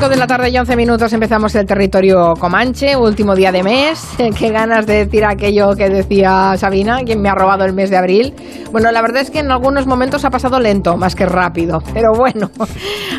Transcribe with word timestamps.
5 0.00 0.08
de 0.08 0.16
la 0.16 0.26
tarde 0.26 0.48
y 0.48 0.56
11 0.56 0.76
minutos 0.76 1.12
empezamos 1.12 1.54
el 1.56 1.66
territorio 1.66 2.32
Comanche, 2.32 2.96
último 2.96 3.34
día 3.34 3.52
de 3.52 3.62
mes. 3.62 4.02
Qué 4.38 4.48
ganas 4.48 4.86
de 4.86 5.04
decir 5.04 5.26
aquello 5.26 5.76
que 5.76 5.90
decía 5.90 6.54
Sabina, 6.56 7.00
quien 7.04 7.20
me 7.20 7.28
ha 7.28 7.34
robado 7.34 7.66
el 7.66 7.74
mes 7.74 7.90
de 7.90 7.98
abril. 7.98 8.34
Bueno, 8.72 8.90
la 8.92 9.02
verdad 9.02 9.20
es 9.20 9.30
que 9.30 9.40
en 9.40 9.50
algunos 9.50 9.86
momentos 9.86 10.24
ha 10.24 10.30
pasado 10.30 10.58
lento, 10.58 10.96
más 10.96 11.14
que 11.14 11.26
rápido. 11.26 11.82
Pero 11.92 12.14
bueno, 12.14 12.50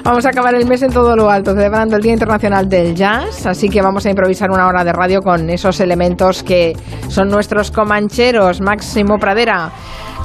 vamos 0.04 0.26
a 0.26 0.30
acabar 0.30 0.56
el 0.56 0.66
mes 0.66 0.82
en 0.82 0.92
todo 0.92 1.16
lo 1.16 1.30
alto, 1.30 1.54
celebrando 1.54 1.98
el 1.98 2.02
Día 2.02 2.14
Internacional 2.14 2.68
del 2.68 2.96
Jazz. 2.96 3.46
Así 3.46 3.70
que 3.70 3.80
vamos 3.84 4.08
a 4.08 4.10
improvisar 4.10 4.50
una 4.50 4.66
hora 4.66 4.84
de 4.84 4.92
radio 4.92 5.22
con 5.22 5.52
esos 5.52 5.80
elementos 5.82 6.42
que 6.42 6.76
son 7.10 7.30
nuestros 7.30 7.70
comancheros. 7.70 8.60
Máximo 8.60 9.20
Pradera. 9.20 9.72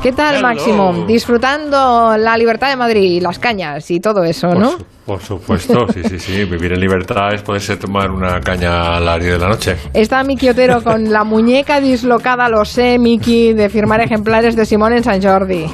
¿Qué 0.02 0.12
tal, 0.12 0.40
Máximo? 0.40 1.04
Disfrutando 1.06 2.16
la 2.16 2.36
libertad 2.36 2.68
de 2.70 2.76
Madrid, 2.76 3.20
las 3.22 3.38
cañas 3.38 3.90
y 3.90 3.98
todo 3.98 4.22
eso, 4.22 4.54
¿no? 4.54 4.76
Por 5.04 5.20
supuesto, 5.20 5.86
sí, 5.92 6.02
sí, 6.08 6.18
sí. 6.18 6.44
Vivir 6.44 6.72
en 6.72 6.80
libertad 6.80 7.34
es 7.34 7.42
poderse 7.42 7.76
tomar 7.76 8.10
una 8.10 8.40
caña 8.40 8.96
al 8.96 9.08
área 9.08 9.32
de 9.32 9.38
la 9.38 9.48
noche. 9.48 9.76
Está 9.92 10.22
Miki 10.22 10.48
Otero 10.48 10.82
con 10.82 11.10
la 11.10 11.24
muñeca 11.24 11.80
dislocada, 11.80 12.48
lo 12.48 12.64
sé, 12.64 12.98
Miki, 12.98 13.52
de 13.52 13.68
firmar 13.68 14.00
ejemplares 14.00 14.54
de 14.54 14.64
Simón 14.64 14.92
en 14.92 15.02
San 15.02 15.20
Jordi. 15.22 15.66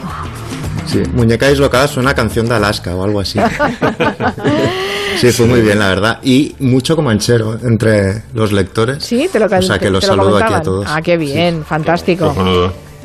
Sí, 0.86 1.02
muñeca 1.14 1.48
dislocada 1.48 1.84
es 1.84 1.96
una 1.96 2.14
canción 2.14 2.46
de 2.48 2.54
Alaska 2.54 2.94
o 2.94 3.04
algo 3.04 3.20
así. 3.20 3.38
Sí, 5.16 5.30
fue 5.30 5.46
muy 5.46 5.60
bien, 5.60 5.78
la 5.78 5.88
verdad. 5.88 6.18
Y 6.22 6.54
mucho 6.58 6.96
comanchero 6.96 7.58
entre 7.62 8.22
los 8.34 8.50
lectores. 8.50 9.04
Sí, 9.04 9.28
te 9.30 9.38
lo 9.38 9.46
O 9.46 9.62
sea, 9.62 9.78
que 9.78 9.90
los 9.90 10.04
saludo 10.04 10.38
aquí 10.38 10.54
a 10.54 10.62
todos. 10.62 10.86
Ah, 10.88 11.02
qué 11.02 11.16
bien, 11.16 11.64
fantástico. 11.64 12.34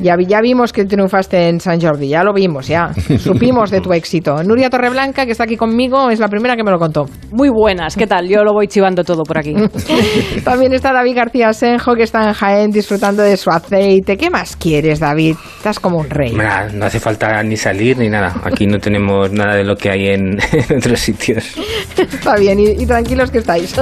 Ya, 0.00 0.16
ya 0.18 0.40
vimos 0.40 0.72
que 0.72 0.84
triunfaste 0.84 1.48
en 1.48 1.60
San 1.60 1.80
Jordi, 1.80 2.08
ya 2.08 2.22
lo 2.22 2.32
vimos, 2.32 2.68
ya. 2.68 2.92
Supimos 3.18 3.70
de 3.70 3.80
tu 3.80 3.92
éxito. 3.92 4.42
Nuria 4.44 4.70
Torreblanca, 4.70 5.26
que 5.26 5.32
está 5.32 5.44
aquí 5.44 5.56
conmigo, 5.56 6.10
es 6.10 6.20
la 6.20 6.28
primera 6.28 6.56
que 6.56 6.62
me 6.62 6.70
lo 6.70 6.78
contó. 6.78 7.06
Muy 7.32 7.48
buenas, 7.48 7.96
¿qué 7.96 8.06
tal? 8.06 8.28
Yo 8.28 8.44
lo 8.44 8.52
voy 8.52 8.68
chivando 8.68 9.02
todo 9.04 9.24
por 9.24 9.38
aquí. 9.38 9.54
También 10.44 10.72
está 10.72 10.92
David 10.92 11.16
García 11.16 11.52
Senjo, 11.52 11.94
que 11.94 12.04
está 12.04 12.28
en 12.28 12.32
Jaén 12.32 12.70
disfrutando 12.70 13.22
de 13.22 13.36
su 13.36 13.50
aceite. 13.50 14.16
¿Qué 14.16 14.30
más 14.30 14.56
quieres, 14.56 15.00
David? 15.00 15.36
Estás 15.56 15.80
como 15.80 15.98
un 15.98 16.08
rey. 16.08 16.32
Nah, 16.32 16.68
no 16.72 16.86
hace 16.86 17.00
falta 17.00 17.42
ni 17.42 17.56
salir 17.56 17.98
ni 17.98 18.08
nada. 18.08 18.34
Aquí 18.44 18.66
no 18.66 18.78
tenemos 18.78 19.32
nada 19.32 19.56
de 19.56 19.64
lo 19.64 19.76
que 19.76 19.90
hay 19.90 20.08
en, 20.08 20.38
en 20.52 20.76
otros 20.78 21.00
sitios. 21.00 21.54
Está 21.96 22.36
bien, 22.36 22.58
y, 22.60 22.70
y 22.70 22.86
tranquilos 22.86 23.30
que 23.30 23.38
estáis. 23.38 23.74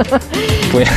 Pues, 0.71 0.89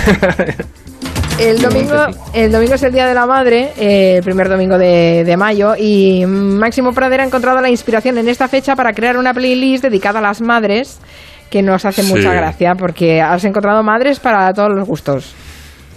El 1.40 1.60
domingo, 1.62 1.94
el 2.34 2.52
domingo 2.52 2.74
es 2.74 2.82
el 2.82 2.92
Día 2.92 3.06
de 3.06 3.14
la 3.14 3.26
Madre, 3.26 3.72
eh, 3.78 4.16
el 4.18 4.22
primer 4.22 4.48
domingo 4.48 4.76
de, 4.76 5.24
de 5.24 5.36
mayo, 5.38 5.74
y 5.76 6.24
Máximo 6.26 6.92
Pradera 6.92 7.22
ha 7.22 7.26
encontrado 7.26 7.60
la 7.62 7.70
inspiración 7.70 8.18
en 8.18 8.28
esta 8.28 8.46
fecha 8.46 8.76
para 8.76 8.92
crear 8.92 9.16
una 9.16 9.32
playlist 9.32 9.82
dedicada 9.82 10.18
a 10.18 10.22
las 10.22 10.42
madres, 10.42 11.00
que 11.50 11.62
nos 11.62 11.84
hace 11.84 12.02
Sí. 12.02 12.12
mucha 12.12 12.32
gracia, 12.34 12.74
porque 12.78 13.22
has 13.22 13.42
encontrado 13.44 13.82
madres 13.82 14.20
para 14.20 14.52
todos 14.52 14.70
los 14.74 14.86
gustos. 14.86 15.34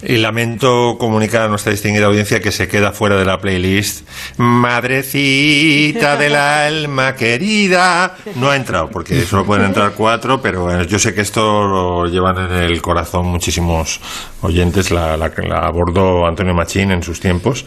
Y 0.06 0.18
lamento 0.18 0.96
comunicar 0.98 1.42
a 1.42 1.48
nuestra 1.48 1.72
distinguida 1.72 2.06
audiencia 2.06 2.40
que 2.40 2.52
se 2.52 2.68
queda 2.68 2.92
fuera 2.92 3.16
de 3.16 3.24
la 3.24 3.40
playlist. 3.40 4.06
Madrecita 4.36 6.16
del 6.16 6.36
alma 6.36 7.14
querida. 7.14 8.16
No 8.36 8.50
ha 8.50 8.56
entrado, 8.56 8.90
porque 8.90 9.22
solo 9.22 9.44
pueden 9.44 9.66
entrar 9.66 9.92
cuatro, 9.92 10.42
pero 10.42 10.62
bueno, 10.62 10.82
yo 10.84 10.98
sé 10.98 11.14
que 11.14 11.22
esto 11.22 11.66
lo 11.66 12.06
llevan 12.06 12.50
en 12.50 12.52
el 12.52 12.82
corazón 12.82 13.26
muchísimos 13.26 14.00
oyentes. 14.42 14.90
La, 14.90 15.16
la, 15.16 15.32
la 15.46 15.60
abordó 15.60 16.26
Antonio 16.26 16.54
Machín 16.54 16.90
en 16.90 17.02
sus 17.02 17.20
tiempos. 17.20 17.64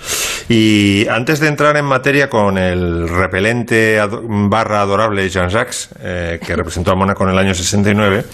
Y 0.49 1.07
antes 1.07 1.39
de 1.39 1.47
entrar 1.47 1.75
en 1.77 1.85
materia 1.85 2.29
con 2.29 2.57
el 2.57 3.09
repelente 3.09 3.99
barra 4.21 4.81
adorable 4.81 5.27
Jean-Jacques, 5.29 5.89
eh, 5.99 6.39
que 6.45 6.55
representó 6.55 6.91
a 6.91 6.95
Mónaco 6.95 7.23
en 7.23 7.31
el 7.31 7.37
año 7.37 7.53
69, 7.53 8.25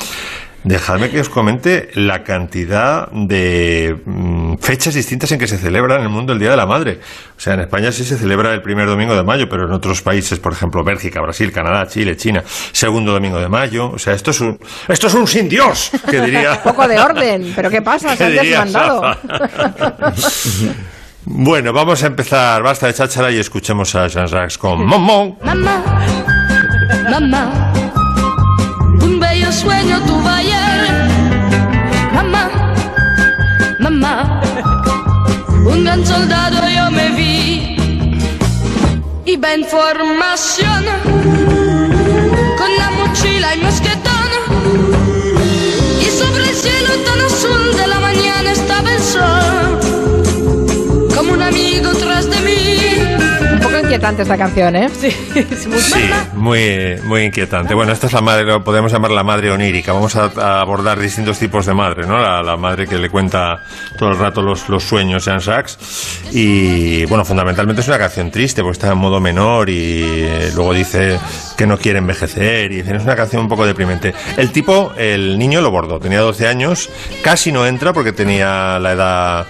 Dejadme 0.63 1.09
que 1.09 1.19
os 1.19 1.27
comente 1.27 1.89
la 1.95 2.23
cantidad 2.23 3.09
de 3.11 3.97
mm, 4.05 4.55
fechas 4.59 4.93
distintas 4.93 5.31
en 5.33 5.39
que 5.39 5.47
se 5.47 5.57
celebra 5.57 5.97
en 5.97 6.03
el 6.03 6.09
mundo 6.09 6.31
el 6.31 6.39
Día 6.39 6.51
de 6.51 6.57
la 6.57 6.65
Madre. 6.65 6.99
O 7.35 7.39
sea, 7.39 7.55
en 7.55 7.61
España 7.61 7.91
sí 7.91 8.05
se 8.05 8.17
celebra 8.17 8.53
el 8.53 8.61
primer 8.61 8.87
domingo 8.87 9.13
de 9.13 9.23
mayo, 9.23 9.49
pero 9.49 9.65
en 9.65 9.73
otros 9.73 10.01
países, 10.01 10.39
por 10.39 10.53
ejemplo, 10.53 10.83
Bélgica, 10.83 11.19
Brasil, 11.19 11.51
Canadá, 11.51 11.85
Chile, 11.87 12.15
China, 12.15 12.43
segundo 12.71 13.11
domingo 13.11 13.39
de 13.39 13.49
mayo. 13.49 13.91
O 13.91 13.99
sea, 13.99 14.13
esto 14.13 14.31
es 14.31 14.39
un, 14.39 14.57
esto 14.87 15.07
es 15.07 15.13
un 15.13 15.27
sin 15.27 15.49
Dios, 15.49 15.91
que 16.09 16.21
diría. 16.21 16.53
Un 16.53 16.57
poco 16.71 16.87
de 16.87 16.97
orden, 16.99 17.51
pero 17.55 17.69
¿qué 17.69 17.81
pasa? 17.81 18.09
Se 18.15 18.29
¿Qué 18.29 18.55
han 18.57 18.65
desmandado. 18.71 19.17
Bueno, 21.25 21.71
vamos 21.71 22.03
a 22.03 22.07
empezar. 22.07 22.61
Basta 22.63 22.87
de 22.87 22.93
cháchara 22.93 23.31
y 23.31 23.37
escuchemos 23.37 23.95
a 23.95 24.07
Jean-Jacques 24.07 24.57
con 24.57 24.85
Momón. 24.85 25.37
Mamá, 25.41 25.81
mamá, 27.09 27.73
un 28.99 29.19
bello 29.21 29.49
sueño. 29.49 30.01
Un 35.73 35.83
gran 35.83 36.05
soldado 36.05 36.57
yo 36.69 36.91
me 36.91 37.09
vi. 37.09 37.75
Iba 39.25 39.53
en 39.53 39.63
formación, 39.65 40.83
con 42.57 42.77
la 42.77 42.91
mochila 42.91 43.55
y 43.55 43.59
mosquetón. 43.59 44.31
Y 46.01 46.07
sobre 46.19 46.49
el 46.49 46.55
cielo 46.55 46.93
tan 47.07 47.21
azul 47.21 47.75
de 47.77 47.87
la 47.87 47.99
mañana 47.99 48.51
estaba 48.51 48.91
el 48.91 49.01
sol, 49.01 49.79
como 51.15 51.33
un 51.33 51.41
amigo 51.41 51.91
tras 51.93 52.29
de 52.29 52.39
mí. 52.41 52.72
Inquietante 53.93 54.23
esta 54.23 54.37
canción, 54.39 54.75
¿eh? 54.75 54.89
Sí, 54.89 55.15
es 55.35 55.67
muy 55.67 55.79
Sí, 55.79 56.09
muy, 56.33 56.95
muy 57.03 57.21
inquietante. 57.25 57.75
Bueno, 57.75 57.91
esta 57.91 58.07
es 58.07 58.13
la 58.13 58.21
madre, 58.21 58.43
lo 58.43 58.63
podemos 58.63 58.91
llamar 58.91 59.11
la 59.11 59.23
madre 59.23 59.51
onírica. 59.51 59.93
Vamos 59.93 60.15
a, 60.15 60.31
a 60.35 60.61
abordar 60.61 60.99
distintos 60.99 61.37
tipos 61.37 61.67
de 61.67 61.75
madre, 61.75 62.07
¿no? 62.07 62.17
La, 62.17 62.41
la 62.41 62.57
madre 62.57 62.87
que 62.87 62.97
le 62.97 63.11
cuenta 63.11 63.61
todo 63.95 64.09
el 64.09 64.17
rato 64.17 64.41
los, 64.41 64.67
los 64.67 64.83
sueños, 64.83 65.25
Jean 65.25 65.41
Sachs. 65.41 65.77
Y, 66.31 67.05
bueno, 67.05 67.23
fundamentalmente 67.23 67.83
es 67.83 67.87
una 67.87 67.99
canción 67.99 68.31
triste, 68.31 68.63
porque 68.63 68.73
está 68.73 68.91
en 68.91 68.97
modo 68.97 69.19
menor 69.19 69.69
y 69.69 70.01
eh, 70.03 70.51
luego 70.55 70.73
dice 70.73 71.19
que 71.55 71.67
no 71.67 71.77
quiere 71.77 71.99
envejecer. 71.99 72.71
Y 72.71 72.79
es 72.79 72.87
una 72.87 73.15
canción 73.15 73.43
un 73.43 73.47
poco 73.47 73.63
deprimente. 73.63 74.15
El 74.37 74.51
tipo, 74.51 74.93
el 74.97 75.37
niño 75.37 75.61
lo 75.61 75.69
bordó, 75.69 75.99
tenía 75.99 76.21
12 76.21 76.47
años, 76.47 76.89
casi 77.23 77.51
no 77.51 77.67
entra 77.67 77.93
porque 77.93 78.11
tenía 78.11 78.79
la 78.79 78.91
edad 78.93 79.47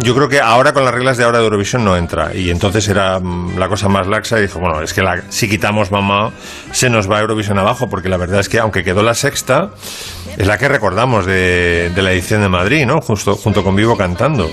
yo 0.00 0.14
creo 0.14 0.28
que 0.28 0.40
ahora 0.40 0.72
con 0.72 0.84
las 0.84 0.94
reglas 0.94 1.16
de 1.18 1.24
ahora 1.24 1.38
de 1.38 1.44
Eurovisión 1.44 1.84
no 1.84 1.96
entra 1.96 2.34
y 2.34 2.50
entonces 2.50 2.88
era 2.88 3.18
mm, 3.20 3.58
la 3.58 3.68
cosa 3.68 3.88
más 3.88 4.06
laxa 4.06 4.38
y 4.38 4.42
dijo, 4.42 4.58
bueno, 4.58 4.80
es 4.82 4.92
que 4.94 5.02
la- 5.02 5.22
si 5.28 5.48
quitamos 5.48 5.90
mamá 5.90 6.32
se 6.72 6.88
nos 6.90 7.10
va 7.10 7.20
Eurovisión 7.20 7.58
abajo 7.58 7.88
porque 7.90 8.08
la 8.08 8.16
verdad 8.16 8.40
es 8.40 8.48
que 8.48 8.58
aunque 8.58 8.84
quedó 8.84 9.02
la 9.02 9.14
sexta, 9.14 9.70
es 10.36 10.46
la 10.46 10.56
que 10.58 10.68
recordamos 10.68 11.26
de, 11.26 11.90
de 11.94 12.02
la 12.02 12.12
edición 12.12 12.40
de 12.42 12.48
Madrid, 12.48 12.86
¿no? 12.86 13.00
Justo, 13.00 13.34
junto 13.36 13.62
con 13.62 13.76
Vivo 13.76 13.96
cantando. 13.96 14.48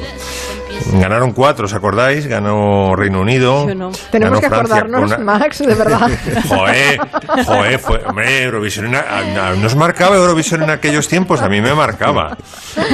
Ganaron 0.94 1.32
cuatro, 1.34 1.66
¿os 1.66 1.74
acordáis? 1.74 2.28
Ganó 2.28 2.96
Reino 2.96 3.22
Unido. 3.22 3.68
Yo 3.68 3.76
no. 3.76 3.92
Tenemos 4.12 4.40
ganó 4.40 4.42
que 4.42 4.48
Francia 4.56 4.76
acordarnos, 4.78 5.12
una- 5.12 5.18
Max, 5.20 5.60
de 5.60 5.76
verdad. 5.76 6.10
Joder, 6.48 7.00
joder, 7.46 7.80
fue, 7.80 8.02
hombre, 8.06 8.44
Eurovisión, 8.44 8.88
en 8.88 8.96
a- 8.96 9.50
a- 9.50 9.56
¿nos 9.56 9.76
marcaba 9.76 10.16
Eurovisión 10.16 10.64
en 10.64 10.70
aquellos 10.70 11.08
tiempos? 11.08 11.42
A 11.42 11.50
mí 11.50 11.62
me 11.62 11.74
marcaba. 11.74 12.38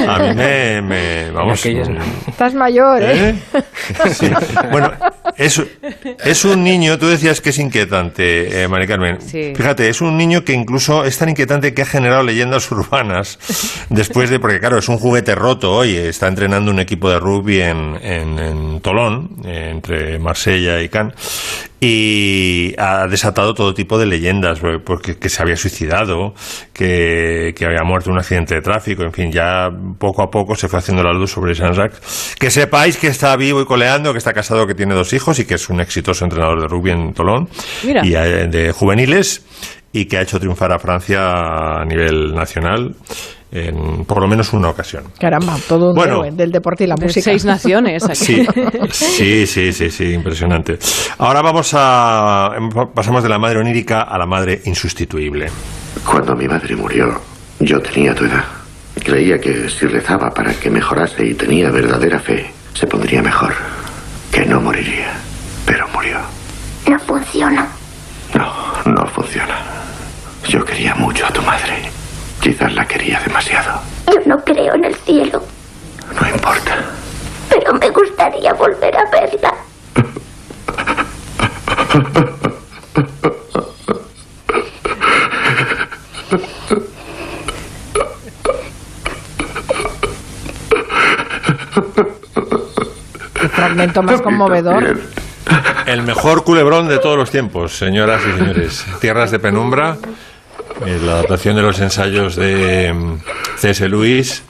A 0.08 0.18
mí 0.18 0.34
me, 0.34 0.82
me- 0.82 1.30
vamos, 1.30 1.60
aquellos. 1.60 1.88
Estás 2.26 2.54
mayor, 2.54 3.02
¿eh? 3.02 3.30
¿Eh? 3.54 3.62
Sí. 4.12 4.30
Bueno, 4.70 4.92
es, 5.36 5.62
es 6.24 6.44
un 6.44 6.62
niño, 6.64 6.98
tú 6.98 7.06
decías 7.08 7.40
que 7.40 7.50
es 7.50 7.58
inquietante, 7.58 8.62
eh, 8.62 8.68
Mari 8.68 8.86
Carmen. 8.86 9.20
Sí. 9.20 9.52
Fíjate, 9.56 9.88
es 9.88 10.00
un 10.00 10.16
niño 10.16 10.44
que 10.44 10.52
incluso 10.52 11.04
es 11.04 11.16
tan 11.18 11.28
inquietante 11.28 11.72
que 11.74 11.82
ha 11.82 11.86
generado 11.86 12.22
leyendas 12.22 12.70
urbanas 12.70 13.38
después 13.90 14.30
de, 14.30 14.38
porque 14.40 14.60
claro, 14.60 14.78
es 14.78 14.88
un 14.88 14.98
juguete 14.98 15.34
roto 15.34 15.72
hoy, 15.72 15.96
está 15.96 16.26
entrenando 16.28 16.70
un 16.70 16.80
equipo 16.80 17.10
de 17.10 17.18
rugby 17.20 17.60
en, 17.60 17.75
en, 18.02 18.38
en 18.38 18.80
Tolón, 18.80 19.36
entre 19.44 20.18
Marsella 20.18 20.82
y 20.82 20.88
Cannes, 20.88 21.14
y 21.80 22.74
ha 22.78 23.06
desatado 23.06 23.52
todo 23.54 23.74
tipo 23.74 23.98
de 23.98 24.06
leyendas, 24.06 24.60
porque 24.84 25.18
que 25.18 25.28
se 25.28 25.42
había 25.42 25.56
suicidado, 25.56 26.34
que, 26.72 27.52
que 27.56 27.64
había 27.66 27.82
muerto 27.84 28.10
en 28.10 28.14
un 28.14 28.20
accidente 28.20 28.54
de 28.54 28.62
tráfico, 28.62 29.02
en 29.02 29.12
fin, 29.12 29.30
ya 29.30 29.68
poco 29.98 30.22
a 30.22 30.30
poco 30.30 30.54
se 30.54 30.68
fue 30.68 30.78
haciendo 30.78 31.02
la 31.02 31.12
luz 31.12 31.32
sobre 31.32 31.54
Jean-Jacques. 31.54 32.36
Que 32.38 32.50
sepáis 32.50 32.96
que 32.96 33.08
está 33.08 33.36
vivo 33.36 33.60
y 33.60 33.66
coleando, 33.66 34.12
que 34.12 34.18
está 34.18 34.32
casado, 34.32 34.66
que 34.66 34.74
tiene 34.74 34.94
dos 34.94 35.12
hijos 35.12 35.38
y 35.38 35.44
que 35.44 35.54
es 35.54 35.68
un 35.68 35.80
exitoso 35.80 36.24
entrenador 36.24 36.60
de 36.60 36.68
rugby 36.68 36.90
en 36.92 37.12
Tolón, 37.12 37.48
Mira. 37.84 38.04
y 38.04 38.14
eh, 38.14 38.48
de 38.48 38.72
juveniles, 38.72 39.44
y 39.92 40.06
que 40.06 40.18
ha 40.18 40.22
hecho 40.22 40.38
triunfar 40.38 40.72
a 40.72 40.78
Francia 40.78 41.80
a 41.80 41.84
nivel 41.84 42.34
nacional 42.34 42.94
en 43.56 44.04
por 44.04 44.20
lo 44.20 44.28
menos 44.28 44.52
una 44.52 44.68
ocasión. 44.70 45.04
Caramba, 45.18 45.56
todo 45.68 45.90
un 45.90 45.94
Bueno. 45.96 46.24
héroe 46.24 46.30
del 46.36 46.52
deporte 46.52 46.84
y 46.84 46.86
la 46.86 46.96
música. 46.96 47.22
seis 47.24 47.44
naciones 47.44 48.04
aquí. 48.04 48.46
Sí, 48.90 49.46
sí, 49.46 49.46
sí, 49.46 49.72
sí, 49.72 49.90
sí, 49.90 50.12
impresionante. 50.12 50.78
Ahora 51.18 51.42
vamos 51.42 51.72
a. 51.74 52.50
Pasamos 52.94 53.22
de 53.22 53.28
la 53.28 53.38
madre 53.38 53.58
onírica 53.60 54.02
a 54.02 54.18
la 54.18 54.26
madre 54.26 54.60
insustituible. 54.66 55.46
Cuando 56.04 56.34
mi 56.36 56.46
madre 56.46 56.76
murió, 56.76 57.20
yo 57.60 57.80
tenía 57.80 58.14
tu 58.14 58.24
edad. 58.24 58.44
Creía 59.02 59.38
que 59.38 59.68
si 59.68 59.86
rezaba 59.86 60.30
para 60.30 60.52
que 60.54 60.70
mejorase 60.70 61.24
y 61.26 61.34
tenía 61.34 61.70
verdadera 61.70 62.18
fe, 62.18 62.50
se 62.74 62.86
pondría 62.86 63.22
mejor. 63.22 63.52
Que 64.32 64.44
no 64.46 64.60
moriría. 64.60 65.12
Pero 65.64 65.86
murió. 65.94 66.18
No 66.88 66.98
funciona. 67.00 67.66
No, 68.34 68.52
no 68.92 69.06
funciona. 69.08 69.58
Yo 70.48 70.64
quería 70.64 70.94
mucho 70.94 71.26
a 71.26 71.30
tu 71.30 71.42
madre. 71.42 71.90
Quizás 72.46 72.72
la 72.76 72.86
quería 72.86 73.18
demasiado. 73.18 73.80
Yo 74.06 74.20
no 74.24 74.38
creo 74.44 74.74
en 74.76 74.84
el 74.84 74.94
cielo, 74.94 75.42
No 76.20 76.28
importa. 76.28 76.76
pero 77.50 77.74
me 77.74 77.90
gustaría 77.90 78.52
volver 78.52 78.96
a 78.96 79.10
verla. 79.10 79.52
Fragmento 93.50 94.02
más 94.02 94.20
conmovedor. 94.22 94.98
El 95.86 96.02
mejor 96.02 96.42
culebrón 96.44 96.88
de 96.88 96.98
todos 96.98 97.16
los 97.16 97.30
tiempos, 97.30 97.76
señoras 97.76 98.22
y 98.26 98.38
señores. 98.38 98.84
Tierras 99.00 99.30
de 99.30 99.38
penumbra, 99.38 99.96
la 100.84 101.12
adaptación 101.12 101.56
de 101.56 101.62
los 101.62 101.80
ensayos 101.80 102.36
de 102.36 102.92
mm, 102.92 103.18
C.S. 103.56 103.88
Lewis. 103.88 104.42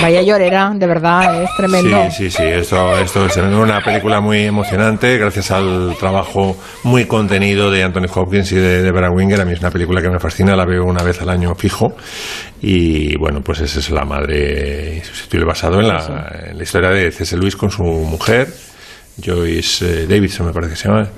Vaya 0.00 0.22
llorera, 0.22 0.72
de 0.74 0.86
verdad, 0.86 1.42
es 1.44 1.50
tremendo. 1.56 2.10
Sí, 2.10 2.28
sí, 2.28 2.30
sí, 2.30 2.42
esto, 2.42 2.98
esto 2.98 3.26
es 3.26 3.36
una 3.36 3.80
película 3.80 4.20
muy 4.20 4.46
emocionante 4.46 5.16
gracias 5.16 5.52
al 5.52 5.96
trabajo 5.98 6.56
muy 6.82 7.04
contenido 7.04 7.70
de 7.70 7.84
Anthony 7.84 8.06
Hopkins 8.12 8.50
y 8.50 8.56
de 8.56 8.82
Deborah 8.82 9.10
Winger. 9.10 9.40
A 9.40 9.44
mí 9.44 9.52
es 9.52 9.60
una 9.60 9.70
película 9.70 10.02
que 10.02 10.10
me 10.10 10.18
fascina, 10.18 10.56
la 10.56 10.64
veo 10.64 10.84
una 10.84 11.04
vez 11.04 11.20
al 11.22 11.30
año 11.30 11.54
fijo. 11.54 11.94
Y 12.60 13.16
bueno, 13.16 13.42
pues 13.42 13.60
esa 13.60 13.78
es 13.78 13.90
la 13.90 14.04
madre 14.04 14.96
insustituible 14.96 15.46
basado 15.46 15.80
en 15.80 15.88
la, 15.88 16.32
en 16.48 16.56
la 16.56 16.62
historia 16.62 16.90
de 16.90 17.12
C.S. 17.12 17.36
Lewis 17.36 17.54
con 17.54 17.70
su 17.70 17.84
mujer. 17.84 18.48
Joyce 19.22 20.04
eh, 20.04 20.06
Davidson 20.06 20.46
me 20.46 20.52
parece 20.52 20.72
que 20.72 20.76
se 20.76 20.88
llama, 20.88 21.08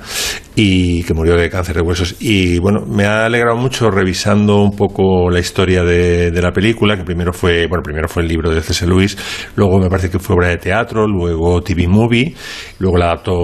y 0.56 1.02
que 1.05 1.14
murió 1.14 1.37
de 1.37 1.49
cáncer 1.50 1.76
de 1.76 1.82
huesos. 1.82 2.17
Y 2.20 2.58
bueno, 2.58 2.85
me 2.87 3.05
ha 3.05 3.26
alegrado 3.26 3.56
mucho 3.56 3.91
revisando 3.91 4.62
un 4.62 4.76
poco 4.76 5.31
la 5.31 5.41
historia 5.41 5.82
de, 5.85 6.31
la 6.43 6.52
película, 6.52 6.96
que 6.96 7.05
primero 7.05 7.32
fue, 7.32 7.67
bueno, 7.67 7.82
primero 7.82 8.08
fue 8.08 8.23
el 8.23 8.29
libro 8.29 8.50
de 8.50 8.61
C.S. 8.61 8.87
Lewis, 8.87 9.17
luego 9.56 9.79
me 9.79 9.88
parece 9.88 10.11
que 10.11 10.19
fue 10.19 10.37
obra 10.37 10.49
de 10.49 10.58
teatro, 10.58 11.06
luego 11.06 11.62
TV 11.62 11.87
Movie, 11.88 12.35
luego 12.79 12.96
la 12.99 13.06
adaptó, 13.06 13.35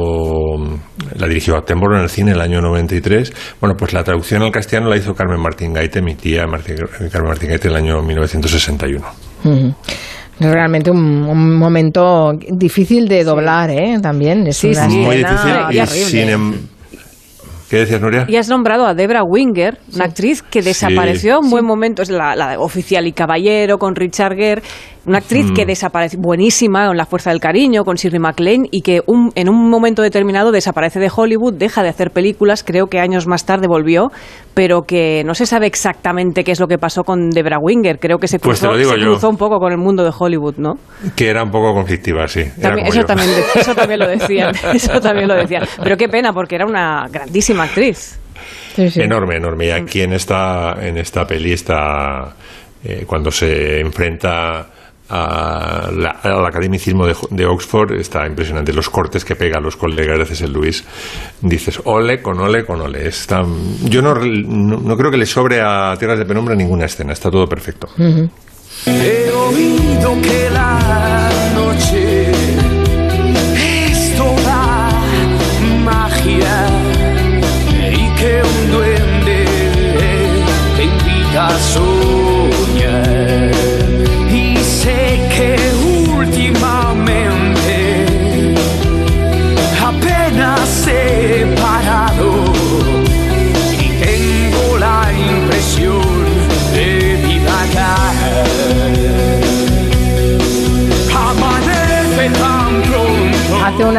la 1.16 1.26
dirigió 1.26 1.56
en 1.56 2.00
el 2.02 2.08
cine 2.08 2.30
en 2.30 2.36
el 2.36 2.42
año 2.42 2.60
93. 2.60 3.32
Bueno, 3.60 3.76
pues 3.76 3.92
la 3.92 4.04
traducción 4.04 4.42
al 4.42 4.50
castellano 4.50 4.90
la 4.90 4.96
hizo 4.96 5.14
Carmen 5.14 5.40
Martín 5.40 5.72
Gaite, 5.72 6.02
mi 6.02 6.14
tía 6.14 6.44
Carmen 7.10 7.28
Martín 7.28 7.50
Gaite 7.50 7.68
en 7.68 7.74
el 7.74 7.76
año 7.76 8.02
1961. 8.02 9.06
Ujú. 9.44 9.74
Es 9.88 10.19
realmente 10.40 10.90
un, 10.90 10.98
un 11.24 11.54
momento 11.56 12.32
difícil 12.50 13.06
de 13.08 13.22
doblar, 13.24 13.70
¿eh? 13.70 13.98
También. 14.02 14.46
Es 14.46 14.56
Sí, 14.56 14.68
una 14.70 14.88
sí. 14.88 14.98
Muy 14.98 15.16
difícil 15.18 15.50
y 15.70 15.76
y 15.76 15.80
horrible. 15.80 15.86
sin 15.86 16.28
em- 16.30 16.54
¿Qué 17.68 17.76
decías, 17.76 18.00
Nuria? 18.00 18.24
Y 18.28 18.34
has 18.34 18.48
nombrado 18.48 18.84
a 18.84 18.94
Debra 18.94 19.22
Winger, 19.22 19.78
una 19.94 20.06
actriz 20.06 20.42
que 20.42 20.60
desapareció 20.60 21.38
en 21.40 21.50
buen 21.50 21.64
momento, 21.64 22.02
es 22.02 22.10
la, 22.10 22.34
la 22.34 22.58
Oficial 22.58 23.06
y 23.06 23.12
Caballero 23.12 23.78
con 23.78 23.94
Richard 23.94 24.34
Gere, 24.34 24.60
una 25.06 25.18
actriz 25.18 25.50
Mm. 25.50 25.54
que 25.54 25.66
desapareció, 25.66 26.18
buenísima, 26.20 26.86
con 26.88 26.96
La 26.96 27.06
Fuerza 27.06 27.30
del 27.30 27.40
Cariño, 27.40 27.84
con 27.84 27.96
Shirley 27.96 28.18
MacLaine, 28.20 28.68
y 28.70 28.82
que 28.82 29.00
un- 29.06 29.32
en 29.34 29.48
un 29.48 29.70
momento 29.70 30.02
determinado 30.02 30.52
desaparece 30.52 31.00
de 31.00 31.10
Hollywood, 31.14 31.54
deja 31.54 31.82
de 31.82 31.88
hacer 31.88 32.10
películas, 32.10 32.62
creo 32.64 32.86
que 32.86 32.98
años 33.00 33.26
más 33.26 33.46
tarde 33.46 33.66
volvió, 33.66 34.10
pero 34.54 34.82
que 34.82 35.22
no 35.24 35.34
se 35.34 35.46
sabe 35.46 35.66
exactamente 35.66 36.44
qué 36.44 36.52
es 36.52 36.60
lo 36.60 36.66
que 36.66 36.76
pasó 36.78 37.02
con 37.02 37.30
Debra 37.30 37.56
Winger, 37.60 37.98
creo 37.98 38.18
que 38.18 38.28
se 38.28 38.38
Pues 38.38 38.60
cruzó, 38.60 38.74
se 38.76 38.84
yo. 38.98 39.06
cruzó 39.06 39.28
un 39.30 39.36
poco 39.36 39.58
con 39.58 39.72
el 39.72 39.78
mundo 39.78 40.04
de 40.04 40.10
Hollywood, 40.16 40.56
¿no? 40.58 40.74
Que 41.16 41.28
era 41.28 41.42
un 41.42 41.50
poco 41.50 41.72
conflictiva, 41.72 42.28
sí. 42.28 42.44
También- 42.60 42.86
eso, 42.86 43.02
también, 43.04 43.30
eso 43.54 43.74
también 43.74 44.00
lo 44.00 44.08
decían, 44.08 44.52
eso 44.74 45.00
también 45.00 45.28
lo 45.28 45.34
decían. 45.34 45.62
Pero 45.82 45.96
qué 45.96 46.08
pena, 46.08 46.32
porque 46.32 46.56
era 46.56 46.66
una 46.66 47.06
grandísima 47.10 47.64
actriz. 47.64 48.18
Sí, 48.74 48.90
sí. 48.90 49.00
Enorme, 49.02 49.36
enorme. 49.36 49.66
Y 49.66 49.70
aquí 49.70 50.00
en 50.02 50.12
esta, 50.12 50.74
en 50.80 50.96
esta 50.96 51.26
peli 51.26 51.52
está 51.52 52.34
eh, 52.84 53.04
cuando 53.06 53.30
se 53.30 53.80
enfrenta 53.80 54.66
a 55.10 55.90
la- 55.92 56.18
al 56.22 56.46
academicismo 56.46 57.06
de, 57.06 57.14
de 57.30 57.46
Oxford, 57.46 57.92
está 57.94 58.26
impresionante. 58.26 58.72
Los 58.72 58.88
cortes 58.90 59.24
que 59.24 59.34
pega 59.36 59.58
a 59.58 59.60
los 59.60 59.76
colegas 59.76 60.18
de 60.18 60.26
C.S. 60.26 60.48
Lewis. 60.48 60.84
Dices, 61.40 61.80
ole, 61.84 62.22
con 62.22 62.38
ole, 62.40 62.64
con 62.64 62.80
ole. 62.80 63.08
Está, 63.08 63.44
yo 63.84 64.02
no, 64.02 64.14
no, 64.14 64.76
no 64.78 64.96
creo 64.96 65.10
que 65.10 65.16
le 65.16 65.26
sobre 65.26 65.60
a 65.60 65.94
Tierras 65.98 66.18
de 66.18 66.24
Penumbra 66.26 66.54
ninguna 66.54 66.84
escena. 66.86 67.12
Está 67.12 67.30
todo 67.30 67.46
perfecto. 67.46 67.88
He 68.86 69.30
oído 69.32 70.20
que 70.22 70.48
la 70.50 71.30
noche 71.54 71.99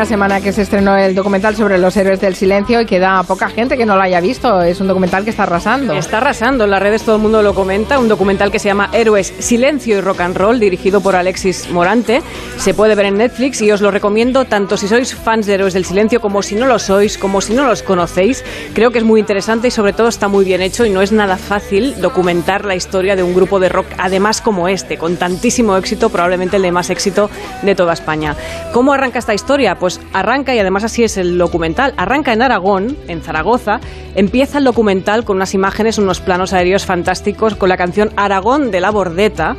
una 0.01 0.07
semana 0.07 0.42
que 0.42 0.51
se 0.51 0.63
estrenó 0.63 0.98
el 0.98 1.13
documental 1.13 1.56
sobre 1.56 1.77
los 1.77 1.95
héroes 1.95 2.19
del 2.19 2.33
silencio 2.33 2.81
y 2.81 2.88
queda 2.88 3.21
poca 3.21 3.50
gente 3.50 3.77
que 3.77 3.86
no 3.86 3.95
lo 3.95 4.01
haya 4.01 4.19
visto. 4.19 4.63
Es 4.63 4.81
un 4.81 4.88
documental 4.88 5.24
que 5.24 5.30
está 5.30 5.44
arrasando. 5.44 5.94
Está 5.94 6.18
arrasando, 6.18 6.63
en 6.63 6.71
las 6.71 6.81
redes 6.81 7.03
todo 7.03 7.18
el 7.18 7.21
mundo 7.21 7.44
lo 7.44 7.53
comenta, 7.53 8.00
un 8.00 8.07
documental 8.07 8.51
que 8.51 8.57
se 8.57 8.68
llama 8.68 8.89
Héroes, 8.94 9.31
Silencio 9.38 10.00
y 10.00 10.01
Rock 10.01 10.21
and 10.21 10.36
Roll, 10.36 10.59
dirigido 10.59 11.01
por 11.01 11.15
Alexis 11.15 11.69
Morante. 11.69 12.24
Se 12.57 12.74
puede 12.74 12.95
ver 12.95 13.06
en 13.06 13.18
Netflix 13.19 13.62
y 13.62 13.71
os 13.71 13.80
lo 13.80 13.92
recomiendo 13.92 14.45
tanto 14.45 14.75
si 14.75 14.88
sois 14.88 15.13
fans 15.13 15.45
de 15.45 15.53
Héroes 15.53 15.75
del 15.75 15.86
Silencio 15.86 16.19
como 16.19 16.42
si 16.42 16.56
no 16.56 16.65
lo 16.65 16.80
sois, 16.80 17.19
como 17.19 17.39
si 17.39 17.53
no 17.53 17.68
los 17.68 17.83
conocéis. 17.83 18.44
Creo 18.74 18.89
que 18.89 18.98
es 18.98 19.03
muy 19.03 19.19
interesante 19.19 19.68
y 19.68 19.71
sobre 19.71 19.94
todo 19.94 20.07
está 20.07 20.27
muy 20.27 20.44
bien 20.45 20.63
hecho 20.63 20.83
y 20.83 20.89
no 20.89 21.03
es 21.03 21.12
nada 21.12 21.38
fácil 21.38 22.01
documentar 22.01 22.65
la 22.65 22.74
historia 22.74 23.15
de 23.15 23.21
un 23.21 23.36
grupo 23.36 23.59
de 23.59 23.69
rock, 23.69 23.86
además 24.00 24.42
como 24.42 24.68
este, 24.68 24.98
con 24.98 25.18
tantísimo 25.18 25.77
éxito, 25.77 26.09
probablemente 26.09 26.56
el 26.56 26.63
de 26.63 26.71
más 26.71 26.89
éxito 26.89 27.30
de 27.62 27.75
toda 27.75 27.94
España. 27.94 28.36
¿Cómo 28.74 28.94
arranca 28.94 29.19
esta 29.19 29.36
historia? 29.36 29.75
Pues 29.75 29.91
arranca, 30.14 30.56
y 30.56 30.60
además 30.60 30.84
así 30.84 31.04
es 31.04 31.18
el 31.18 31.38
documental, 31.38 31.94
arranca 31.98 32.32
en 32.34 32.42
Aragón, 32.42 32.98
en 33.08 33.22
Zaragoza, 33.22 33.80
empieza 34.15 34.60
el 34.60 34.63
documental 34.63 35.25
con 35.25 35.38
unas 35.38 35.54
imágenes, 35.54 35.98
unos 35.98 36.22
planos 36.22 36.54
aéreos 36.54 36.86
fantásticos, 36.86 37.56
con 37.56 37.70
la 37.70 37.77
canción 37.77 38.12
Aragón 38.15 38.72
de 38.72 38.82
la 38.82 38.92
Bordeta, 38.92 39.56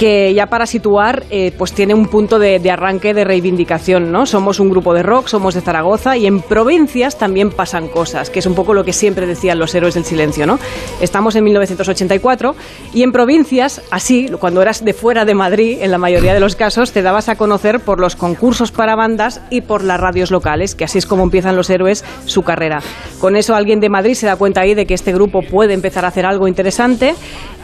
que 0.00 0.32
ya 0.32 0.46
para 0.46 0.64
situar, 0.64 1.24
eh, 1.28 1.52
pues 1.58 1.74
tiene 1.74 1.92
un 1.92 2.06
punto 2.06 2.38
de, 2.38 2.58
de 2.58 2.70
arranque 2.70 3.12
de 3.12 3.22
reivindicación, 3.22 4.10
¿no? 4.10 4.24
Somos 4.24 4.58
un 4.58 4.70
grupo 4.70 4.94
de 4.94 5.02
rock, 5.02 5.26
somos 5.26 5.52
de 5.52 5.60
Zaragoza 5.60 6.16
y 6.16 6.26
en 6.26 6.40
provincias 6.40 7.18
también 7.18 7.50
pasan 7.50 7.86
cosas, 7.86 8.30
que 8.30 8.38
es 8.38 8.46
un 8.46 8.54
poco 8.54 8.72
lo 8.72 8.82
que 8.82 8.94
siempre 8.94 9.26
decían 9.26 9.58
los 9.58 9.74
héroes 9.74 9.92
del 9.92 10.06
silencio, 10.06 10.46
¿no? 10.46 10.58
Estamos 11.02 11.36
en 11.36 11.44
1984 11.44 12.56
y 12.94 13.02
en 13.02 13.12
provincias, 13.12 13.82
así, 13.90 14.30
cuando 14.40 14.62
eras 14.62 14.82
de 14.82 14.94
fuera 14.94 15.26
de 15.26 15.34
Madrid, 15.34 15.76
en 15.82 15.90
la 15.90 15.98
mayoría 15.98 16.32
de 16.32 16.40
los 16.40 16.56
casos, 16.56 16.92
te 16.92 17.02
dabas 17.02 17.28
a 17.28 17.36
conocer 17.36 17.80
por 17.80 18.00
los 18.00 18.16
concursos 18.16 18.72
para 18.72 18.96
bandas 18.96 19.42
y 19.50 19.60
por 19.60 19.84
las 19.84 20.00
radios 20.00 20.30
locales, 20.30 20.74
que 20.74 20.84
así 20.84 20.96
es 20.96 21.04
como 21.04 21.24
empiezan 21.24 21.56
los 21.56 21.68
héroes 21.68 22.06
su 22.24 22.40
carrera. 22.40 22.80
Con 23.20 23.36
eso 23.36 23.54
alguien 23.54 23.80
de 23.80 23.90
Madrid 23.90 24.14
se 24.14 24.24
da 24.24 24.36
cuenta 24.36 24.62
ahí 24.62 24.72
de 24.72 24.86
que 24.86 24.94
este 24.94 25.12
grupo 25.12 25.40
puede 25.42 25.74
empezar 25.74 26.06
a 26.06 26.08
hacer 26.08 26.24
algo 26.24 26.48
interesante 26.48 27.14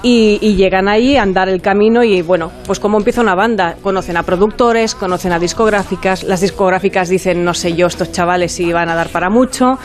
y, 0.09 0.55
llegan 0.55 0.87
ahí 0.89 1.17
a 1.17 1.23
andar 1.23 1.49
el 1.49 1.61
camino 1.61 2.05
y 2.05 2.23
bueno, 2.23 2.53
pues 2.65 2.79
como 2.79 2.97
empieza 2.97 3.21
una 3.21 3.35
banda, 3.35 3.77
conocen 3.83 4.17
a 4.17 4.23
productores, 4.23 4.95
conocen 4.95 5.33
a 5.33 5.39
discográficas, 5.41 6.23
las 6.23 6.41
discográficas 6.41 7.09
dicen, 7.09 7.45
no 7.45 7.55
sé 7.55 7.75
yo, 7.75 7.89
estos 7.89 8.13
chavales 8.13 8.53
si 8.53 8.73
van 8.73 8.89
a 8.89 8.95
dar 8.95 9.09
para 9.09 9.31
mucho. 9.31 9.79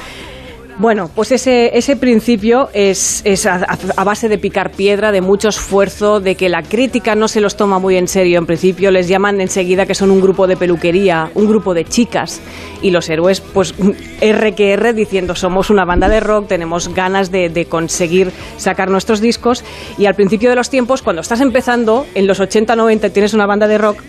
Bueno, 0.82 1.12
pues 1.14 1.32
ese, 1.32 1.78
ese 1.78 1.96
principio 1.96 2.70
es, 2.74 3.22
es 3.24 3.46
a, 3.46 3.78
base 4.04 4.30
de 4.30 4.40
picar 4.40 4.72
piedra, 4.72 5.12
de 5.12 5.22
mucho 5.22 5.50
esfuerzo, 5.50 6.20
de 6.20 6.34
que 6.34 6.50
la 6.50 6.64
crítica 6.64 7.14
no 7.14 7.28
se 7.28 7.40
los 7.40 7.56
toma 7.56 7.78
muy 7.78 7.98
en 7.98 8.08
serio. 8.08 8.40
En 8.40 8.48
principio 8.48 8.90
les 8.90 9.08
llaman 9.08 9.40
enseguida 9.42 9.86
que 9.86 9.94
son 9.94 10.10
un 10.10 10.20
grupo 10.20 10.48
de 10.48 10.58
peluquería, 10.58 11.30
un 11.36 11.48
grupo 11.48 11.76
de 11.76 11.86
chicas. 11.86 12.42
Y 12.82 12.90
los 12.90 13.08
héroes, 13.12 13.42
pues 13.42 13.76
R 14.22 14.56
que 14.56 14.72
R, 14.72 14.94
diciendo 14.94 15.36
somos 15.36 15.70
una 15.70 15.86
banda 15.86 16.10
de 16.10 16.20
rock, 16.20 16.48
tenemos 16.48 16.92
ganas 16.92 17.30
de, 17.30 17.50
de 17.50 17.66
conseguir 17.66 18.32
sacar 18.58 18.90
nuestros 18.90 19.22
discos. 19.22 19.64
Y 20.00 20.08
al 20.08 20.16
principio 20.16 20.50
de 20.50 20.56
los 20.56 20.72
tiempos, 20.72 21.04
cuando 21.04 21.22
estás 21.22 21.42
empezando, 21.42 22.08
en 22.16 22.26
los 22.26 22.40
80-90 22.40 23.12
tienes 23.12 23.36
una 23.36 23.46
banda 23.46 23.68
de 23.68 23.78
rock, 23.78 24.02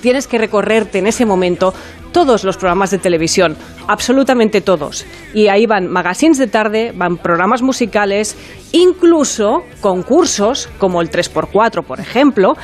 tienes 0.00 0.26
que 0.26 0.38
recorrerte 0.38 0.98
en 0.98 1.06
ese 1.06 1.26
momento 1.26 1.74
todos 2.12 2.44
los 2.44 2.56
programas 2.56 2.90
de 2.90 2.98
televisión, 2.98 3.56
absolutamente 3.86 4.60
todos. 4.60 5.06
Y 5.34 5.48
ahí 5.48 5.66
van 5.66 5.88
magazines 5.88 6.38
de 6.38 6.46
tarde, 6.46 6.92
van 6.94 7.16
programas 7.16 7.62
musicales, 7.62 8.36
incluso 8.72 9.62
concursos 9.80 10.68
como 10.78 11.00
el 11.00 11.10
3x4, 11.10 11.84
por 11.84 12.00
ejemplo, 12.00 12.54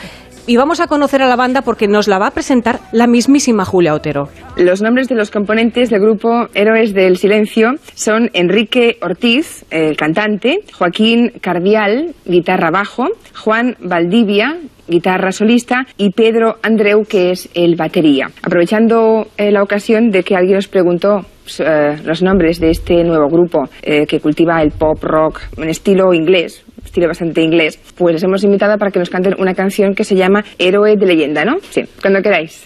y 0.46 0.56
vamos 0.56 0.80
a 0.80 0.86
conocer 0.86 1.22
a 1.22 1.28
la 1.28 1.36
banda 1.36 1.62
porque 1.62 1.88
nos 1.88 2.06
la 2.06 2.18
va 2.18 2.26
a 2.26 2.30
presentar 2.30 2.80
la 2.92 3.06
mismísima 3.06 3.64
Julia 3.64 3.94
Otero. 3.94 4.28
Los 4.56 4.82
nombres 4.82 5.08
de 5.08 5.14
los 5.14 5.30
componentes 5.30 5.88
del 5.88 6.02
grupo 6.02 6.48
Héroes 6.52 6.92
del 6.92 7.16
Silencio 7.16 7.72
son 7.94 8.30
Enrique 8.34 8.98
Ortiz, 9.00 9.64
el 9.70 9.96
cantante, 9.96 10.58
Joaquín 10.74 11.32
Cardial, 11.40 12.14
guitarra 12.26 12.70
bajo, 12.70 13.06
Juan 13.34 13.76
Valdivia, 13.80 14.58
guitarra 14.88 15.32
solista, 15.32 15.86
y 15.96 16.10
Pedro 16.10 16.56
Andreu, 16.62 17.04
que 17.04 17.30
es 17.30 17.48
el 17.54 17.76
batería. 17.76 18.28
Aprovechando 18.42 19.26
eh, 19.36 19.50
la 19.50 19.62
ocasión 19.62 20.10
de 20.10 20.22
que 20.22 20.36
alguien 20.36 20.58
os 20.58 20.68
preguntó 20.68 21.20
eh, 21.58 21.96
los 22.04 22.22
nombres 22.22 22.58
de 22.58 22.70
este 22.70 23.04
nuevo 23.04 23.28
grupo 23.28 23.64
eh, 23.82 24.06
que 24.06 24.20
cultiva 24.20 24.62
el 24.62 24.70
pop 24.70 25.02
rock 25.02 25.40
en 25.58 25.68
estilo 25.68 26.14
inglés, 26.14 26.64
estilo 26.84 27.08
bastante 27.08 27.42
inglés, 27.42 27.78
pues 27.96 28.14
les 28.14 28.22
hemos 28.22 28.44
invitado 28.44 28.78
para 28.78 28.90
que 28.90 28.98
nos 28.98 29.10
canten 29.10 29.34
una 29.38 29.54
canción 29.54 29.94
que 29.94 30.04
se 30.04 30.16
llama 30.16 30.44
Héroe 30.58 30.96
de 30.96 31.06
leyenda, 31.06 31.44
¿no? 31.44 31.56
Sí, 31.70 31.82
cuando 32.00 32.22
queráis. 32.22 32.64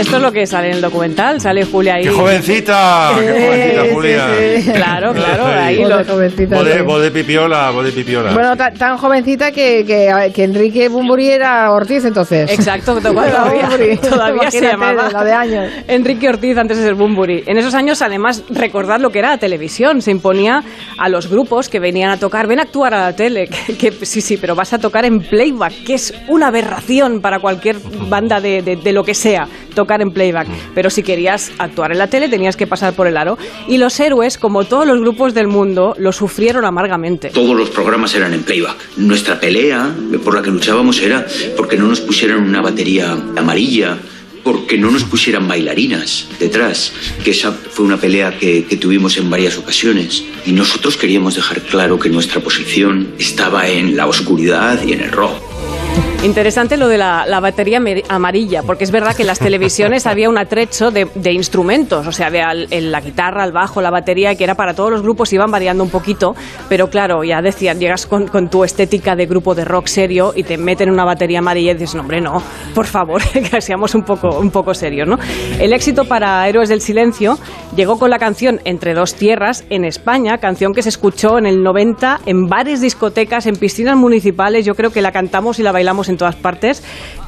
Esto 0.00 0.16
es 0.16 0.22
lo 0.22 0.32
que 0.32 0.46
sale 0.46 0.68
en 0.68 0.74
el 0.76 0.80
documental, 0.80 1.40
sale 1.40 1.64
Julia 1.64 1.94
ahí. 1.94 2.04
¡Qué 2.04 2.10
jovencita! 2.10 3.12
¡Qué 3.18 3.22
jovencita, 3.26 3.94
Julia! 3.94 4.74
Claro, 4.74 5.12
claro, 5.12 5.46
ahí 5.46 5.84
lo... 5.84 6.04
jovencita, 6.04 6.56
Voz 6.56 7.00
de, 7.00 7.08
sí. 7.08 7.10
pipiola, 7.12 7.70
voz 7.70 7.84
de 7.84 7.92
pipiola. 7.92 8.32
Bueno, 8.32 8.56
ta- 8.56 8.72
tan 8.72 8.96
jovencita 8.98 9.52
que, 9.52 9.84
que, 9.86 10.32
que 10.34 10.44
Enrique 10.44 10.88
Bumburi 10.88 11.28
era 11.30 11.70
Ortiz 11.72 12.04
entonces. 12.04 12.50
Exacto, 12.52 12.96
todavía, 13.00 13.68
todavía 14.00 14.50
se 14.50 14.60
llamaba 14.60 15.10
La 15.10 15.24
de 15.24 15.32
años. 15.32 15.72
Enrique 15.88 16.28
Ortiz 16.28 16.56
antes 16.58 16.76
de 16.78 16.84
ser 16.84 16.94
Bumburi. 16.94 17.44
En 17.46 17.58
esos 17.58 17.74
años, 17.74 18.02
además, 18.02 18.42
recordad 18.50 19.00
lo 19.00 19.10
que 19.10 19.18
era 19.20 19.30
la 19.30 19.38
televisión. 19.38 20.02
Se 20.02 20.10
imponía 20.10 20.62
a 20.98 21.08
los 21.08 21.28
grupos 21.28 21.68
que 21.68 21.80
venían 21.80 22.10
a 22.10 22.16
tocar, 22.18 22.46
ven 22.46 22.58
a 22.60 22.62
actuar 22.62 22.94
a 22.94 23.00
la 23.00 23.16
tele. 23.16 23.48
Que, 23.66 23.74
que- 23.90 24.06
sí, 24.06 24.20
sí, 24.20 24.36
pero 24.36 24.54
vas 24.54 24.72
a 24.72 24.78
tocar 24.78 25.04
en 25.04 25.20
playback, 25.20 25.84
que 25.84 25.94
es 25.94 26.14
una 26.28 26.48
aberración 26.48 27.20
para 27.20 27.40
cualquier 27.40 27.76
banda 28.08 28.40
de, 28.40 28.62
de- 28.62 28.76
de 28.76 28.92
lo 28.92 29.02
que 29.04 29.14
sea, 29.14 29.48
tocar 29.74 29.85
en 29.94 30.10
playback. 30.10 30.48
Pero 30.74 30.90
si 30.90 31.02
querías 31.02 31.52
actuar 31.58 31.92
en 31.92 31.98
la 31.98 32.08
tele, 32.08 32.28
tenías 32.28 32.56
que 32.56 32.66
pasar 32.66 32.94
por 32.94 33.06
el 33.06 33.16
aro. 33.16 33.38
Y 33.68 33.78
los 33.78 33.98
héroes, 34.00 34.38
como 34.38 34.64
todos 34.64 34.86
los 34.86 35.00
grupos 35.00 35.34
del 35.34 35.46
mundo, 35.46 35.94
lo 35.98 36.12
sufrieron 36.12 36.64
amargamente. 36.64 37.30
Todos 37.30 37.56
los 37.56 37.70
programas 37.70 38.14
eran 38.14 38.34
en 38.34 38.42
playback. 38.42 38.76
Nuestra 38.96 39.40
pelea 39.40 39.94
por 40.24 40.34
la 40.34 40.42
que 40.42 40.50
luchábamos 40.50 41.00
era 41.00 41.26
porque 41.56 41.76
no 41.76 41.86
nos 41.86 42.00
pusieran 42.00 42.42
una 42.42 42.60
batería 42.60 43.16
amarilla, 43.36 43.98
porque 44.44 44.78
no 44.78 44.90
nos 44.92 45.02
pusieran 45.02 45.48
bailarinas 45.48 46.28
detrás, 46.38 46.92
que 47.24 47.32
esa 47.32 47.50
fue 47.50 47.84
una 47.84 47.96
pelea 47.96 48.38
que, 48.38 48.64
que 48.64 48.76
tuvimos 48.76 49.16
en 49.16 49.28
varias 49.28 49.58
ocasiones. 49.58 50.22
Y 50.44 50.52
nosotros 50.52 50.96
queríamos 50.96 51.34
dejar 51.34 51.62
claro 51.62 51.98
que 51.98 52.10
nuestra 52.10 52.40
posición 52.40 53.08
estaba 53.18 53.68
en 53.68 53.96
la 53.96 54.06
oscuridad 54.06 54.80
y 54.86 54.92
en 54.92 55.00
el 55.00 55.10
rock. 55.10 56.15
Interesante 56.24 56.76
lo 56.76 56.88
de 56.88 56.98
la, 56.98 57.24
la 57.26 57.38
batería 57.38 57.80
amarilla, 58.08 58.64
porque 58.64 58.82
es 58.82 58.90
verdad 58.90 59.14
que 59.14 59.22
en 59.22 59.28
las 59.28 59.38
televisiones 59.38 60.06
había 60.08 60.28
un 60.28 60.38
atrecho 60.38 60.90
de, 60.90 61.06
de 61.14 61.32
instrumentos, 61.32 62.04
o 62.06 62.10
sea, 62.10 62.26
había 62.26 62.50
el- 62.50 62.66
el- 62.70 62.90
la 62.90 63.00
guitarra, 63.00 63.44
el 63.44 63.52
bajo, 63.52 63.80
la 63.80 63.90
batería, 63.90 64.34
que 64.34 64.42
era 64.42 64.56
para 64.56 64.74
todos 64.74 64.90
los 64.90 65.02
grupos, 65.02 65.32
iban 65.32 65.52
variando 65.52 65.84
un 65.84 65.90
poquito, 65.90 66.34
pero 66.68 66.90
claro, 66.90 67.22
ya 67.22 67.40
decían, 67.42 67.78
llegas 67.78 68.06
con, 68.06 68.26
con 68.26 68.48
tu 68.48 68.64
estética 68.64 69.14
de 69.14 69.26
grupo 69.26 69.54
de 69.54 69.64
rock 69.64 69.86
serio 69.86 70.32
y 70.34 70.42
te 70.42 70.56
meten 70.58 70.90
una 70.90 71.04
batería 71.04 71.38
amarilla 71.38 71.72
y 71.72 71.74
dices, 71.74 71.94
no, 71.94 72.00
hombre, 72.00 72.20
no, 72.20 72.42
por 72.74 72.86
favor, 72.86 73.22
que 73.32 73.60
seamos 73.60 73.94
un 73.94 74.02
poco, 74.02 74.36
un 74.40 74.50
poco 74.50 74.74
serios, 74.74 75.06
¿no? 75.06 75.18
El 75.60 75.72
éxito 75.72 76.06
para 76.06 76.48
Héroes 76.48 76.68
del 76.68 76.80
Silencio 76.80 77.38
llegó 77.76 77.98
con 78.00 78.10
la 78.10 78.18
canción 78.18 78.60
Entre 78.64 78.94
dos 78.94 79.14
tierras 79.14 79.64
en 79.70 79.84
España, 79.84 80.38
canción 80.38 80.72
que 80.74 80.82
se 80.82 80.88
escuchó 80.88 81.38
en 81.38 81.46
el 81.46 81.62
90 81.62 82.20
en 82.26 82.48
varias 82.48 82.80
discotecas, 82.80 83.46
en 83.46 83.54
piscinas 83.56 83.96
municipales, 83.96 84.64
yo 84.66 84.74
creo 84.74 84.90
que 84.90 85.02
la 85.02 85.12
cantamos 85.12 85.60
y 85.60 85.62
la 85.62 85.70
bailamos 85.72 86.05
en 86.08 86.16
todas 86.16 86.36
partes. 86.36 86.82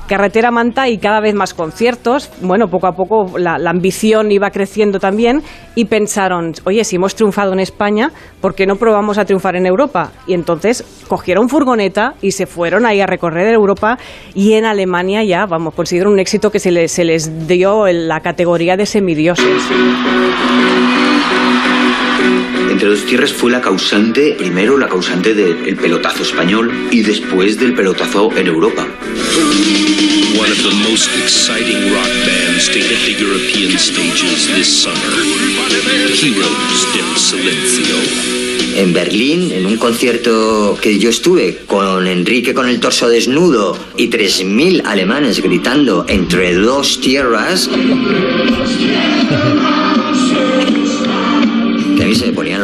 Carretera 0.09 0.51
Manta 0.51 0.89
y 0.89 0.97
cada 0.97 1.21
vez 1.21 1.35
más 1.35 1.53
conciertos. 1.53 2.31
Bueno, 2.41 2.69
poco 2.69 2.87
a 2.87 2.93
poco 2.93 3.39
la, 3.39 3.59
la 3.59 3.71
ambición 3.71 4.33
iba 4.33 4.51
creciendo 4.51 4.99
también 4.99 5.43
y 5.75 5.85
pensaron, 5.85 6.55
oye, 6.65 6.83
si 6.85 6.97
hemos 6.97 7.15
triunfado 7.15 7.53
en 7.53 7.61
España, 7.61 8.11
¿por 8.41 8.55
qué 8.55 8.67
no 8.67 8.77
probamos 8.77 9.19
a 9.19 9.27
triunfar 9.27 9.55
en 9.55 9.67
Europa? 9.67 10.11
Y 10.27 10.33
entonces 10.33 10.83
cogieron 11.09 11.51
furgoneta 11.51 12.15
y 12.23 12.33
se 12.33 12.47
fueron 12.47 12.87
ahí 12.87 13.03
a 13.03 13.07
recorrer 13.07 13.53
Europa 13.53 13.99
y 14.35 14.55
en 14.55 14.65
Alemania 14.65 15.23
ya, 15.25 15.45
vamos, 15.45 15.75
consiguieron 15.75 16.15
un 16.15 16.21
éxito 16.21 16.51
que 16.51 16.59
se 16.59 16.71
les, 16.71 16.91
se 16.91 17.05
les 17.05 17.47
dio 17.47 17.87
en 17.87 18.09
la 18.09 18.21
categoría 18.21 18.79
de 18.79 18.87
semidioses. 18.87 19.63
Entre 22.79 22.91
dos 22.91 23.07
tierras 23.07 23.33
fue 23.33 23.51
la 23.51 23.61
causante, 23.61 24.37
primero 24.39 24.79
la 24.79 24.87
causante 24.87 25.35
del 25.35 25.75
pelotazo 25.75 26.23
español 26.23 26.71
y 26.93 27.01
después 27.01 27.59
del 27.59 27.75
pelotazo 27.75 28.31
en 28.37 28.47
Europa. 28.47 28.87
One 30.39 30.53
of 30.53 30.63
the 30.63 30.89
most 30.89 31.11
exciting 31.21 31.93
rock 31.93 32.07
bands 32.25 32.67
to 32.69 32.79
hit 32.79 33.01
the 33.05 33.21
European 33.21 33.77
stages 33.77 34.47
this 34.55 34.69
summer. 34.69 34.95
Heroes 36.23 36.87
del 36.95 37.17
Silencio. 37.17 37.97
En 38.77 38.93
Berlín, 38.93 39.51
en 39.51 39.67
un 39.67 39.77
concierto 39.77 40.79
que 40.81 41.01
yo 41.01 41.11
estuve 41.11 41.63
con 41.67 42.07
Enrique 42.07 42.55
con 42.55 42.69
el 42.69 42.79
torso 42.79 43.09
desnudo 43.09 43.77
y 43.97 44.09
3.000 44.09 44.83
alemanes 44.85 45.43
gritando 45.43 46.05
entre 46.07 46.55
dos 46.55 47.01
tierras, 47.01 47.69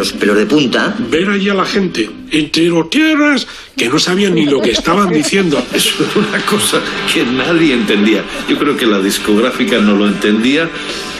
los 0.04 0.12
pelos 0.12 0.36
de 0.36 0.44
punta. 0.44 0.94
Ver 1.10 1.30
allí 1.30 1.48
a 1.48 1.54
la 1.54 1.64
gente 1.64 2.10
entre 2.30 2.64
los 2.64 2.90
tierras 2.90 3.46
que 3.76 3.88
no 3.88 3.98
sabían 3.98 4.34
ni 4.34 4.44
lo 4.44 4.60
que 4.60 4.72
estaban 4.72 5.10
diciendo. 5.10 5.64
Eso 5.72 6.04
era 6.04 6.28
una 6.28 6.44
cosa 6.44 6.80
que 7.12 7.24
nadie 7.24 7.72
entendía. 7.72 8.22
Yo 8.48 8.58
creo 8.58 8.76
que 8.76 8.86
la 8.86 9.00
discográfica 9.00 9.78
no 9.78 9.96
lo 9.96 10.06
entendía 10.06 10.68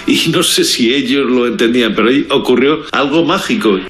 y 0.07 0.29
no 0.29 0.43
sé 0.43 0.65
si 0.65 0.93
ellos 0.93 1.31
lo 1.31 1.47
entendían, 1.47 1.95
pero 1.95 2.09
ahí 2.11 2.27
ocurrió 2.31 2.81
algo 2.93 3.25
mágico. 3.25 3.81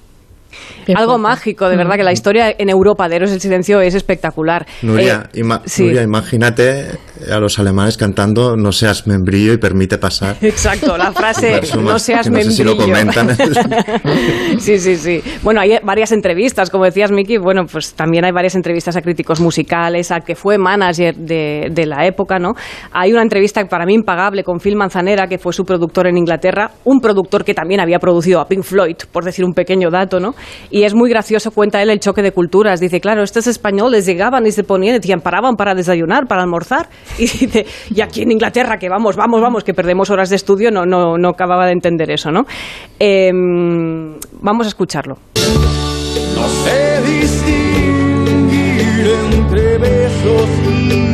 Algo 0.95 1.19
mágico, 1.19 1.69
de 1.69 1.76
verdad 1.76 1.97
que 1.97 2.03
la 2.03 2.12
historia 2.12 2.55
en 2.57 2.69
Europa 2.71 3.09
de 3.09 3.17
Héroes 3.17 3.31
del 3.31 3.41
Silencio 3.41 3.81
es 3.81 3.95
espectacular. 3.95 4.67
Nuria, 4.83 5.29
Eh, 5.33 5.41
ima- 5.41 5.61
sí. 5.64 5.85
Nuria, 5.85 6.03
imagínate 6.03 6.87
a 7.31 7.38
los 7.38 7.59
alemanes 7.59 7.97
cantando 7.97 8.57
No 8.57 8.73
seas 8.73 9.07
membrillo 9.07 9.53
y 9.53 9.57
permite 9.59 9.99
pasar. 9.99 10.37
Exacto, 10.43 10.97
la 10.97 11.12
frase 11.12 11.61
no 11.81 11.99
seas 11.99 12.29
no 12.31 12.41
sé 12.43 12.50
si 12.50 12.64
lo 12.64 12.75
membrillo". 12.76 12.95
comentan. 13.12 13.37
sí, 14.59 14.79
sí, 14.79 14.97
sí. 14.97 15.23
Bueno, 15.43 15.61
hay 15.61 15.79
varias 15.83 16.12
entrevistas, 16.12 16.71
como 16.71 16.85
decías, 16.85 17.11
Miki. 17.11 17.38
Bueno, 17.38 17.62
pues 17.71 17.95
también 17.95 18.25
hay 18.25 18.33
varias 18.33 18.55
entrevistas 18.55 18.97
a 18.97 19.03
críticos 19.03 19.41
musicales, 19.41 20.11
a 20.11 20.21
que 20.21 20.35
fue 20.35 20.59
manager 20.59 21.14
de, 21.17 21.69
de 21.71 21.87
la 21.87 22.07
época, 22.07 22.38
¿no? 22.38 22.55
Hay 22.93 23.12
una 23.12 23.23
entrevista 23.23 23.64
para 23.67 23.87
mí 23.87 23.95
impagable 23.95 24.43
con 24.45 24.59
Phil 24.61 24.76
Manzanera, 24.76 25.26
que 25.26 25.38
fue 25.38 25.53
su 25.53 25.64
productor 25.64 26.07
en 26.07 26.19
Inglaterra, 26.19 26.71
un 26.85 27.00
productor 27.00 27.45
que 27.45 27.55
también 27.55 27.81
había 27.81 27.99
producido 27.99 28.41
a 28.41 28.47
Pink 28.49 28.62
Floyd, 28.62 28.97
por 29.12 29.25
decir 29.25 29.45
un 29.45 29.53
pequeño 29.55 29.91
dato, 29.91 30.21
¿no? 30.21 30.35
Y 30.75 30.83
es 30.83 30.93
muy 30.93 31.09
gracioso, 31.09 31.52
cuenta 31.52 31.81
él 31.81 31.88
el 31.88 32.00
choque 32.00 32.21
de 32.21 32.33
culturas. 32.33 32.81
Dice, 32.81 33.00
claro, 33.00 33.23
estos 33.23 33.47
españoles 33.47 34.07
llegaban 34.07 34.45
y 34.45 34.50
se 34.50 34.64
ponían, 34.64 34.97
decían, 34.97 35.21
paraban 35.21 35.54
para 35.54 35.73
desayunar, 35.73 36.26
para 36.26 36.43
almorzar. 36.43 36.88
Y 37.95 38.00
aquí 38.00 38.23
en 38.23 38.33
Inglaterra, 38.33 38.76
que 38.76 38.88
vamos, 38.88 39.14
vamos, 39.14 39.40
vamos, 39.40 39.62
que 39.62 39.73
perdemos 39.73 40.11
horas 40.11 40.31
de 40.31 40.37
estudio, 40.37 40.73
no, 40.73 40.85
no, 40.85 41.16
no 41.16 41.28
acababa 41.28 41.66
de 41.66 41.73
entender 41.73 42.11
eso, 42.11 42.33
¿no? 42.33 42.45
Em, 42.99 44.19
vamos 44.40 44.66
a 44.66 44.71
escucharlo. 44.71 45.19
No 46.35 46.49
sé 46.49 47.00
distinguir 47.07 49.07
entre 49.31 49.78
besos 49.78 50.49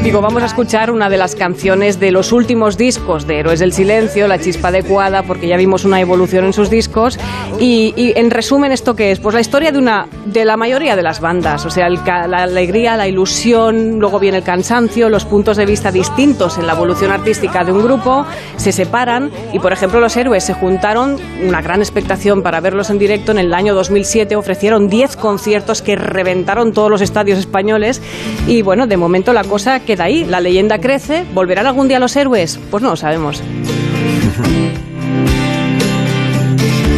Digo, 0.03 0.23
vamos 0.23 0.43
a 0.43 0.47
escuchar 0.47 0.91
una 0.91 1.11
de 1.11 1.19
las 1.19 1.37
canciones 1.37 2.00
de 2.00 2.11
los 2.11 2.33
últimos 2.33 2.79
discos 2.79 3.27
de 3.27 3.39
Héroes 3.39 3.61
del 3.61 3.73
Silencio, 3.73 4.27
La 4.27 4.39
Chispa 4.39 4.69
Adecuada, 4.69 5.23
porque 5.23 5.47
ya 5.47 5.59
vimos 5.59 5.85
una 5.85 6.00
evolución 6.00 6.47
en 6.47 6.53
sus 6.55 6.71
discos. 6.71 7.19
Y, 7.61 7.93
en 8.17 8.31
resumen, 8.31 8.73
¿esto 8.73 8.97
qué 8.97 9.12
es? 9.12 9.21
Pues 9.21 9.35
la 9.35 9.43
historia 9.43 9.71
de, 9.73 9.79
una, 9.79 10.09
de 10.25 10.47
la 10.47 10.57
mayoría 10.57 10.97
de 10.97 11.03
las 11.03 11.21
bandas. 11.21 11.67
O 11.67 11.71
sea, 11.71 11.89
la 11.91 12.43
alegría, 12.43 12.97
la 12.97 13.07
ilusión, 13.07 14.00
luego 14.00 14.19
viene 14.19 14.39
el 14.39 14.43
cansancio, 14.43 15.11
los 15.11 15.27
puntos 15.27 15.59
de 15.59 15.67
vista 15.67 15.93
distintos 15.93 16.57
en 16.57 16.67
la 16.67 16.73
evolución 16.73 17.12
artística 17.12 17.62
de 17.62 17.71
un 17.71 17.85
grupo, 17.85 18.25
se 18.57 18.73
separan. 18.73 19.31
Y, 19.53 19.59
por 19.59 19.73
ejemplo, 19.73 20.00
los 20.00 20.17
héroes 20.17 20.43
se 20.45 20.55
juntaron, 20.55 21.19
una 21.47 21.61
gran 21.61 21.81
expectación 21.81 22.43
para 22.43 22.61
verlos 22.61 22.89
en 22.89 22.99
directo. 22.99 23.33
En 23.33 23.39
el 23.39 23.53
año 23.53 23.75
2007 23.75 24.35
ofrecieron 24.35 24.89
10 24.89 25.17
conciertos 25.17 25.83
que 25.83 25.95
reventaron 25.95 26.73
todos 26.73 26.91
los 26.91 27.03
estadios 27.03 27.39
españoles. 27.39 28.00
Y 28.49 28.62
bueno, 28.62 28.87
de 28.87 28.97
momento 28.97 29.35
la 29.35 29.45
cosa 29.45 29.60
queda 29.87 30.05
ahí, 30.05 30.25
la 30.25 30.40
leyenda 30.40 30.79
crece. 30.79 31.25
¿Volverán 31.33 31.67
algún 31.67 31.88
día 31.88 31.99
los 31.99 32.14
héroes? 32.17 32.59
Pues 32.71 32.83
no 32.83 32.90
lo 32.90 32.97
sabemos. 32.97 33.43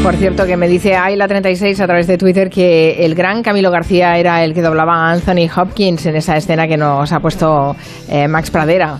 Por 0.02 0.16
cierto, 0.16 0.46
que 0.46 0.56
me 0.56 0.66
dice 0.66 0.96
Ayla36 0.96 1.78
a 1.78 1.86
través 1.86 2.08
de 2.08 2.18
Twitter 2.18 2.50
que 2.50 3.04
el 3.04 3.14
gran 3.14 3.42
Camilo 3.42 3.70
García 3.70 4.18
era 4.18 4.42
el 4.42 4.52
que 4.52 4.60
doblaba 4.60 4.94
a 4.94 5.12
Anthony 5.12 5.48
Hopkins 5.54 6.06
en 6.06 6.16
esa 6.16 6.36
escena 6.36 6.66
que 6.66 6.76
nos 6.76 7.12
ha 7.12 7.20
puesto 7.20 7.76
eh, 8.08 8.26
Max 8.26 8.50
Pradera. 8.50 8.98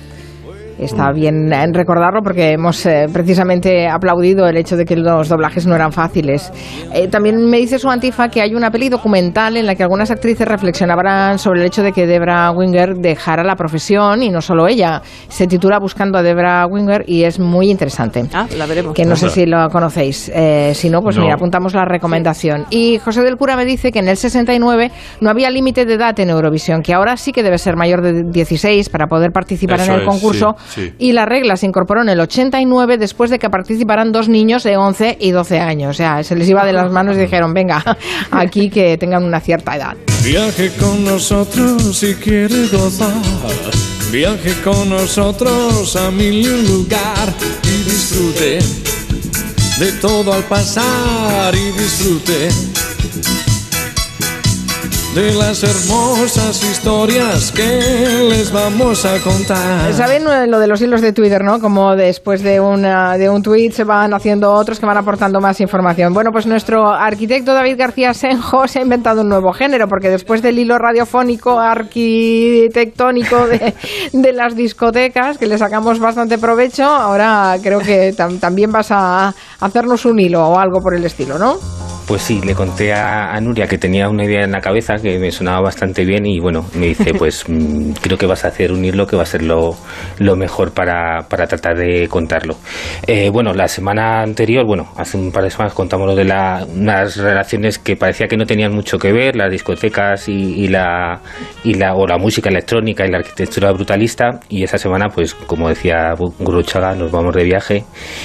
Está 0.79 1.13
bien 1.13 1.53
eh, 1.53 1.67
recordarlo 1.73 2.21
porque 2.23 2.53
hemos 2.53 2.85
eh, 2.87 3.07
precisamente 3.13 3.89
aplaudido 3.89 4.47
el 4.47 4.57
hecho 4.57 4.77
de 4.77 4.85
que 4.85 4.97
los 4.97 5.29
doblajes 5.29 5.67
no 5.67 5.75
eran 5.75 5.93
fáciles. 5.93 6.53
Eh, 6.93 7.09
también 7.09 7.37
me 7.49 7.59
dice 7.59 7.79
su 7.79 7.89
antifa 7.91 8.29
que 8.29 8.41
hay 8.41 8.55
una 8.55 8.71
peli 8.71 8.89
documental 8.89 9.57
en 9.57 9.67
la 9.67 9.75
que 9.75 9.83
algunas 9.83 10.11
actrices 10.11 10.47
reflexionaban 10.49 11.39
sobre 11.39 11.61
el 11.61 11.67
hecho 11.67 11.83
de 11.83 11.93
que 11.93 12.07
Debra 12.07 12.51
Winger 12.51 12.95
dejara 12.97 13.45
la 13.45 13.57
profesión 13.57 14.23
y 14.23 14.31
no 14.31 14.41
solo 14.41 14.67
ella. 14.67 15.03
Se 15.29 15.47
titula 15.47 15.79
Buscando 15.79 16.19
a 16.19 16.23
Debra 16.23 16.67
Winger 16.67 17.05
y 17.07 17.25
es 17.25 17.39
muy 17.39 17.71
interesante. 17.71 18.25
Ah, 18.33 18.47
la 18.57 18.67
veremos. 18.67 18.95
Que 18.95 19.05
no 19.05 19.17
sé 19.17 19.29
si 19.31 19.47
lo 19.47 19.69
conocéis. 19.69 20.31
Eh, 20.35 20.73
si 20.75 20.89
no, 20.91 21.01
pues 21.03 21.17
No. 21.17 21.23
mira, 21.23 21.35
apuntamos 21.35 21.75
la 21.75 21.85
recomendación. 21.85 22.65
Y 22.71 22.99
José 22.99 23.23
del 23.23 23.37
Cura 23.37 23.57
me 23.57 23.65
dice 23.65 23.93
que 23.93 23.99
en 23.99 24.09
el 24.09 24.17
69 24.17 24.91
no 25.21 25.31
había 25.31 25.51
límite 25.51 25.85
de 25.85 25.95
edad 25.95 26.19
en 26.19 26.31
Eurovisión, 26.31 26.83
que 26.83 26.95
ahora 26.95 27.17
sí 27.17 27.33
que 27.33 27.43
debe 27.43 27.59
ser 27.59 27.77
mayor 27.77 28.01
de 28.03 28.23
16 28.25 28.89
para 28.89 29.07
poder 29.07 29.31
participar 29.33 29.81
Eso 29.81 29.91
en 29.93 29.97
el 29.97 30.03
es, 30.03 30.09
concurso. 30.09 30.55
sí, 30.69 30.72
sí. 30.75 30.93
Y 30.99 31.13
la 31.13 31.27
regla 31.27 31.57
se 31.57 31.67
incorporó 31.67 32.03
en 32.03 32.09
el 32.09 32.21
89 32.21 32.99
después 32.99 33.31
de 33.31 33.39
que 33.39 33.51
participaran 33.51 34.13
dos 34.13 34.29
niños 34.29 34.63
de 34.63 34.77
11 34.77 35.19
y 35.21 35.31
12 35.31 35.61
años. 35.61 35.91
O 35.91 35.95
sea, 35.95 36.23
se 36.23 36.37
les 36.37 36.49
iba 36.49 36.65
de 36.65 36.73
las 36.73 36.91
manos 36.91 37.17
y 37.17 37.21
dijeron, 37.21 37.53
venga, 37.55 37.83
aquí 38.31 38.71
que 38.71 38.97
tengan 38.99 39.25
una 39.25 39.41
cierta 39.41 39.77
edad. 39.77 39.97
Viaje 40.25 40.71
con 40.79 41.05
nosotros 41.05 41.97
si 41.97 42.15
quiere 42.15 42.67
gozar. 42.69 43.13
Viaje 44.11 44.53
con 44.63 44.91
nosotros 44.91 45.97
a 45.97 46.11
mil 46.11 46.45
y 46.45 46.47
un 46.47 46.67
lugar 46.67 47.33
y 47.65 47.83
disfrute 47.83 48.59
de 49.79 49.93
todo 50.01 50.35
al 50.35 50.45
pasar 50.45 51.55
y 51.55 51.73
disfrute 51.73 52.51
de 55.15 55.35
las 55.35 55.63
hermosas 55.63 56.63
historias 56.65 57.53
que 57.53 58.27
les 58.31 58.51
vamos 58.51 59.05
a 59.05 59.19
contar. 59.19 59.93
¿Saben 59.93 60.27
eh, 60.27 60.47
lo 60.47 60.59
de 60.59 60.67
los 60.67 60.81
hilos 60.81 61.03
de 61.03 61.13
Twitter, 61.13 61.45
no? 61.45 61.61
Como 61.61 61.95
después 61.95 62.43
de, 62.43 62.61
una, 62.61 63.19
de 63.19 63.29
un 63.29 63.43
tweet 63.43 63.73
se 63.73 63.85
van 63.85 64.15
haciendo 64.15 64.51
otros 64.53 64.81
que 64.81 64.87
van 64.87 64.97
aportando 64.97 65.39
más 65.39 65.61
información. 65.61 66.15
Bueno, 66.15 66.31
pues 66.33 66.47
nuestro 66.47 66.89
arquitecto 66.89 67.53
David 67.53 67.77
García 67.77 68.15
Senjo 68.15 68.67
se 68.67 68.79
ha 68.79 68.83
inventado 68.83 69.21
un 69.21 69.29
nuevo 69.29 69.53
género, 69.53 69.87
porque 69.87 70.09
después 70.09 70.41
del 70.41 70.59
hilo 70.59 70.79
radiofónico 70.79 71.61
arquitectónico 71.61 73.47
de, 73.49 73.75
de 74.15 74.33
las 74.33 74.57
discotecas, 74.57 75.37
que 75.37 75.47
le 75.47 75.59
sacamos 75.59 75.99
bastante 75.99 76.39
provecho, 76.39 76.85
ahora 76.85 77.57
creo 77.63 77.81
que 77.81 78.15
tam- 78.17 78.41
también 78.41 78.73
vas 78.73 78.91
a 78.91 79.35
hacernos 79.61 80.07
un 80.07 80.19
hilo 80.21 80.49
o 80.49 80.59
algo 80.59 80.81
por 80.81 80.95
el 80.95 81.05
estilo, 81.05 81.39
¿no? 81.39 81.59
Pues 82.07 82.23
sí, 82.23 82.41
le 82.45 82.55
conté 82.55 82.93
a, 82.93 83.33
a 83.33 83.41
Nuria 83.41 83.67
que 83.67 83.79
tenía 83.79 84.09
una 84.09 84.25
idea 84.25 84.45
en 84.45 84.53
la 84.53 84.61
cabeza 84.61 84.97
que 84.97 85.19
me 85.19 85.31
sonaba 85.31 85.61
bastante 85.61 86.05
bien 86.05 86.27
y 86.27 86.41
bueno, 86.41 86.67
me 86.75 86.87
dice, 86.87 87.15
pues 87.19 87.45
mm, 87.49 87.93
creo 88.03 88.19
que 88.19 88.27
vas 88.27 88.45
a 88.45 88.49
hacer 88.49 88.73
un 88.73 88.85
hilo 88.85 89.07
que 89.07 89.17
va 89.17 89.23
a 89.23 89.27
ser 89.27 89.43
lo, 89.43 89.77
lo 90.19 90.37
mejor 90.37 90.73
para, 90.73 91.27
para 91.29 91.47
tratar 91.47 91.77
de 91.77 92.09
contarlo. 92.09 92.57
Eh, 93.07 93.31
bueno, 93.31 93.55
la 93.55 93.69
semana 93.69 94.23
anterior, 94.23 94.67
bueno, 94.67 94.93
hace 94.97 95.17
un 95.17 95.31
par 95.31 95.45
de 95.45 95.51
semanas 95.51 95.75
contamos 95.75 96.07
lo 96.07 96.15
de 96.15 96.25
la, 96.25 96.67
unas 96.69 97.17
relaciones 97.17 97.79
que 97.79 97.97
parecía 97.97 98.27
que 98.27 98.37
no 98.37 98.47
tenían 98.47 98.73
mucho 98.73 98.99
que 98.99 99.13
ver, 99.13 99.37
las 99.37 99.51
discotecas 99.51 100.29
y, 100.29 100.33
y 100.33 100.69
la, 100.69 101.21
y 101.65 101.75
la, 101.75 101.95
o 101.95 102.07
la 102.07 102.19
música 102.19 102.51
electrónica 102.51 103.07
y 103.07 103.11
la 103.11 103.19
arquitectura 103.19 103.73
brutalista 103.73 104.41
y 104.49 104.65
esa 104.65 104.79
semana, 104.79 105.09
pues 105.09 105.35
como 105.35 105.69
decía 105.69 106.15
Guruchaga, 106.15 106.95
nos 106.95 107.11
vamos 107.11 107.35
de 107.35 107.45
viaje 107.45 107.85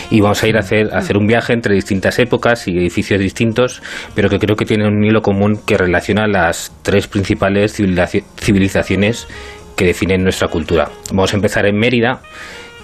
y 0.09 0.21
vamos 0.21 0.41
a 0.43 0.47
ir 0.47 0.57
a 0.57 0.59
hacer, 0.59 0.93
a 0.93 0.97
hacer 0.97 1.17
un 1.17 1.27
viaje 1.27 1.53
entre 1.53 1.75
distintas 1.75 2.17
épocas 2.19 2.67
y 2.67 2.77
edificios 2.77 3.19
distintos, 3.19 3.66
pero 4.15 4.29
que 4.29 4.39
creo 4.39 4.55
que 4.55 4.65
tienen 4.65 4.87
un 4.87 5.03
hilo 5.03 5.21
común 5.21 5.59
que 5.65 5.77
relaciona 5.77 6.27
las 6.27 6.71
tres 6.83 7.07
principales 7.07 7.79
civilizaci- 7.79 8.23
civilizaciones 8.39 9.27
que 9.75 9.85
definen 9.85 10.23
nuestra 10.23 10.47
cultura. 10.47 10.89
Vamos 11.11 11.33
a 11.33 11.35
empezar 11.35 11.65
en 11.65 11.77
Mérida, 11.77 12.21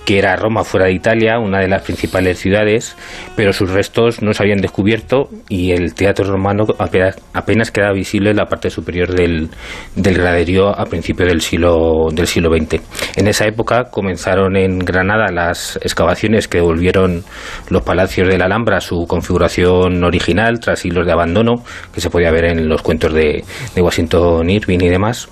que 0.06 0.20
era 0.20 0.36
Roma 0.36 0.64
fuera 0.64 0.88
de 0.88 0.94
Italia, 0.94 1.40
una 1.40 1.60
de 1.60 1.68
las 1.68 1.84
principales 1.84 2.40
ciudades, 2.40 2.96
pero 3.36 3.54
sus 3.54 3.70
restos 3.70 4.22
no 4.22 4.34
se 4.34 4.44
habían 4.44 4.60
descubierto 4.60 5.30
y 5.50 5.72
el 5.72 5.94
teatro 5.94 6.26
romano 6.26 6.66
apenas, 6.78 7.16
apenas 7.34 7.72
queda 7.72 7.92
visible 7.94 8.32
en 8.32 8.38
la 8.38 8.46
parte 8.46 8.70
superior 8.70 9.14
del, 9.14 9.50
del 9.96 10.18
graderío 10.18 10.70
a 10.70 10.86
principios 10.86 11.30
del 11.30 11.42
siglo, 11.42 12.08
del 12.12 12.28
siglo 12.28 12.50
XX. 12.50 12.82
En 13.16 13.28
esa 13.28 13.46
época 13.46 13.86
comenzaron 13.90 14.58
en 14.58 14.80
Granada 14.80 15.32
las 15.32 15.78
excavaciones 15.78 16.48
que 16.48 16.58
devolvieron 16.58 17.24
los 17.70 17.84
palacios 17.84 18.28
de 18.28 18.38
la 18.38 18.46
Alhambra 18.46 18.78
a 18.78 18.82
su 18.82 19.06
configuración 19.08 20.04
original 20.04 20.60
tras 20.60 20.80
siglos 20.80 21.06
de 21.06 21.14
abandono, 21.14 21.64
que 21.94 22.02
se 22.02 22.10
podía 22.10 22.32
ver 22.32 22.46
en 22.46 22.68
los 22.68 22.82
cuentos 22.82 23.14
de, 23.14 23.44
de 23.76 23.82
Washington 23.82 24.50
Irving 24.50 24.80
y 24.82 24.90
demás. 24.90 25.30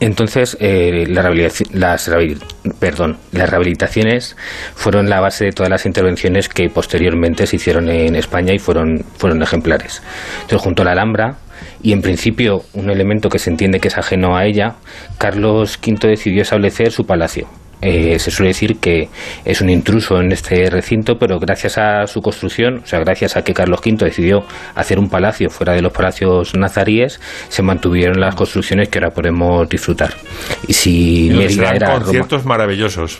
Entonces, 0.00 0.56
eh, 0.60 1.06
las, 1.08 2.10
perdón, 2.78 3.18
las 3.32 3.50
rehabilitaciones 3.50 4.36
fueron 4.74 5.08
la 5.08 5.20
base 5.20 5.46
de 5.46 5.52
todas 5.52 5.70
las 5.70 5.86
intervenciones 5.86 6.48
que 6.48 6.68
posteriormente 6.68 7.46
se 7.46 7.56
hicieron 7.56 7.88
en 7.88 8.14
España 8.14 8.52
y 8.52 8.58
fueron, 8.58 9.04
fueron 9.16 9.42
ejemplares. 9.42 10.02
Entonces, 10.42 10.60
junto 10.60 10.82
a 10.82 10.86
la 10.86 10.92
Alhambra, 10.92 11.36
y 11.82 11.92
en 11.92 12.02
principio 12.02 12.62
un 12.74 12.90
elemento 12.90 13.28
que 13.28 13.38
se 13.38 13.50
entiende 13.50 13.80
que 13.80 13.88
es 13.88 13.96
ajeno 13.96 14.36
a 14.36 14.44
ella, 14.44 14.76
Carlos 15.18 15.78
V 15.84 16.08
decidió 16.08 16.42
establecer 16.42 16.90
su 16.90 17.06
palacio. 17.06 17.48
Eh, 17.82 18.18
se 18.18 18.30
suele 18.30 18.48
decir 18.48 18.78
que 18.78 19.10
es 19.44 19.60
un 19.60 19.68
intruso 19.68 20.18
en 20.20 20.32
este 20.32 20.70
recinto, 20.70 21.18
pero 21.18 21.38
gracias 21.38 21.76
a 21.76 22.06
su 22.06 22.22
construcción, 22.22 22.80
o 22.82 22.86
sea, 22.86 23.00
gracias 23.00 23.36
a 23.36 23.42
que 23.44 23.52
Carlos 23.52 23.80
V 23.84 24.02
decidió 24.04 24.44
hacer 24.74 24.98
un 24.98 25.10
palacio 25.10 25.50
fuera 25.50 25.74
de 25.74 25.82
los 25.82 25.92
palacios 25.92 26.54
nazaríes, 26.54 27.20
se 27.50 27.62
mantuvieron 27.62 28.18
las 28.18 28.34
construcciones 28.34 28.88
que 28.88 28.98
ahora 28.98 29.10
podemos 29.10 29.68
disfrutar. 29.68 30.14
Y 30.66 30.72
si 30.72 31.26
Y 31.26 31.30
Mérida 31.34 31.72
era 31.74 31.88
Roma- 31.90 32.02
conciertos 32.04 32.44
maravillosos. 32.46 33.18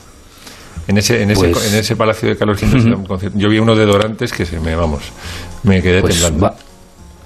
En 0.89 0.97
ese, 0.99 1.23
en, 1.23 1.33
ese, 1.33 1.49
Pues- 1.49 1.73
en 1.73 1.79
ese 1.79 1.95
palacio 1.97 2.29
de 2.29 2.37
Carlos 2.37 2.63
V 2.63 2.95
un 2.95 3.05
concierto. 3.05 3.39
Yo 3.39 3.49
vi 3.51 3.59
uno 3.59 3.75
de 3.75 3.85
Dorantes 3.85 4.33
que 4.33 4.47
se 4.47 4.59
me, 4.61 4.75
vamos, 4.75 5.03
me 5.65 5.83
quedé 5.83 6.01
Pues 6.01 6.15
temblando. 6.15 6.47
va- 6.47 6.57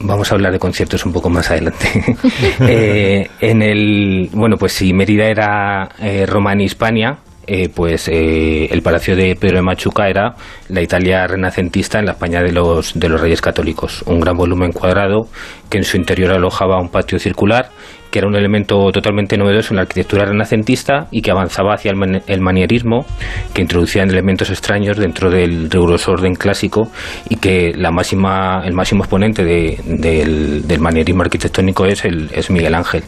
vamos 0.00 0.30
a 0.30 0.34
hablar 0.34 0.52
de 0.52 0.58
conciertos 0.58 1.04
un 1.06 1.12
poco 1.12 1.30
más 1.30 1.50
adelante. 1.50 1.88
Eh, 2.60 3.28
en 3.40 3.62
el 3.62 4.28
bueno, 4.32 4.56
pues 4.56 4.72
si 4.72 4.92
Mérida 4.92 5.24
era 5.24 5.88
eh, 6.00 6.26
Roma 6.26 6.52
en 6.52 6.60
Hispania, 6.60 7.18
eh, 7.46 7.68
pues 7.68 8.06
eh, 8.08 8.66
el 8.70 8.82
palacio 8.82 9.16
de 9.16 9.34
Pedro 9.34 9.56
de 9.56 9.62
Machuca 9.62 10.08
era 10.08 10.34
la 10.68 10.82
Italia 10.82 11.26
renacentista 11.26 11.98
en 11.98 12.06
la 12.06 12.12
España 12.12 12.42
de 12.42 12.52
los 12.52 12.98
de 12.98 13.08
los 13.08 13.20
Reyes 13.20 13.40
Católicos, 13.40 14.02
un 14.06 14.20
gran 14.20 14.36
volumen 14.36 14.72
cuadrado 14.72 15.26
que 15.68 15.78
en 15.78 15.84
su 15.84 15.96
interior 15.96 16.32
alojaba 16.32 16.80
un 16.80 16.90
patio 16.90 17.18
circular 17.18 17.70
que 18.10 18.18
era 18.18 18.28
un 18.28 18.36
elemento 18.36 18.90
totalmente 18.92 19.36
novedoso 19.36 19.72
en 19.72 19.76
la 19.76 19.82
arquitectura 19.82 20.24
renacentista 20.24 21.06
y 21.10 21.22
que 21.22 21.30
avanzaba 21.30 21.74
hacia 21.74 21.90
el, 21.90 21.96
man- 21.96 22.22
el 22.26 22.40
manierismo, 22.40 23.06
que 23.54 23.62
introducía 23.62 24.02
elementos 24.02 24.50
extraños 24.50 24.96
dentro 24.96 25.30
del 25.30 25.70
riguroso 25.70 26.12
orden 26.12 26.34
clásico 26.34 26.90
y 27.28 27.36
que 27.36 27.72
la 27.76 27.90
máxima, 27.90 28.62
el 28.64 28.74
máximo 28.74 29.04
exponente 29.04 29.44
de- 29.44 29.78
del, 29.86 30.62
manierismo 30.80 31.22
arquitectónico 31.22 31.86
es, 31.86 32.04
el, 32.04 32.30
es 32.32 32.50
Miguel 32.50 32.74
Ángel. 32.74 33.02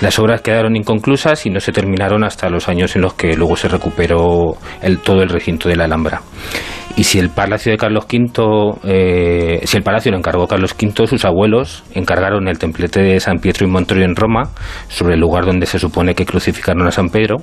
Las 0.00 0.18
obras 0.18 0.40
quedaron 0.42 0.76
inconclusas 0.76 1.46
y 1.46 1.50
no 1.50 1.60
se 1.60 1.72
terminaron 1.72 2.24
hasta 2.24 2.48
los 2.50 2.68
años 2.68 2.94
en 2.96 3.02
los 3.02 3.14
que 3.14 3.34
luego 3.36 3.56
se 3.56 3.68
recuperó 3.68 4.56
todo 5.04 5.22
el 5.22 5.28
recinto 5.28 5.68
de 5.68 5.76
la 5.76 5.84
Alhambra. 5.84 6.20
Y 6.96 7.02
si 7.02 7.18
el 7.18 7.30
palacio 7.30 7.72
de 7.72 7.78
Carlos 7.78 8.06
V, 8.06 8.78
eh, 8.84 9.60
si 9.64 9.76
el 9.76 9.82
palacio 9.82 10.12
lo 10.12 10.18
encargó 10.18 10.46
Carlos 10.46 10.76
V, 10.80 11.08
sus 11.08 11.24
abuelos 11.24 11.82
encargaron 11.92 12.46
el 12.46 12.58
templete 12.58 13.02
de 13.02 13.18
San 13.18 13.38
Pietro 13.38 13.66
y 13.66 13.70
Montorio 13.70 14.04
en 14.04 14.14
Roma, 14.14 14.50
sobre 14.86 15.14
el 15.14 15.20
lugar 15.20 15.44
donde 15.44 15.66
se 15.66 15.80
supone 15.80 16.14
que 16.14 16.24
crucificaron 16.24 16.86
a 16.86 16.92
San 16.92 17.08
Pedro, 17.08 17.38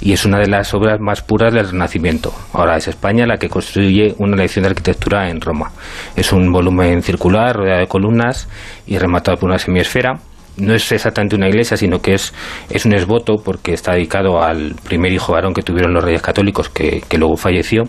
y 0.00 0.12
es 0.12 0.24
una 0.24 0.38
de 0.38 0.48
las 0.48 0.72
obras 0.72 1.00
más 1.00 1.20
puras 1.20 1.52
del 1.52 1.70
Renacimiento. 1.70 2.32
Ahora 2.54 2.78
es 2.78 2.88
España 2.88 3.26
la 3.26 3.36
que 3.36 3.50
construye 3.50 4.14
una 4.18 4.36
lección 4.36 4.62
de 4.62 4.70
arquitectura 4.70 5.28
en 5.28 5.42
Roma. 5.42 5.70
Es 6.16 6.32
un 6.32 6.50
volumen 6.50 7.02
circular, 7.02 7.56
rodeado 7.56 7.80
de 7.80 7.86
columnas 7.86 8.48
y 8.86 8.96
rematado 8.96 9.36
por 9.36 9.50
una 9.50 9.58
semiesfera 9.58 10.18
no 10.56 10.74
es 10.74 10.90
exactamente 10.92 11.36
una 11.36 11.48
iglesia, 11.48 11.76
sino 11.76 12.00
que 12.00 12.14
es, 12.14 12.32
es 12.70 12.84
un 12.84 12.94
esboto 12.94 13.36
porque 13.44 13.72
está 13.72 13.92
dedicado 13.92 14.42
al 14.42 14.74
primer 14.84 15.12
hijo 15.12 15.32
varón 15.32 15.54
que 15.54 15.62
tuvieron 15.62 15.92
los 15.92 16.04
reyes 16.04 16.22
católicos, 16.22 16.68
que, 16.68 17.02
que 17.08 17.18
luego 17.18 17.36
falleció. 17.36 17.82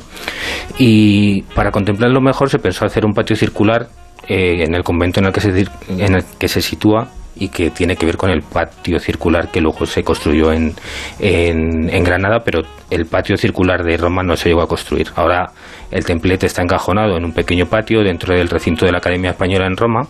Y 0.77 1.43
para 1.53 1.71
contemplarlo 1.71 2.21
mejor 2.21 2.49
se 2.49 2.59
pensó 2.59 2.85
hacer 2.85 3.05
un 3.05 3.13
patio 3.13 3.35
circular 3.35 3.87
eh, 4.27 4.63
en 4.63 4.73
el 4.73 4.83
convento 4.83 5.19
en 5.19 5.27
el, 5.27 5.33
que 5.33 5.41
se, 5.41 5.49
en 5.89 6.15
el 6.15 6.23
que 6.39 6.47
se 6.47 6.61
sitúa 6.61 7.09
y 7.37 7.49
que 7.49 7.69
tiene 7.69 7.95
que 7.95 8.05
ver 8.05 8.17
con 8.17 8.29
el 8.29 8.41
patio 8.41 8.97
circular 8.97 9.51
que 9.51 9.59
luego 9.59 9.85
se 9.85 10.03
construyó 10.03 10.53
en, 10.53 10.73
en, 11.19 11.89
en 11.89 12.03
Granada, 12.03 12.39
pero 12.43 12.61
el 12.89 13.05
patio 13.05 13.35
circular 13.35 13.83
de 13.83 13.97
Roma 13.97 14.23
no 14.23 14.35
se 14.35 14.49
llegó 14.49 14.61
a 14.61 14.67
construir. 14.67 15.09
Ahora 15.15 15.51
el 15.91 16.05
templete 16.05 16.45
está 16.45 16.61
encajonado 16.61 17.17
en 17.17 17.25
un 17.25 17.33
pequeño 17.33 17.65
patio 17.65 18.03
dentro 18.03 18.33
del 18.33 18.49
recinto 18.49 18.85
de 18.85 18.93
la 18.93 18.99
Academia 18.99 19.31
Española 19.31 19.67
en 19.67 19.75
Roma 19.75 20.07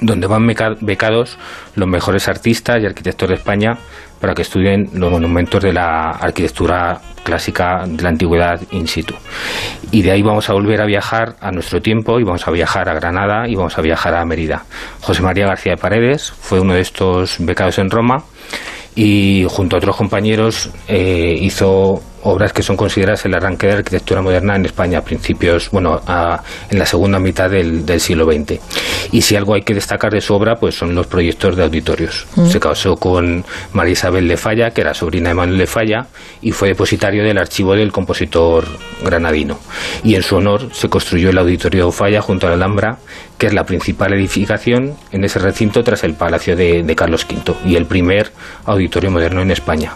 donde 0.00 0.26
van 0.26 0.46
beca- 0.46 0.76
becados 0.80 1.38
los 1.74 1.88
mejores 1.88 2.28
artistas 2.28 2.82
y 2.82 2.86
arquitectos 2.86 3.28
de 3.28 3.34
España 3.36 3.78
para 4.20 4.34
que 4.34 4.42
estudien 4.42 4.88
los 4.94 5.10
monumentos 5.12 5.62
de 5.62 5.72
la 5.72 6.10
arquitectura 6.10 7.00
clásica 7.22 7.84
de 7.86 8.02
la 8.02 8.08
antigüedad 8.08 8.60
in 8.72 8.88
situ. 8.88 9.14
Y 9.92 10.02
de 10.02 10.10
ahí 10.10 10.22
vamos 10.22 10.48
a 10.50 10.54
volver 10.54 10.80
a 10.80 10.86
viajar 10.86 11.36
a 11.40 11.50
nuestro 11.52 11.80
tiempo 11.80 12.18
y 12.18 12.24
vamos 12.24 12.46
a 12.48 12.50
viajar 12.50 12.88
a 12.88 12.94
Granada 12.94 13.46
y 13.48 13.54
vamos 13.54 13.78
a 13.78 13.82
viajar 13.82 14.14
a 14.16 14.24
Mérida. 14.24 14.64
José 15.00 15.22
María 15.22 15.46
García 15.46 15.72
de 15.72 15.78
Paredes 15.78 16.32
fue 16.32 16.58
uno 16.60 16.74
de 16.74 16.80
estos 16.80 17.36
becados 17.38 17.78
en 17.78 17.90
Roma 17.90 18.24
y 18.96 19.46
junto 19.48 19.76
a 19.76 19.78
otros 19.78 19.96
compañeros 19.96 20.70
eh, 20.88 21.36
hizo 21.40 22.02
obras 22.22 22.52
que 22.52 22.62
son 22.62 22.76
consideradas 22.76 23.24
el 23.24 23.34
arranque 23.34 23.66
de 23.66 23.72
la 23.74 23.78
arquitectura 23.78 24.22
moderna 24.22 24.56
en 24.56 24.64
España 24.66 24.98
a 24.98 25.02
principios, 25.02 25.70
bueno, 25.70 26.00
a- 26.06 26.42
en 26.70 26.78
la 26.78 26.86
segunda 26.86 27.18
mitad 27.18 27.48
del, 27.50 27.86
del 27.86 28.00
siglo 28.00 28.24
XX. 28.24 28.58
Y 29.12 29.22
si 29.22 29.36
algo 29.36 29.54
hay 29.54 29.62
que 29.62 29.74
destacar 29.74 30.12
de 30.12 30.20
su 30.20 30.34
obra, 30.34 30.56
pues 30.56 30.74
son 30.76 30.94
los 30.94 31.06
proyectos 31.06 31.56
de 31.56 31.62
auditorios. 31.64 32.26
Mm. 32.36 32.46
Se 32.48 32.60
casó 32.60 32.96
con 32.96 33.44
María 33.72 33.92
Isabel 33.92 34.26
de 34.28 34.36
Falla, 34.36 34.70
que 34.70 34.80
era 34.80 34.94
sobrina 34.94 35.28
de 35.30 35.34
Manuel 35.34 35.58
de 35.58 35.66
Falla, 35.66 36.06
y 36.42 36.52
fue 36.52 36.68
depositario 36.68 37.22
del 37.24 37.38
archivo 37.38 37.74
del 37.74 37.92
compositor 37.92 38.64
granadino. 39.04 39.58
Y 40.04 40.14
en 40.14 40.22
su 40.22 40.36
honor 40.36 40.68
se 40.72 40.88
construyó 40.88 41.30
el 41.30 41.38
Auditorio 41.38 41.90
Falla 41.92 42.20
junto 42.20 42.46
a 42.46 42.50
la 42.50 42.56
Alhambra, 42.56 42.98
que 43.38 43.46
es 43.46 43.54
la 43.54 43.64
principal 43.64 44.12
edificación 44.14 44.94
en 45.12 45.22
ese 45.24 45.38
recinto 45.38 45.84
tras 45.84 46.02
el 46.02 46.14
Palacio 46.14 46.56
de, 46.56 46.82
de 46.82 46.96
Carlos 46.96 47.24
V 47.30 47.54
y 47.64 47.76
el 47.76 47.86
primer 47.86 48.32
auditorio 48.64 49.12
moderno 49.12 49.42
en 49.42 49.52
España. 49.52 49.92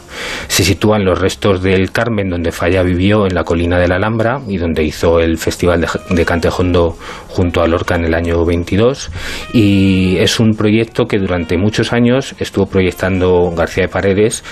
Se 0.47 0.63
sitúan 0.63 1.05
los 1.05 1.19
restos 1.19 1.61
del 1.61 1.91
Carmen, 1.91 2.12
donde 2.29 2.53
Falla 2.53 2.83
vivió 2.83 3.27
en 3.27 3.35
la 3.35 3.45
colina 3.45 3.79
de 3.79 3.89
la 3.89 3.97
Alhambra 3.97 4.41
y 4.49 4.59
donde 4.59 4.85
hizo 4.85 5.21
el 5.21 5.39
Festival 5.39 5.81
de, 5.81 5.89
de 6.11 6.25
Cantejondo 6.25 6.97
junto 7.29 7.63
a 7.63 7.67
Lorca 7.67 7.95
en 7.95 8.05
el 8.05 8.15
año 8.15 8.45
22. 8.45 9.11
Y 9.53 10.17
es 10.19 10.39
un 10.41 10.55
proyecto 10.55 11.07
que 11.07 11.19
durante 11.19 11.57
muchos 11.57 11.93
años 11.93 12.35
estuvo 12.39 12.67
proyectando 12.67 13.53
García 13.57 13.85
de 13.85 13.89
Paredes 13.89 14.45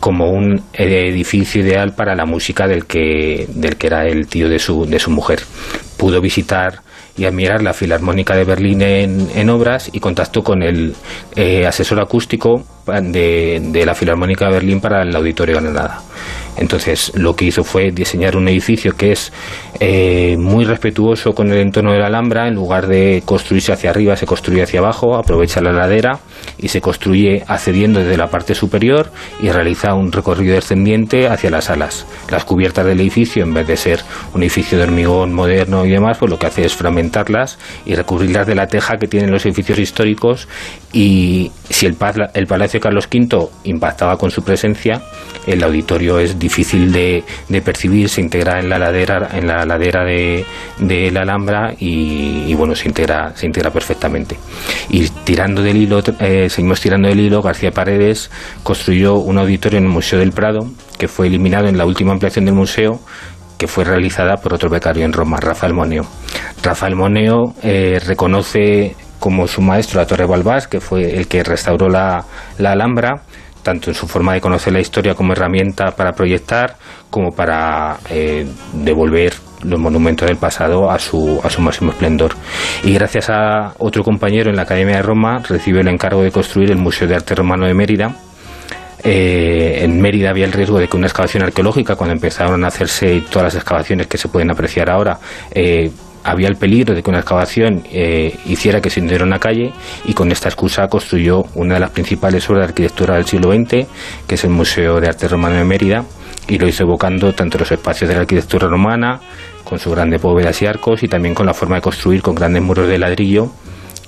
como 0.00 0.30
un 0.30 0.62
edificio 0.72 1.62
ideal 1.62 1.94
para 1.94 2.14
la 2.14 2.24
música 2.24 2.66
del 2.66 2.86
que, 2.86 3.46
del 3.50 3.76
que 3.76 3.86
era 3.86 4.06
el 4.06 4.26
tío 4.26 4.48
de 4.48 4.58
su, 4.58 4.86
de 4.86 4.98
su 4.98 5.10
mujer. 5.10 5.40
Pudo 5.96 6.20
visitar 6.20 6.80
y 7.16 7.26
admirar 7.26 7.62
la 7.62 7.74
Filarmónica 7.74 8.34
de 8.34 8.44
Berlín 8.44 8.80
en, 8.80 9.28
en 9.34 9.50
obras 9.50 9.90
y 9.92 10.00
contactó 10.00 10.42
con 10.42 10.62
el 10.62 10.94
eh, 11.36 11.66
asesor 11.66 12.00
acústico 12.00 12.64
de, 12.86 13.60
de 13.62 13.86
la 13.86 13.94
Filarmónica 13.94 14.46
de 14.46 14.52
Berlín 14.52 14.80
para 14.80 15.02
el 15.02 15.14
Auditorio 15.14 15.60
Granada. 15.60 16.02
Entonces 16.60 17.12
lo 17.16 17.34
que 17.34 17.46
hizo 17.46 17.64
fue 17.64 17.90
diseñar 17.90 18.36
un 18.36 18.46
edificio 18.46 18.94
que 18.94 19.12
es 19.12 19.32
eh, 19.80 20.36
muy 20.38 20.66
respetuoso 20.66 21.34
con 21.34 21.50
el 21.50 21.58
entorno 21.58 21.92
de 21.92 21.98
la 21.98 22.06
Alhambra, 22.06 22.46
en 22.46 22.54
lugar 22.54 22.86
de 22.86 23.22
construirse 23.24 23.72
hacia 23.72 23.88
arriba, 23.88 24.14
se 24.14 24.26
construye 24.26 24.62
hacia 24.62 24.80
abajo, 24.80 25.16
aprovecha 25.16 25.62
la 25.62 25.72
ladera 25.72 26.20
y 26.58 26.68
se 26.68 26.82
construye 26.82 27.42
accediendo 27.46 28.00
desde 28.00 28.18
la 28.18 28.28
parte 28.28 28.54
superior 28.54 29.10
y 29.42 29.48
realiza 29.48 29.94
un 29.94 30.12
recorrido 30.12 30.54
descendiente 30.54 31.28
hacia 31.28 31.50
las 31.50 31.70
alas. 31.70 32.06
Las 32.30 32.44
cubiertas 32.44 32.84
del 32.84 33.00
edificio, 33.00 33.42
en 33.42 33.54
vez 33.54 33.66
de 33.66 33.78
ser 33.78 34.00
un 34.34 34.42
edificio 34.42 34.76
de 34.76 34.84
hormigón 34.84 35.32
moderno 35.32 35.86
y 35.86 35.90
demás, 35.90 36.18
pues 36.18 36.30
lo 36.30 36.38
que 36.38 36.46
hace 36.46 36.66
es 36.66 36.74
fragmentarlas 36.74 37.58
y 37.86 37.94
recubrirlas 37.94 38.46
de 38.46 38.54
la 38.54 38.66
teja 38.66 38.98
que 38.98 39.08
tienen 39.08 39.30
los 39.30 39.46
edificios 39.46 39.78
históricos 39.78 40.46
y 40.92 41.52
si 41.70 41.86
el, 41.86 41.96
el 42.34 42.46
Palacio 42.46 42.80
Carlos 42.80 43.08
V 43.10 43.48
impactaba 43.64 44.18
con 44.18 44.30
su 44.30 44.42
presencia, 44.42 45.00
el 45.46 45.62
auditorio 45.62 46.18
es 46.18 46.38
difícil 46.50 46.90
de, 46.90 47.22
de 47.48 47.62
percibir, 47.62 48.08
se 48.08 48.20
integra 48.20 48.58
en 48.58 48.68
la 48.68 48.76
ladera, 48.76 49.30
en 49.32 49.46
la 49.46 49.64
ladera 49.64 50.04
de, 50.04 50.44
de 50.78 51.10
la 51.12 51.20
Alhambra 51.20 51.74
y, 51.78 52.44
y, 52.48 52.54
bueno, 52.54 52.74
se 52.74 52.88
integra, 52.88 53.32
se 53.36 53.46
integra 53.46 53.70
perfectamente. 53.70 54.36
Y 54.88 55.08
tirando 55.24 55.62
del 55.62 55.76
hilo, 55.76 56.02
eh, 56.18 56.48
seguimos 56.50 56.80
tirando 56.80 57.08
del 57.08 57.20
hilo, 57.20 57.40
García 57.40 57.70
Paredes 57.70 58.32
construyó 58.64 59.14
un 59.14 59.38
auditorio 59.38 59.78
en 59.78 59.84
el 59.84 59.90
Museo 59.90 60.18
del 60.18 60.32
Prado, 60.32 60.58
que 60.98 61.06
fue 61.06 61.28
eliminado 61.28 61.68
en 61.68 61.78
la 61.78 61.86
última 61.86 62.12
ampliación 62.12 62.44
del 62.46 62.54
museo, 62.54 62.98
que 63.56 63.68
fue 63.68 63.84
realizada 63.84 64.38
por 64.38 64.52
otro 64.52 64.68
becario 64.70 65.04
en 65.04 65.12
Roma, 65.12 65.38
Rafael 65.38 65.72
Moneo. 65.72 66.04
Rafael 66.64 66.96
Moneo 66.96 67.54
eh, 67.62 68.00
reconoce 68.04 68.96
como 69.20 69.46
su 69.46 69.60
maestro 69.60 70.00
a 70.00 70.06
Torre 70.06 70.26
Balbás, 70.26 70.66
que 70.66 70.80
fue 70.80 71.16
el 71.16 71.28
que 71.28 71.44
restauró 71.44 71.88
la, 71.88 72.24
la 72.58 72.72
Alhambra, 72.72 73.22
tanto 73.62 73.90
en 73.90 73.94
su 73.94 74.06
forma 74.06 74.34
de 74.34 74.40
conocer 74.40 74.72
la 74.72 74.80
historia 74.80 75.14
como 75.14 75.32
herramienta 75.32 75.90
para 75.92 76.12
proyectar, 76.12 76.76
como 77.10 77.30
para 77.30 77.98
eh, 78.10 78.46
devolver 78.72 79.34
los 79.62 79.78
monumentos 79.78 80.26
del 80.26 80.38
pasado 80.38 80.90
a 80.90 80.98
su, 80.98 81.40
a 81.42 81.50
su 81.50 81.60
máximo 81.60 81.92
esplendor. 81.92 82.32
Y 82.84 82.94
gracias 82.94 83.28
a 83.30 83.74
otro 83.78 84.02
compañero 84.02 84.50
en 84.50 84.56
la 84.56 84.62
Academia 84.62 84.96
de 84.96 85.02
Roma, 85.02 85.42
recibió 85.46 85.80
el 85.80 85.88
encargo 85.88 86.22
de 86.22 86.30
construir 86.30 86.70
el 86.70 86.78
Museo 86.78 87.06
de 87.06 87.16
Arte 87.16 87.34
Romano 87.34 87.66
de 87.66 87.74
Mérida, 87.74 88.14
eh, 89.02 89.82
en 89.82 90.00
Mérida 90.00 90.30
había 90.30 90.44
el 90.44 90.52
riesgo 90.52 90.78
de 90.78 90.88
que 90.88 90.96
una 90.96 91.06
excavación 91.06 91.42
arqueológica, 91.42 91.96
cuando 91.96 92.14
empezaron 92.14 92.62
a 92.64 92.68
hacerse 92.68 93.22
todas 93.30 93.44
las 93.44 93.54
excavaciones 93.54 94.06
que 94.06 94.18
se 94.18 94.28
pueden 94.28 94.50
apreciar 94.50 94.90
ahora, 94.90 95.18
eh, 95.50 95.90
había 96.24 96.48
el 96.48 96.56
peligro 96.56 96.94
de 96.94 97.02
que 97.02 97.10
una 97.10 97.20
excavación 97.20 97.84
eh, 97.90 98.36
hiciera 98.46 98.80
que 98.80 98.90
se 98.90 99.00
hundiera 99.00 99.24
una 99.24 99.38
calle 99.38 99.72
y 100.04 100.14
con 100.14 100.30
esta 100.30 100.48
excusa 100.48 100.88
construyó 100.88 101.44
una 101.54 101.74
de 101.74 101.80
las 101.80 101.90
principales 101.90 102.48
obras 102.50 102.66
de 102.66 102.68
arquitectura 102.70 103.16
del 103.16 103.26
siglo 103.26 103.52
XX, 103.52 103.86
que 104.26 104.34
es 104.34 104.44
el 104.44 104.50
Museo 104.50 105.00
de 105.00 105.08
Arte 105.08 105.28
Romano 105.28 105.56
de 105.56 105.64
Mérida, 105.64 106.04
y 106.48 106.58
lo 106.58 106.66
hizo 106.66 106.82
evocando 106.82 107.32
tanto 107.32 107.58
los 107.58 107.70
espacios 107.70 108.08
de 108.08 108.14
la 108.14 108.22
arquitectura 108.22 108.68
romana, 108.68 109.20
con 109.64 109.78
sus 109.78 109.94
grandes 109.94 110.20
bóvedas 110.20 110.60
y 110.62 110.66
arcos, 110.66 111.02
y 111.02 111.08
también 111.08 111.34
con 111.34 111.46
la 111.46 111.54
forma 111.54 111.76
de 111.76 111.82
construir 111.82 112.22
con 112.22 112.34
grandes 112.34 112.62
muros 112.62 112.88
de 112.88 112.98
ladrillo 112.98 113.50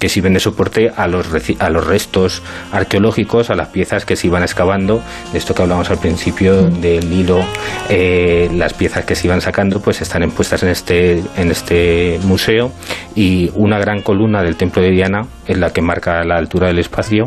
que 0.03 0.09
sirven 0.09 0.35
de 0.35 0.41
soporte 0.41 0.91
a 0.97 1.07
los, 1.07 1.29
a 1.61 1.71
los 1.71 1.87
restos 1.87 2.43
arqueológicos, 2.73 3.51
a 3.51 3.55
las 3.55 3.69
piezas 3.69 4.05
que 4.05 4.17
se 4.17 4.27
iban 4.27 4.43
excavando, 4.43 5.01
de 5.31 5.39
esto 5.39 5.55
que 5.55 5.63
hablábamos 5.63 5.91
al 5.91 5.99
principio 5.99 6.65
del 6.65 7.13
hilo, 7.13 7.39
eh, 7.89 8.51
las 8.53 8.75
piezas 8.75 9.05
que 9.05 9.15
se 9.15 9.29
iban 9.29 9.41
sacando 9.41 9.79
pues 9.79 10.03
están 10.03 10.29
puestas 10.33 10.65
en 10.65 10.71
este, 10.71 11.23
en 11.37 11.53
este 11.53 12.19
museo. 12.25 12.73
Y 13.15 13.53
una 13.55 13.79
gran 13.79 14.03
columna 14.03 14.43
del 14.43 14.57
templo 14.57 14.83
de 14.83 14.91
Diana 14.91 15.23
es 15.47 15.59
la 15.59 15.71
que 15.71 15.83
marca 15.83 16.23
la 16.25 16.37
altura 16.37 16.69
del 16.69 16.79
espacio 16.79 17.25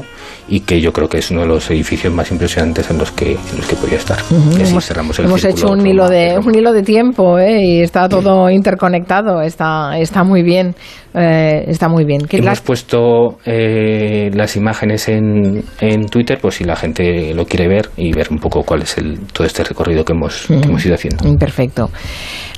y 0.48 0.62
que 0.62 0.80
yo 0.80 0.94
creo 0.94 1.10
que 1.10 1.18
es 1.18 1.32
uno 1.32 1.42
de 1.42 1.48
los 1.48 1.70
edificios 1.72 2.14
más 2.14 2.32
impresionantes 2.32 2.90
en 2.90 2.98
los 2.98 3.12
que, 3.12 3.32
en 3.34 3.58
los 3.58 3.66
que 3.68 3.76
podía 3.76 3.98
estar. 3.98 4.18
Ujú, 4.32 4.58
Y 4.58 4.62
así 4.62 4.72
hemos 4.72 4.86
cerramos 4.86 5.20
el 5.20 5.26
hemos 5.26 5.42
círculo 5.42 5.66
hecho 5.68 5.74
un 5.74 5.88
hilo 5.88 6.08
de 6.10 6.38
un 6.38 6.56
hilo 6.56 6.72
de 6.72 6.84
tiempo 6.84 7.38
¿eh? 7.40 7.62
y 7.64 7.82
está 7.82 8.08
todo 8.08 8.50
interconectado 8.50 9.42
está 9.42 9.98
está 9.98 10.24
muy 10.24 10.44
bien 10.44 10.76
eh, 11.14 11.64
está 11.68 11.88
muy 11.90 12.04
bien 12.06 12.22
Hemos 12.30 12.46
las- 12.46 12.62
puesto 12.62 13.38
eh, 13.46 14.30
las 14.34 14.56
imágenes 14.58 15.08
en, 15.08 15.64
en 15.80 16.06
Twitter, 16.08 16.38
pues 16.42 16.56
si 16.56 16.64
la 16.66 16.76
gente 16.76 17.34
lo 17.34 17.46
quiere 17.46 17.68
ver 17.70 17.90
y 17.96 18.12
ver 18.14 18.28
un 18.32 18.38
poco 18.40 18.64
cuál 18.64 18.82
es 18.82 18.98
el, 18.98 19.20
todo 19.32 19.48
este 19.48 19.64
recorrido 19.64 20.04
que 20.04 20.12
hemos, 20.14 20.46
que 20.48 20.54
hemos 20.56 20.86
ido 20.86 20.96
haciendo. 20.96 21.24
Mm, 21.26 21.38
Perfecto. 21.38 21.90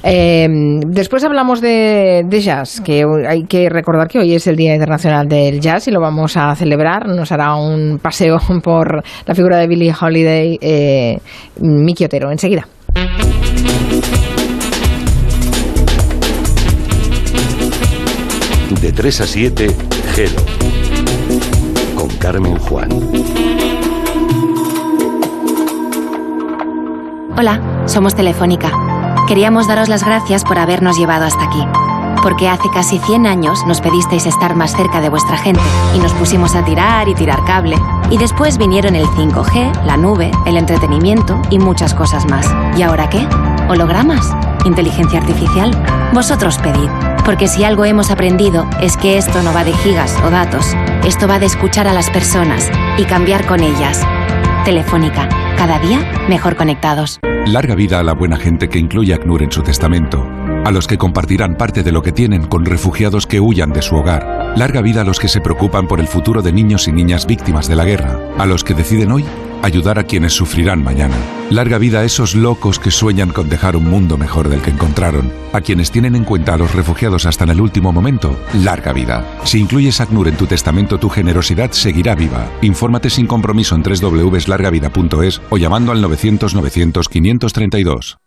Eh, 0.04 0.48
después 0.88 1.24
hablamos 1.24 1.62
de, 1.62 2.24
de 2.28 2.42
jazz, 2.42 2.82
que 2.82 3.04
hay 3.28 3.44
que 3.44 3.70
recordar 3.70 4.08
que 4.08 4.20
hoy 4.20 4.34
es 4.34 4.48
el 4.48 4.56
Día 4.56 4.74
Internacional 4.74 5.28
del 5.52 5.62
Jazz 5.62 5.88
y 5.88 5.92
lo 5.92 6.00
vamos 6.00 6.38
a 6.38 6.54
celebrar. 6.56 7.08
Nos 7.08 7.32
hará 7.32 7.56
un 7.56 8.00
paseo 8.02 8.38
por 8.64 9.04
la 9.26 9.36
figura 9.36 9.58
de 9.58 9.68
Billie 9.68 9.94
Holiday, 10.00 10.58
eh, 10.62 11.20
Miki 11.62 12.06
Otero, 12.06 12.32
enseguida. 12.32 12.68
De 18.82 18.92
3 18.92 19.22
a 19.22 19.26
7, 19.26 19.76
Gelo. 20.14 20.42
Con 21.96 22.10
Carmen 22.18 22.58
Juan. 22.58 22.90
Hola, 27.38 27.84
somos 27.86 28.16
Telefónica. 28.16 28.72
Queríamos 29.28 29.68
daros 29.68 29.90
las 29.90 30.04
gracias 30.04 30.44
por 30.44 30.58
habernos 30.58 30.98
llevado 30.98 31.26
hasta 31.26 31.44
aquí. 31.44 31.87
Porque 32.28 32.50
hace 32.50 32.70
casi 32.70 33.00
100 33.00 33.26
años 33.26 33.66
nos 33.66 33.80
pedisteis 33.80 34.26
estar 34.26 34.54
más 34.54 34.76
cerca 34.76 35.00
de 35.00 35.08
vuestra 35.08 35.38
gente 35.38 35.62
y 35.96 36.00
nos 36.00 36.12
pusimos 36.12 36.56
a 36.56 36.66
tirar 36.66 37.08
y 37.08 37.16
tirar 37.16 37.42
cable. 37.46 37.78
Y 38.10 38.18
después 38.18 38.58
vinieron 38.58 38.98
el 38.98 39.06
5G, 39.06 39.86
la 39.86 39.96
nube, 39.96 40.32
el 40.46 40.58
entretenimiento 40.58 41.42
y 41.50 41.58
muchas 41.58 41.94
cosas 41.94 42.26
más. 42.26 42.46
¿Y 42.78 42.82
ahora 42.82 43.10
qué? 43.10 43.26
¿Hologramas? 43.70 44.30
¿Inteligencia 44.66 45.22
artificial? 45.22 45.72
Vosotros 46.14 46.58
pedid. 46.58 46.90
Porque 47.24 47.48
si 47.48 47.64
algo 47.64 47.86
hemos 47.86 48.12
aprendido 48.12 48.68
es 48.82 48.98
que 48.98 49.18
esto 49.18 49.42
no 49.42 49.54
va 49.54 49.64
de 49.64 49.72
gigas 49.72 50.14
o 50.26 50.30
datos. 50.30 50.76
Esto 51.06 51.30
va 51.30 51.40
de 51.40 51.46
escuchar 51.46 51.88
a 51.88 51.94
las 51.94 52.10
personas 52.10 52.70
y 52.98 53.06
cambiar 53.06 53.46
con 53.46 53.62
ellas. 53.62 54.06
Telefónica, 54.66 55.30
cada 55.56 55.80
día 55.80 56.02
mejor 56.28 56.58
conectados. 56.58 57.22
Larga 57.48 57.76
vida 57.76 58.00
a 58.00 58.04
la 58.04 58.12
buena 58.12 58.36
gente 58.36 58.68
que 58.68 58.78
incluye 58.78 59.14
ACNUR 59.14 59.42
en 59.42 59.54
su 59.54 59.64
testamento, 59.64 60.22
a 60.66 60.72
los 60.72 60.86
que 60.86 60.98
compartirán 60.98 61.56
parte 61.56 61.82
de 61.82 61.94
lo 61.94 62.04
que 62.04 62.12
tienen 62.12 62.46
con 62.46 62.66
refugiados 62.66 63.26
que 63.26 63.40
huyan 63.40 63.72
de 63.72 63.82
su 63.82 63.96
hogar. 63.96 64.54
Larga 64.58 64.82
vida 64.82 65.02
a 65.02 65.04
los 65.06 65.18
que 65.18 65.30
se 65.30 65.40
preocupan 65.40 65.88
por 65.88 66.02
el 66.02 66.08
futuro 66.08 66.42
de 66.42 66.52
niños 66.52 66.90
y 66.90 66.92
niñas 66.92 67.26
víctimas 67.26 67.70
de 67.70 67.78
la 67.78 67.86
guerra, 67.86 68.20
a 68.38 68.46
los 68.46 68.66
que 68.66 68.74
deciden 68.74 69.14
hoy 69.14 69.24
ayudar 69.64 70.00
a 70.00 70.04
quienes 70.04 70.34
sufrirán 70.34 70.84
mañana. 70.84 71.16
Larga 71.50 71.78
vida 71.78 72.00
a 72.00 72.04
esos 72.04 72.36
locos 72.36 72.80
que 72.80 72.92
sueñan 72.92 73.32
con 73.32 73.50
dejar 73.50 73.76
un 73.76 73.86
mundo 73.86 74.18
mejor 74.18 74.50
del 74.50 74.62
que 74.62 74.72
encontraron, 74.72 75.32
a 75.54 75.62
quienes 75.62 75.92
tienen 75.92 76.16
en 76.16 76.24
cuenta 76.24 76.54
a 76.54 76.58
los 76.58 76.76
refugiados 76.76 77.26
hasta 77.26 77.46
en 77.46 77.52
el 77.52 77.62
último 77.62 77.94
momento. 77.94 78.38
Larga 78.54 78.94
vida. 78.94 79.26
Si 79.44 79.60
incluyes 79.60 80.02
ACNUR 80.02 80.28
en 80.28 80.38
tu 80.38 80.46
testamento, 80.46 80.98
tu 80.98 81.10
generosidad 81.10 81.72
seguirá 81.72 82.16
viva. 82.16 82.50
Infórmate 82.62 83.10
sin 83.10 83.28
compromiso 83.28 83.76
en 83.76 83.84
www.largavida.es 83.84 85.42
o 85.50 85.58
llamando 85.58 85.92
al 85.92 86.02
900 86.02 86.54
900 86.54 87.10
532. 87.10 88.18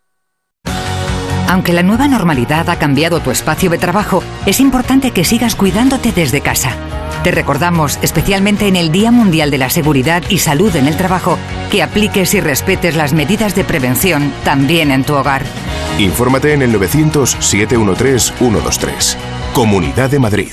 Aunque 1.51 1.73
la 1.73 1.83
nueva 1.83 2.07
normalidad 2.07 2.71
ha 2.71 2.79
cambiado 2.79 3.19
tu 3.19 3.33
espacio 3.33 3.71
de 3.71 3.79
trabajo, 3.79 4.23
es 4.47 4.61
importante 4.61 5.11
que 5.11 5.25
sigas 5.25 5.57
cuidándote 5.57 6.13
desde 6.13 6.43
casa. 6.43 6.77
Te 7.25 7.33
recordamos, 7.33 7.99
especialmente 8.03 8.69
en 8.69 8.77
el 8.77 8.93
Día 8.93 9.11
Mundial 9.11 9.51
de 9.51 9.59
la 9.59 9.69
Seguridad 9.69 10.23
y 10.29 10.39
Salud 10.39 10.77
en 10.77 10.87
el 10.87 10.97
Trabajo, 10.97 11.39
que 11.73 11.83
apliques 11.83 12.35
y 12.35 12.41
respetes 12.41 12.95
las 12.95 13.15
medidas 13.15 13.57
de 13.57 13.65
prevención 13.65 14.33
también 14.45 14.93
en 14.93 15.03
tu 15.03 15.15
hogar. 15.15 15.43
Infórmate 15.99 16.53
en 16.53 16.63
el 16.63 16.73
900-713-123. 16.73 19.17
Comunidad 19.53 20.09
de 20.09 20.21
Madrid. 20.21 20.53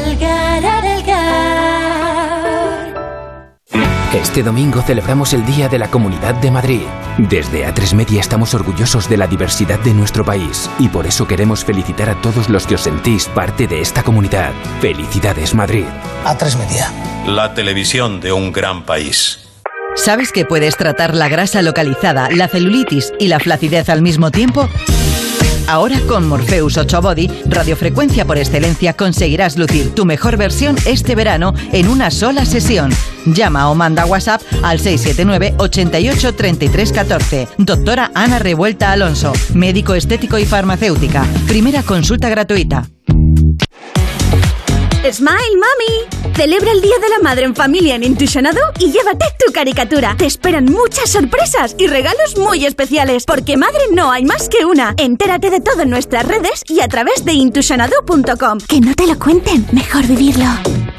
Este 4.13 4.43
domingo 4.43 4.81
celebramos 4.81 5.31
el 5.31 5.45
Día 5.45 5.69
de 5.69 5.79
la 5.79 5.89
Comunidad 5.89 6.35
de 6.35 6.51
Madrid. 6.51 6.81
Desde 7.17 7.65
A3 7.65 7.95
Media 7.95 8.19
estamos 8.19 8.53
orgullosos 8.53 9.07
de 9.07 9.15
la 9.15 9.25
diversidad 9.25 9.79
de 9.79 9.93
nuestro 9.93 10.25
país 10.25 10.69
y 10.79 10.89
por 10.89 11.07
eso 11.07 11.25
queremos 11.25 11.63
felicitar 11.63 12.09
a 12.09 12.15
todos 12.15 12.49
los 12.49 12.67
que 12.67 12.75
os 12.75 12.81
sentís 12.81 13.27
parte 13.27 13.67
de 13.67 13.79
esta 13.79 14.03
comunidad. 14.03 14.51
Felicidades 14.81 15.55
Madrid. 15.55 15.85
A3 16.25 16.57
Media. 16.57 16.91
La 17.25 17.53
televisión 17.53 18.19
de 18.19 18.33
un 18.33 18.51
gran 18.51 18.83
país. 18.83 19.47
¿Sabes 19.95 20.33
que 20.33 20.43
puedes 20.43 20.75
tratar 20.75 21.15
la 21.15 21.29
grasa 21.29 21.61
localizada, 21.61 22.29
la 22.31 22.49
celulitis 22.49 23.13
y 23.17 23.29
la 23.29 23.39
flacidez 23.39 23.87
al 23.87 24.01
mismo 24.01 24.29
tiempo? 24.29 24.67
Ahora 25.71 26.01
con 26.01 26.27
Morpheus 26.27 26.77
8 26.77 27.01
Body, 27.01 27.29
radiofrecuencia 27.45 28.27
por 28.27 28.37
excelencia, 28.37 28.91
conseguirás 28.91 29.57
lucir 29.57 29.95
tu 29.95 30.03
mejor 30.03 30.35
versión 30.35 30.75
este 30.85 31.15
verano 31.15 31.53
en 31.71 31.87
una 31.87 32.11
sola 32.11 32.43
sesión. 32.43 32.91
Llama 33.25 33.69
o 33.69 33.73
manda 33.73 34.05
WhatsApp 34.05 34.41
al 34.63 34.81
679 34.81 35.55
88 35.59 36.35
33 36.35 36.91
14. 36.91 37.47
Doctora 37.57 38.11
Ana 38.13 38.37
Revuelta 38.37 38.91
Alonso, 38.91 39.31
médico 39.53 39.93
estético 39.93 40.37
y 40.37 40.45
farmacéutica. 40.45 41.25
Primera 41.47 41.83
consulta 41.83 42.27
gratuita. 42.27 42.89
Smile, 45.09 45.57
mami. 45.57 46.35
Celebra 46.35 46.71
el 46.71 46.79
Día 46.79 46.95
de 47.01 47.09
la 47.09 47.19
Madre 47.23 47.45
en 47.45 47.55
familia 47.55 47.95
en 47.95 48.03
Intuitionado 48.03 48.59
y 48.77 48.91
llévate 48.91 49.25
tu 49.43 49.51
caricatura. 49.51 50.15
Te 50.15 50.27
esperan 50.27 50.65
muchas 50.65 51.09
sorpresas 51.09 51.75
y 51.79 51.87
regalos 51.87 52.37
muy 52.37 52.65
especiales, 52.65 53.25
porque 53.25 53.57
madre 53.57 53.79
no 53.91 54.11
hay 54.11 54.25
más 54.25 54.47
que 54.47 54.63
una. 54.63 54.93
Entérate 54.97 55.49
de 55.49 55.59
todo 55.59 55.81
en 55.81 55.89
nuestras 55.89 56.27
redes 56.27 56.63
y 56.67 56.81
a 56.81 56.87
través 56.87 57.25
de 57.25 57.33
intuitionado.com. 57.33 58.59
Que 58.67 58.79
no 58.79 58.93
te 58.93 59.07
lo 59.07 59.17
cuenten, 59.17 59.65
mejor 59.71 60.05
vivirlo. 60.05 60.45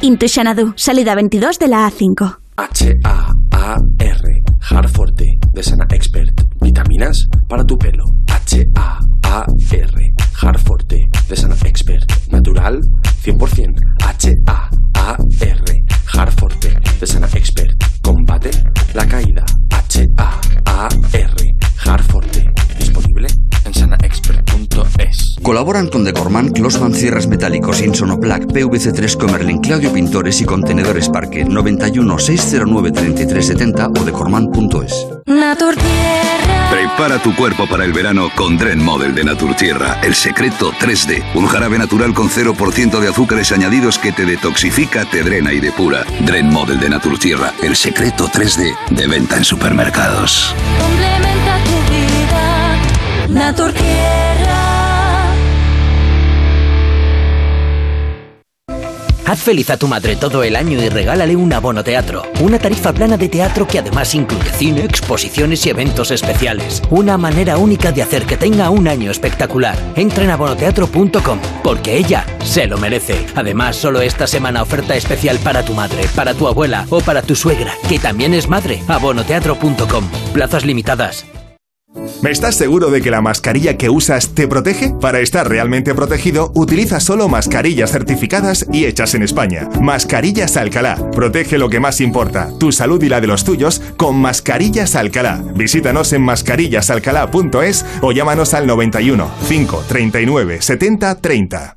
Intuitionado, 0.00 0.74
salida 0.76 1.14
22 1.14 1.60
de 1.60 1.68
la 1.68 1.88
A5. 1.88 2.38
H-A-A-R, 2.56 4.42
Harforte, 4.70 5.38
de 5.52 5.62
Sana 5.62 5.86
Expert. 5.90 6.46
Vitaminas 6.60 7.28
para 7.48 7.64
tu 7.64 7.76
pelo. 7.76 8.04
H-A-A-R, 8.28 10.14
Harforte, 10.40 11.08
de 11.28 11.36
Sana 11.36 11.56
Expert. 11.64 12.04
Natural, 12.30 12.80
100%. 13.24 13.74
H-A-A-R, 14.04 15.84
Harforte, 16.14 16.78
de 17.00 17.06
Sana 17.06 17.28
Expert. 17.34 17.84
Combate 18.02 18.50
la 18.94 19.06
caída. 19.06 19.44
H-A-A-R, 19.70 21.21
Colaboran 25.42 25.88
con 25.88 26.04
Decorman, 26.04 26.50
Closman 26.50 26.94
Cierres 26.94 27.26
Metálicos, 27.26 27.82
Insonoplac, 27.82 28.44
PVC3 28.44 29.16
Comerlin, 29.16 29.58
Claudio 29.58 29.92
Pintores 29.92 30.40
y 30.40 30.44
Contenedores 30.44 31.08
Parque 31.08 31.44
91 31.44 32.18
609 32.18 32.92
3370 32.92 33.88
o 33.88 34.04
decorman.es. 34.04 35.06
Prepara 36.70 37.18
tu 37.18 37.34
cuerpo 37.34 37.66
para 37.66 37.84
el 37.84 37.92
verano 37.92 38.28
con 38.34 38.56
Dren 38.56 38.82
Model 38.82 39.14
de 39.14 39.24
Naturtierra, 39.24 40.00
el 40.02 40.14
secreto 40.14 40.72
3D, 40.72 41.22
un 41.34 41.46
jarabe 41.46 41.78
natural 41.78 42.14
con 42.14 42.30
0% 42.30 43.00
de 43.00 43.08
azúcares 43.08 43.52
añadidos 43.52 43.98
que 43.98 44.12
te 44.12 44.24
detoxifica, 44.24 45.04
te 45.04 45.22
drena 45.22 45.52
y 45.52 45.60
depura. 45.60 46.04
Dren 46.20 46.46
Model 46.50 46.78
de 46.80 46.88
Naturtierra, 46.88 47.52
el 47.62 47.76
secreto 47.76 48.28
3D 48.28 48.74
de 48.90 49.06
venta 49.06 49.36
en 49.36 49.44
supermercados. 49.44 50.54
Complementa 50.78 51.58
tu 51.64 51.92
vida. 51.92 52.78
Naturtierra. 53.28 54.51
Haz 59.32 59.40
feliz 59.40 59.70
a 59.70 59.78
tu 59.78 59.88
madre 59.88 60.14
todo 60.14 60.42
el 60.42 60.56
año 60.56 60.78
y 60.82 60.90
regálale 60.90 61.36
un 61.36 61.50
abono 61.54 61.82
teatro. 61.82 62.22
Una 62.40 62.58
tarifa 62.58 62.92
plana 62.92 63.16
de 63.16 63.30
teatro 63.30 63.66
que 63.66 63.78
además 63.78 64.14
incluye 64.14 64.50
cine, 64.50 64.84
exposiciones 64.84 65.64
y 65.64 65.70
eventos 65.70 66.10
especiales. 66.10 66.82
Una 66.90 67.16
manera 67.16 67.56
única 67.56 67.92
de 67.92 68.02
hacer 68.02 68.26
que 68.26 68.36
tenga 68.36 68.68
un 68.68 68.86
año 68.88 69.10
espectacular. 69.10 69.74
Entra 69.96 70.24
en 70.24 70.30
abonoteatro.com 70.32 71.40
porque 71.64 71.96
ella 71.96 72.26
se 72.44 72.66
lo 72.66 72.76
merece. 72.76 73.24
Además, 73.34 73.76
solo 73.76 74.02
esta 74.02 74.26
semana 74.26 74.60
oferta 74.60 74.96
especial 74.96 75.38
para 75.38 75.64
tu 75.64 75.72
madre, 75.72 76.04
para 76.14 76.34
tu 76.34 76.46
abuela 76.46 76.84
o 76.90 77.00
para 77.00 77.22
tu 77.22 77.34
suegra, 77.34 77.72
que 77.88 77.98
también 77.98 78.34
es 78.34 78.50
madre. 78.50 78.82
Abonoteatro.com. 78.86 80.10
Plazas 80.34 80.66
limitadas. 80.66 81.24
¿Estás 82.30 82.54
seguro 82.54 82.90
de 82.90 83.02
que 83.02 83.10
la 83.10 83.20
mascarilla 83.20 83.76
que 83.76 83.90
usas 83.90 84.28
te 84.28 84.46
protege? 84.46 84.94
Para 85.00 85.18
estar 85.18 85.48
realmente 85.48 85.92
protegido, 85.92 86.52
utiliza 86.54 87.00
solo 87.00 87.28
mascarillas 87.28 87.90
certificadas 87.90 88.64
y 88.72 88.84
hechas 88.84 89.14
en 89.14 89.24
España. 89.24 89.68
Mascarillas 89.80 90.56
Alcalá. 90.56 91.10
Protege 91.10 91.58
lo 91.58 91.68
que 91.68 91.80
más 91.80 92.00
importa, 92.00 92.48
tu 92.60 92.70
salud 92.70 93.02
y 93.02 93.08
la 93.08 93.20
de 93.20 93.26
los 93.26 93.42
tuyos, 93.44 93.82
con 93.96 94.16
Mascarillas 94.16 94.94
Alcalá. 94.94 95.42
Visítanos 95.56 96.12
en 96.12 96.22
mascarillasalcalá.es 96.22 97.84
o 98.02 98.12
llámanos 98.12 98.54
al 98.54 98.68
91 98.68 99.28
5 99.48 99.84
39 99.88 100.62
70 100.62 101.14
30. 101.16 101.76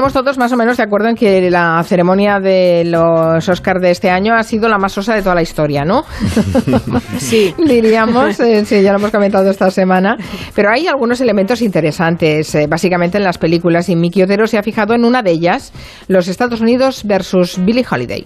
Estaremos 0.00 0.24
todos 0.24 0.38
más 0.38 0.50
o 0.50 0.56
menos 0.56 0.78
de 0.78 0.82
acuerdo 0.82 1.08
en 1.08 1.14
que 1.14 1.50
la 1.50 1.84
ceremonia 1.86 2.40
de 2.40 2.84
los 2.86 3.46
Oscars 3.46 3.82
de 3.82 3.90
este 3.90 4.08
año 4.08 4.34
ha 4.34 4.42
sido 4.42 4.66
la 4.66 4.78
más 4.78 4.92
sosa 4.92 5.14
de 5.14 5.20
toda 5.20 5.34
la 5.34 5.42
historia, 5.42 5.84
¿no? 5.84 6.06
sí. 7.18 7.54
Diríamos, 7.58 8.40
eh, 8.40 8.64
sí, 8.64 8.80
ya 8.80 8.92
lo 8.92 8.98
hemos 8.98 9.10
comentado 9.10 9.50
esta 9.50 9.70
semana. 9.70 10.16
Pero 10.54 10.70
hay 10.70 10.86
algunos 10.86 11.20
elementos 11.20 11.60
interesantes, 11.60 12.54
eh, 12.54 12.66
básicamente 12.66 13.18
en 13.18 13.24
las 13.24 13.36
películas, 13.36 13.90
y 13.90 13.96
Miki 13.96 14.22
Otero 14.22 14.46
se 14.46 14.56
ha 14.56 14.62
fijado 14.62 14.94
en 14.94 15.04
una 15.04 15.22
de 15.22 15.32
ellas, 15.32 15.70
los 16.08 16.28
Estados 16.28 16.62
Unidos 16.62 17.02
versus 17.04 17.62
Billie 17.62 17.84
Holiday. 17.88 18.24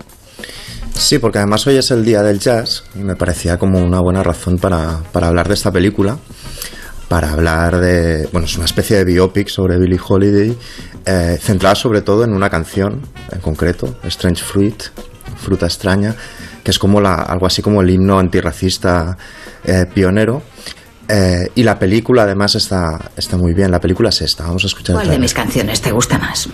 Sí, 0.95 1.19
porque 1.19 1.39
además 1.39 1.67
hoy 1.67 1.75
es 1.77 1.91
el 1.91 2.05
día 2.05 2.23
del 2.23 2.39
jazz 2.39 2.85
y 2.95 3.01
me 3.01 3.17
parecía 3.17 3.59
como 3.59 3.81
una 3.81 4.01
buena 4.01 4.23
razón 4.23 4.59
para, 4.59 5.01
para 5.11 5.27
hablar 5.27 5.49
de 5.49 5.55
esta 5.55 5.73
película 5.73 6.19
para 7.09 7.33
hablar 7.33 7.79
de. 7.79 8.29
Bueno, 8.33 8.47
es 8.47 8.57
una 8.57 8.65
especie 8.65 8.97
de 8.97 9.05
biopic 9.05 9.49
sobre 9.49 9.79
Billie 9.79 10.01
Holiday, 10.05 10.57
eh, 11.05 11.39
centrada 11.41 11.75
sobre 11.75 12.03
todo 12.03 12.25
en 12.25 12.33
una 12.33 12.51
canción 12.51 13.03
en 13.31 13.41
concreto, 13.41 13.97
Strange 14.05 14.43
Fruit, 14.43 14.83
Fruta 15.37 15.67
Extraña, 15.67 16.15
que 16.63 16.71
es 16.71 16.79
como 16.79 17.01
la, 17.01 17.15
algo 17.15 17.47
así 17.47 17.63
como 17.63 17.83
el 17.83 17.91
himno 17.91 18.19
antirracista 18.19 19.17
eh, 19.65 19.87
pionero. 19.93 20.43
Eh, 21.07 21.51
y 21.55 21.63
la 21.63 21.79
película 21.79 22.23
además 22.23 22.55
está, 22.55 23.11
está 23.17 23.37
muy 23.37 23.53
bien. 23.53 23.71
La 23.71 23.81
película 23.81 24.09
es 24.09 24.23
esta. 24.23 24.45
Vamos 24.45 24.65
a 24.65 24.69
escuchar 24.69 24.97
¿Cuál 24.97 25.11
de 25.11 25.19
mis 25.19 25.35
canciones 25.35 25.83
te 25.83 25.93
gusta 25.93 26.19
más? 26.19 26.49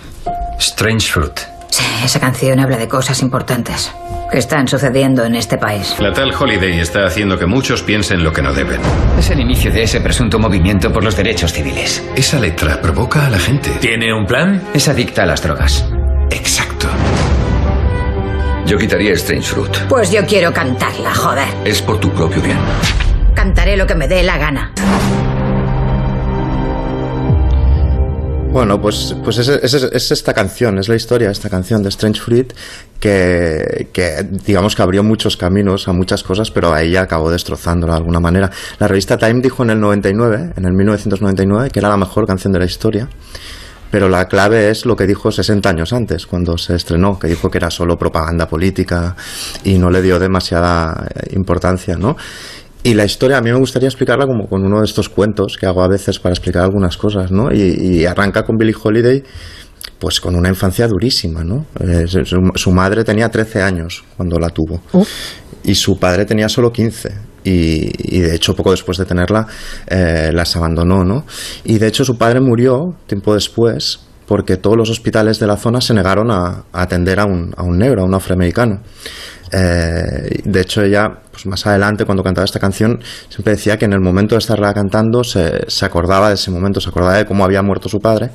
Strange 0.59 1.09
Fruit. 1.09 1.39
Sí, 1.71 1.83
esa 2.03 2.19
canción 2.19 2.59
habla 2.59 2.77
de 2.77 2.87
cosas 2.87 3.21
importantes 3.21 3.91
que 4.29 4.37
están 4.37 4.67
sucediendo 4.67 5.25
en 5.25 5.35
este 5.35 5.57
país. 5.57 5.95
La 5.99 6.13
tal 6.13 6.33
Holiday 6.33 6.79
está 6.79 7.05
haciendo 7.05 7.37
que 7.37 7.45
muchos 7.45 7.81
piensen 7.81 8.23
lo 8.23 8.31
que 8.31 8.41
no 8.41 8.53
deben. 8.53 8.79
Es 9.17 9.29
el 9.29 9.39
inicio 9.39 9.71
de 9.71 9.83
ese 9.83 9.99
presunto 9.99 10.37
movimiento 10.39 10.91
por 10.91 11.03
los 11.03 11.15
derechos 11.17 11.51
civiles. 11.51 12.01
Esa 12.15 12.39
letra 12.39 12.79
provoca 12.81 13.25
a 13.25 13.29
la 13.29 13.39
gente. 13.39 13.69
¿Tiene 13.81 14.13
un 14.13 14.25
plan? 14.25 14.61
Es 14.73 14.87
adicta 14.87 15.23
a 15.23 15.25
las 15.25 15.41
drogas. 15.41 15.85
Exacto. 16.29 16.87
Yo 18.65 18.77
quitaría 18.77 19.13
Strange 19.13 19.47
Fruit. 19.47 19.77
Pues 19.89 20.11
yo 20.11 20.25
quiero 20.25 20.53
cantarla, 20.53 21.13
joder. 21.13 21.47
Es 21.65 21.81
por 21.81 21.99
tu 21.99 22.09
propio 22.11 22.41
bien. 22.41 22.57
Cantaré 23.33 23.75
lo 23.75 23.87
que 23.87 23.95
me 23.95 24.07
dé 24.07 24.23
la 24.23 24.37
gana. 24.37 24.71
Bueno, 28.51 28.81
pues, 28.81 29.15
pues 29.23 29.37
es, 29.37 29.47
es- 29.47 29.73
es 29.73 30.11
esta 30.11 30.33
canción, 30.33 30.77
es 30.77 30.89
la 30.89 30.95
historia 30.95 31.27
de 31.27 31.33
esta 31.33 31.49
canción 31.49 31.81
de 31.83 31.89
Strange 31.89 32.19
Fruit 32.19 32.51
que, 32.99 33.87
que 33.93 34.27
digamos 34.45 34.75
que 34.75 34.81
abrió 34.81 35.03
muchos 35.03 35.37
caminos 35.37 35.87
a 35.87 35.93
muchas 35.93 36.21
cosas, 36.21 36.51
pero 36.51 36.73
a 36.73 36.81
ella 36.81 37.01
acabó 37.01 37.31
destrozándola 37.31 37.93
de 37.93 37.99
alguna 37.99 38.19
manera. 38.19 38.51
La 38.77 38.87
revista 38.89 39.17
Time 39.17 39.41
dijo 39.41 39.63
en 39.63 39.69
el 39.71 39.79
99, 39.79 40.53
en 40.57 40.65
el 40.65 40.73
1999, 40.73 41.69
que 41.71 41.79
era 41.79 41.89
la 41.89 41.97
mejor 41.97 42.27
canción 42.27 42.51
de 42.51 42.59
la 42.59 42.65
historia. 42.65 43.07
Pero 43.89 44.07
la 44.07 44.27
clave 44.29 44.69
es 44.69 44.85
lo 44.85 44.95
que 44.95 45.05
dijo 45.05 45.31
60 45.31 45.67
años 45.69 45.91
antes, 45.91 46.25
cuando 46.25 46.57
se 46.57 46.75
estrenó, 46.75 47.19
que 47.19 47.27
dijo 47.27 47.49
que 47.51 47.57
era 47.57 47.69
solo 47.69 47.97
propaganda 47.97 48.47
política 48.47 49.17
y 49.65 49.77
no 49.77 49.89
le 49.89 50.01
dio 50.01 50.17
demasiada 50.17 51.07
eh, 51.13 51.33
importancia, 51.35 51.97
¿no? 51.97 52.15
Y 52.83 52.95
la 52.95 53.05
historia 53.05 53.37
a 53.37 53.41
mí 53.41 53.51
me 53.51 53.59
gustaría 53.59 53.87
explicarla 53.87 54.25
como 54.25 54.47
con 54.47 54.65
uno 54.65 54.79
de 54.79 54.85
estos 54.85 55.07
cuentos 55.07 55.55
que 55.59 55.67
hago 55.67 55.83
a 55.83 55.87
veces 55.87 56.19
para 56.19 56.33
explicar 56.33 56.63
algunas 56.63 56.97
cosas, 56.97 57.31
¿no? 57.31 57.51
Y, 57.53 57.77
y 57.79 58.05
arranca 58.05 58.43
con 58.43 58.57
Billie 58.57 58.75
Holiday, 58.81 59.23
pues 59.99 60.19
con 60.19 60.35
una 60.35 60.49
infancia 60.49 60.87
durísima, 60.87 61.43
¿no? 61.43 61.67
Eh, 61.79 62.07
su, 62.07 62.23
su 62.55 62.71
madre 62.71 63.03
tenía 63.03 63.29
13 63.29 63.61
años 63.61 64.03
cuando 64.17 64.39
la 64.39 64.49
tuvo 64.49 64.81
y 65.63 65.75
su 65.75 65.97
padre 65.99 66.25
tenía 66.25 66.49
solo 66.49 66.71
15 66.71 67.11
y, 67.43 68.17
y 68.17 68.19
de 68.19 68.35
hecho 68.35 68.55
poco 68.55 68.71
después 68.71 68.97
de 68.97 69.05
tenerla 69.05 69.45
eh, 69.87 70.31
las 70.33 70.55
abandonó, 70.55 71.03
¿no? 71.03 71.25
Y 71.63 71.77
de 71.77 71.87
hecho 71.87 72.03
su 72.03 72.17
padre 72.17 72.41
murió 72.41 72.95
tiempo 73.05 73.33
después 73.33 73.99
porque 74.25 74.57
todos 74.57 74.77
los 74.77 74.89
hospitales 74.89 75.39
de 75.39 75.47
la 75.47 75.57
zona 75.57 75.81
se 75.81 75.93
negaron 75.93 76.31
a, 76.31 76.63
a 76.71 76.81
atender 76.81 77.19
a 77.19 77.25
un, 77.25 77.53
a 77.55 77.63
un 77.63 77.77
negro, 77.77 78.01
a 78.01 78.05
un 78.05 78.13
afroamericano. 78.13 78.81
Eh, 79.51 80.41
de 80.45 80.61
hecho, 80.61 80.81
ella, 80.81 81.20
pues 81.43 81.49
más 81.49 81.65
adelante, 81.65 82.05
cuando 82.05 82.23
cantaba 82.23 82.45
esta 82.45 82.59
canción, 82.59 82.99
siempre 83.29 83.53
decía 83.53 83.77
que 83.77 83.85
en 83.85 83.93
el 83.93 83.99
momento 84.01 84.35
de 84.35 84.39
estarla 84.39 84.73
cantando 84.73 85.23
se, 85.23 85.69
se 85.69 85.85
acordaba 85.85 86.29
de 86.29 86.35
ese 86.35 86.51
momento, 86.51 86.79
se 86.79 86.89
acordaba 86.89 87.17
de 87.17 87.25
cómo 87.25 87.43
había 87.43 87.61
muerto 87.63 87.89
su 87.89 87.99
padre, 87.99 88.29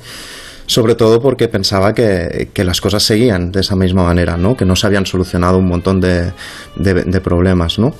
sobre 0.65 0.95
todo 0.95 1.21
porque 1.21 1.47
pensaba 1.47 1.93
que, 1.93 2.49
que 2.53 2.65
las 2.65 2.81
cosas 2.81 3.01
seguían 3.03 3.51
de 3.51 3.61
esa 3.61 3.75
misma 3.77 4.03
manera, 4.03 4.35
¿no? 4.35 4.55
que 4.57 4.65
no 4.65 4.75
se 4.75 4.85
habían 4.87 5.05
solucionado 5.05 5.57
un 5.59 5.67
montón 5.67 6.01
de, 6.01 6.33
de- 6.75 7.21
problemas. 7.21 7.79
¿no? 7.79 7.93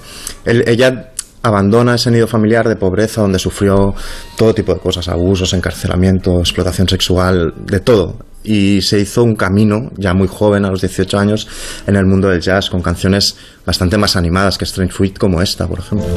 Ella 0.45 1.11
abandona 1.43 1.95
ese 1.95 2.11
nido 2.11 2.27
familiar 2.27 2.67
de 2.67 2.75
pobreza 2.75 3.21
donde 3.21 3.39
sufrió 3.39 3.93
todo 4.35 4.53
tipo 4.53 4.73
de 4.73 4.81
cosas, 4.81 5.07
abusos, 5.07 5.53
encarcelamiento, 5.53 6.39
explotación 6.39 6.89
sexual, 6.89 7.53
de 7.65 7.79
todo. 7.79 8.17
Y 8.43 8.81
se 8.81 8.99
hizo 8.99 9.23
un 9.23 9.35
camino, 9.35 9.91
ya 9.97 10.13
muy 10.13 10.27
joven, 10.27 10.63
a 10.63 10.69
los 10.71 10.81
18 10.81 11.17
años, 11.17 11.47
en 11.85 11.95
el 11.95 12.05
mundo 12.05 12.29
del 12.29 12.39
jazz, 12.39 12.69
con 12.69 12.81
canciones 12.81 13.35
bastante 13.65 13.97
más 13.97 14.15
animadas 14.15 14.57
que 14.57 14.63
Strange 14.63 14.93
Fruit, 14.93 15.17
como 15.17 15.41
esta, 15.41 15.67
por 15.67 15.79
ejemplo. 15.79 16.07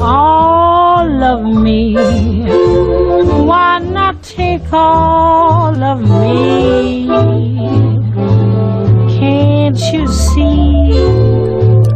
all 1.00 1.22
of 1.22 1.40
me. 1.42 1.94
Why 3.46 3.78
not 3.80 4.22
take 4.22 4.62
all 4.72 5.82
of 5.82 6.00
me? 6.00 7.06
Can't 9.18 9.78
you 9.92 10.06
see 10.06 10.90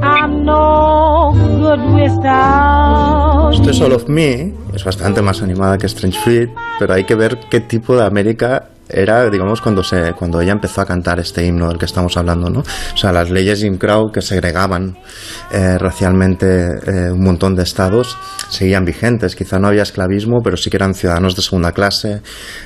I'm 0.02 0.44
no 0.44 1.32
good 1.60 1.80
without 1.94 3.52
Esto 3.54 3.70
es 3.70 3.80
All 3.80 3.92
of 3.92 4.08
Me, 4.08 4.54
es 4.74 4.84
bastante 4.84 5.22
más 5.22 5.42
animada 5.42 5.78
que 5.78 5.86
Strange 5.86 6.18
Fruit, 6.20 6.50
pero 6.78 6.94
hay 6.94 7.04
que 7.04 7.14
ver 7.14 7.38
qué 7.50 7.60
tipo 7.60 7.96
de 7.96 8.04
América 8.04 8.68
era, 8.94 9.28
digamos, 9.28 9.60
cuando, 9.60 9.82
se, 9.82 10.12
cuando 10.14 10.40
ella 10.40 10.52
empezó 10.52 10.80
a 10.80 10.86
cantar 10.86 11.18
este 11.20 11.44
himno 11.44 11.68
del 11.68 11.78
que 11.78 11.86
estamos 11.86 12.16
hablando, 12.16 12.48
¿no? 12.48 12.60
O 12.60 12.96
sea, 12.96 13.12
las 13.12 13.30
leyes 13.30 13.60
Jim 13.60 13.78
Crow 13.78 14.10
que 14.12 14.22
segregaban 14.22 14.96
eh, 15.52 15.78
racialmente 15.78 16.46
eh, 16.46 17.10
un 17.10 17.22
montón 17.22 17.54
de 17.54 17.62
estados 17.62 18.16
seguían 18.50 18.84
vigentes. 18.84 19.34
Quizá 19.34 19.58
no 19.58 19.68
había 19.68 19.82
esclavismo, 19.82 20.40
pero 20.42 20.56
sí 20.56 20.70
que 20.70 20.76
eran 20.76 20.94
ciudadanos 20.94 21.34
de 21.36 21.42
segunda 21.42 21.72
clase. 21.72 22.22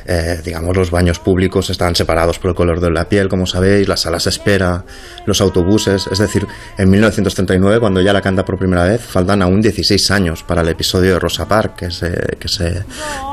Eh, 0.06 0.40
digamos, 0.44 0.76
los 0.76 0.90
baños 0.90 1.18
públicos 1.18 1.70
estaban 1.70 1.94
separados 1.94 2.38
por 2.38 2.50
el 2.50 2.54
color 2.54 2.80
de 2.80 2.90
la 2.90 3.08
piel, 3.08 3.28
como 3.28 3.46
sabéis, 3.46 3.88
las 3.88 4.00
salas 4.00 4.24
de 4.24 4.30
espera, 4.30 4.84
los 5.26 5.40
autobuses. 5.40 6.06
Es 6.10 6.18
decir, 6.18 6.46
en 6.76 6.90
1939, 6.90 7.80
cuando 7.80 8.00
ella 8.00 8.12
la 8.12 8.20
canta 8.20 8.44
por 8.44 8.58
primera 8.58 8.84
vez, 8.84 9.00
faltan 9.00 9.42
aún 9.42 9.60
16 9.60 10.10
años 10.10 10.42
para 10.42 10.62
el 10.62 10.68
episodio 10.68 11.14
de 11.14 11.18
Rosa 11.18 11.46
Parks, 11.46 11.76
que 11.78 11.90
se, 11.90 12.10
que 12.38 12.48
se, 12.48 12.84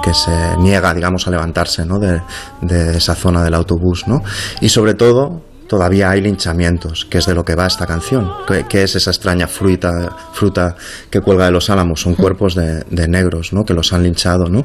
que 0.03 0.13
se 0.13 0.57
niega, 0.59 0.93
digamos, 0.93 1.27
a 1.27 1.31
levantarse 1.31 1.85
¿no? 1.85 1.99
de, 1.99 2.21
de 2.61 2.84
esa 2.91 3.15
zona 3.15 3.43
del 3.43 3.53
autobús. 3.53 4.07
¿no? 4.07 4.21
Y 4.61 4.69
sobre 4.69 4.93
todo, 4.93 5.41
todavía 5.67 6.11
hay 6.11 6.21
linchamientos, 6.21 7.05
que 7.05 7.17
es 7.17 7.25
de 7.25 7.33
lo 7.33 7.43
que 7.43 7.55
va 7.55 7.65
esta 7.65 7.87
canción. 7.87 8.29
que 8.69 8.83
es 8.83 8.95
esa 8.95 9.09
extraña 9.09 9.47
fruta, 9.47 10.15
fruta 10.31 10.75
que 11.09 11.21
cuelga 11.21 11.45
de 11.45 11.51
los 11.51 11.69
álamos? 11.71 12.01
Son 12.01 12.13
cuerpos 12.13 12.53
de, 12.53 12.83
negros, 13.07 13.51
¿no? 13.51 13.63
Que 13.63 13.73
los 13.73 13.91
han 13.91 14.03
linchado, 14.03 14.45
¿no? 14.45 14.63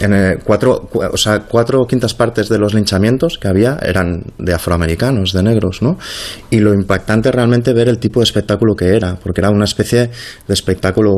En 0.00 0.12
eh, 0.12 0.36
cuatro, 0.44 0.80
cu- 0.90 1.02
o 1.02 1.16
sea, 1.16 1.40
cuatro 1.40 1.86
quintas 1.86 2.12
partes 2.12 2.48
de 2.50 2.58
los 2.58 2.74
linchamientos 2.74 3.38
que 3.38 3.48
había 3.48 3.78
eran 3.80 4.22
de 4.38 4.52
afroamericanos, 4.52 5.32
de 5.32 5.42
negros, 5.42 5.80
¿no? 5.80 5.96
Y 6.50 6.58
lo 6.58 6.74
impactante 6.74 7.32
realmente 7.32 7.72
ver 7.72 7.88
el 7.88 7.98
tipo 7.98 8.20
de 8.20 8.24
espectáculo 8.24 8.74
que 8.74 8.94
era, 8.94 9.16
porque 9.16 9.40
era 9.40 9.48
una 9.50 9.64
especie 9.64 10.10
de 10.46 10.54
espectáculo 10.54 11.12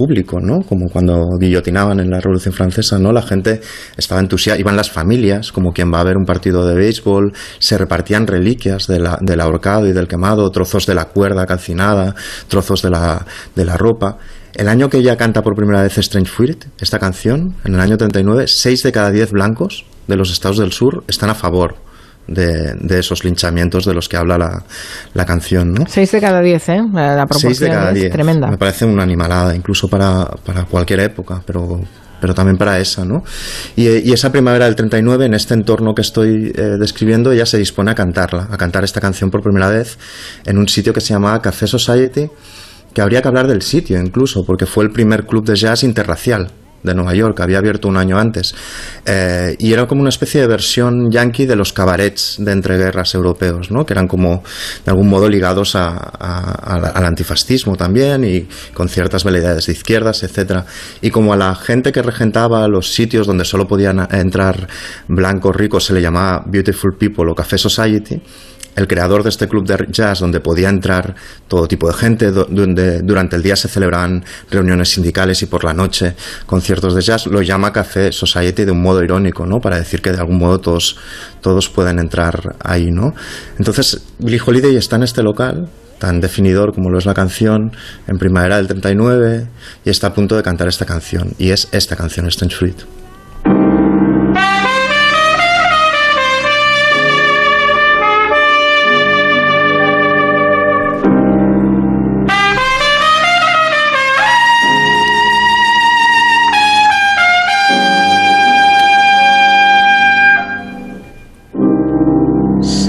público, 0.00 0.40
¿no? 0.40 0.62
Como 0.62 0.88
cuando 0.88 1.36
guillotinaban 1.38 2.00
en 2.00 2.08
la 2.08 2.20
Revolución 2.20 2.54
Francesa, 2.54 2.98
¿no? 2.98 3.12
La 3.12 3.20
gente 3.20 3.60
estaba 3.98 4.18
entusiasmada, 4.22 4.58
iban 4.58 4.74
las 4.74 4.90
familias, 4.90 5.52
como 5.52 5.72
quien 5.72 5.92
va 5.92 6.00
a 6.00 6.04
ver 6.04 6.16
un 6.16 6.24
partido 6.24 6.66
de 6.66 6.74
béisbol, 6.74 7.34
se 7.58 7.76
repartían 7.76 8.26
reliquias 8.26 8.86
del 8.86 9.40
ahorcado 9.40 9.86
y 9.86 9.92
del 9.92 10.08
quemado, 10.08 10.50
trozos 10.50 10.86
de 10.86 10.94
la 10.94 11.04
cuerda 11.04 11.44
calcinada, 11.44 12.14
trozos 12.48 12.80
de 12.80 12.88
la, 12.88 13.26
de 13.54 13.64
la 13.66 13.76
ropa. 13.76 14.16
El 14.54 14.68
año 14.68 14.88
que 14.88 14.96
ella 14.96 15.18
canta 15.18 15.42
por 15.42 15.54
primera 15.54 15.82
vez 15.82 15.98
Strange 15.98 16.30
Fruit, 16.30 16.64
esta 16.80 16.98
canción, 16.98 17.56
en 17.66 17.74
el 17.74 17.80
año 17.80 17.98
39, 17.98 18.46
6 18.48 18.82
de 18.82 18.92
cada 18.92 19.10
10 19.10 19.32
blancos 19.32 19.84
de 20.08 20.16
los 20.16 20.32
estados 20.32 20.56
del 20.56 20.72
sur 20.72 21.04
están 21.08 21.28
a 21.28 21.34
favor 21.34 21.89
de, 22.26 22.74
de 22.80 22.98
esos 22.98 23.24
linchamientos 23.24 23.84
de 23.84 23.94
los 23.94 24.08
que 24.08 24.16
habla 24.16 24.38
la, 24.38 24.62
la 25.14 25.24
canción, 25.24 25.72
¿no? 25.72 25.84
6 25.88 26.12
de 26.12 26.20
cada 26.20 26.40
10, 26.40 26.68
¿eh? 26.68 26.80
La, 26.92 27.16
la 27.16 27.26
proporción 27.26 27.54
Seis 27.54 27.60
de 27.60 27.68
cada 27.68 27.88
es 27.90 27.94
diez. 27.94 28.12
tremenda. 28.12 28.48
Me 28.48 28.56
parece 28.58 28.84
una 28.84 29.02
animalada, 29.02 29.54
incluso 29.54 29.88
para, 29.88 30.26
para 30.44 30.64
cualquier 30.64 31.00
época, 31.00 31.42
pero, 31.44 31.80
pero 32.20 32.34
también 32.34 32.56
para 32.56 32.78
esa, 32.78 33.04
¿no? 33.04 33.22
Y, 33.76 33.88
y 33.88 34.12
esa 34.12 34.30
primavera 34.30 34.66
del 34.66 34.76
39, 34.76 35.26
en 35.26 35.34
este 35.34 35.54
entorno 35.54 35.92
que 35.94 36.02
estoy 36.02 36.52
eh, 36.54 36.76
describiendo, 36.78 37.32
ella 37.32 37.46
se 37.46 37.58
dispone 37.58 37.90
a 37.90 37.94
cantarla, 37.94 38.48
a 38.50 38.56
cantar 38.56 38.84
esta 38.84 39.00
canción 39.00 39.30
por 39.30 39.42
primera 39.42 39.68
vez 39.68 39.98
en 40.46 40.58
un 40.58 40.68
sitio 40.68 40.92
que 40.92 41.00
se 41.00 41.12
llamaba 41.14 41.40
Café 41.40 41.66
Society, 41.66 42.28
que 42.94 43.00
habría 43.02 43.22
que 43.22 43.28
hablar 43.28 43.46
del 43.46 43.62
sitio 43.62 43.98
incluso, 44.00 44.44
porque 44.46 44.66
fue 44.66 44.84
el 44.84 44.90
primer 44.90 45.24
club 45.26 45.44
de 45.44 45.54
jazz 45.56 45.82
interracial 45.84 46.50
de 46.82 46.94
Nueva 46.94 47.14
York, 47.14 47.38
había 47.40 47.58
abierto 47.58 47.88
un 47.88 47.96
año 47.96 48.18
antes. 48.18 48.54
Eh, 49.04 49.56
y 49.58 49.72
era 49.72 49.86
como 49.86 50.00
una 50.00 50.08
especie 50.08 50.40
de 50.40 50.46
versión 50.46 51.10
yankee 51.10 51.46
de 51.46 51.56
los 51.56 51.72
cabarets 51.72 52.36
de 52.38 52.52
entreguerras 52.52 53.14
europeos, 53.14 53.70
¿no? 53.70 53.84
que 53.84 53.92
eran 53.92 54.08
como 54.08 54.42
de 54.84 54.90
algún 54.90 55.08
modo 55.08 55.28
ligados 55.28 55.74
al, 55.74 57.06
antifascismo 57.06 57.76
también 57.76 58.24
y 58.24 58.48
con 58.72 58.88
ciertas 58.88 59.24
veleidades 59.24 59.66
de 59.66 59.72
izquierdas, 59.72 60.22
etcétera. 60.22 60.64
Y 61.00 61.10
como 61.10 61.32
a 61.32 61.36
la 61.36 61.54
gente 61.54 61.92
que 61.92 62.02
regentaba 62.02 62.66
los 62.68 62.92
sitios 62.92 63.26
donde 63.26 63.44
solo 63.44 63.66
podían 63.66 64.06
entrar 64.10 64.68
blancos 65.08 65.56
ricos 65.56 65.84
se 65.84 65.94
le 65.94 66.00
llamaba 66.00 66.42
Beautiful 66.46 66.96
People 66.98 67.30
o 67.30 67.34
Café 67.34 67.58
Society, 67.58 68.20
el 68.76 68.86
creador 68.86 69.22
de 69.22 69.28
este 69.30 69.48
club 69.48 69.66
de 69.66 69.86
jazz 69.90 70.20
donde 70.20 70.40
podía 70.40 70.68
entrar 70.68 71.14
todo 71.48 71.66
tipo 71.66 71.88
de 71.88 71.94
gente, 71.94 72.30
do- 72.30 72.46
donde 72.48 73.02
durante 73.02 73.36
el 73.36 73.42
día 73.42 73.56
se 73.56 73.68
celebraban 73.68 74.24
reuniones 74.50 74.90
sindicales 74.90 75.42
y 75.42 75.46
por 75.46 75.64
la 75.64 75.72
noche 75.74 76.14
conciertos 76.46 76.94
de 76.94 77.02
jazz, 77.02 77.26
lo 77.26 77.42
llama 77.42 77.72
Café 77.72 78.12
Society 78.12 78.64
de 78.64 78.70
un 78.72 78.82
modo 78.82 79.02
irónico, 79.02 79.44
¿no? 79.46 79.60
Para 79.60 79.76
decir 79.78 80.00
que 80.00 80.12
de 80.12 80.18
algún 80.18 80.38
modo 80.38 80.58
todos, 80.58 80.96
todos 81.40 81.68
pueden 81.68 81.98
entrar 81.98 82.56
ahí, 82.62 82.90
¿no? 82.90 83.12
Entonces, 83.58 84.02
Billie 84.18 84.40
Holiday 84.44 84.76
está 84.76 84.96
en 84.96 85.02
este 85.02 85.22
local 85.22 85.68
tan 85.98 86.20
definidor 86.20 86.72
como 86.74 86.88
lo 86.88 86.96
es 86.98 87.04
la 87.04 87.12
canción 87.12 87.72
en 88.06 88.16
primavera 88.18 88.56
del 88.56 88.68
39 88.68 89.46
y 89.84 89.90
está 89.90 90.06
a 90.06 90.14
punto 90.14 90.34
de 90.36 90.42
cantar 90.42 90.66
esta 90.68 90.86
canción 90.86 91.34
y 91.38 91.50
es 91.50 91.68
esta 91.72 91.94
canción 91.96 92.26
Strange 92.28 92.56
Fruit. 92.56 92.76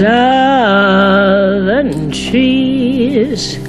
southern 0.02 1.94
trees 2.10 3.60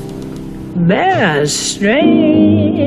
bear 0.88 1.46
strange 1.46 2.82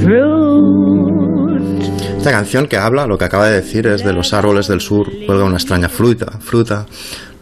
fruit. 0.00 1.82
Esta 2.16 2.30
canción 2.30 2.68
que 2.68 2.76
habla, 2.76 3.06
lo 3.08 3.18
que 3.18 3.24
acaba 3.24 3.48
de 3.48 3.54
decir 3.56 3.88
es 3.88 4.04
de 4.04 4.12
los 4.12 4.32
árboles 4.32 4.68
del 4.68 4.80
sur, 4.80 5.08
cuelga 5.26 5.44
una 5.44 5.56
extraña 5.56 5.88
fruta, 5.88 6.30
fruta 6.38 6.86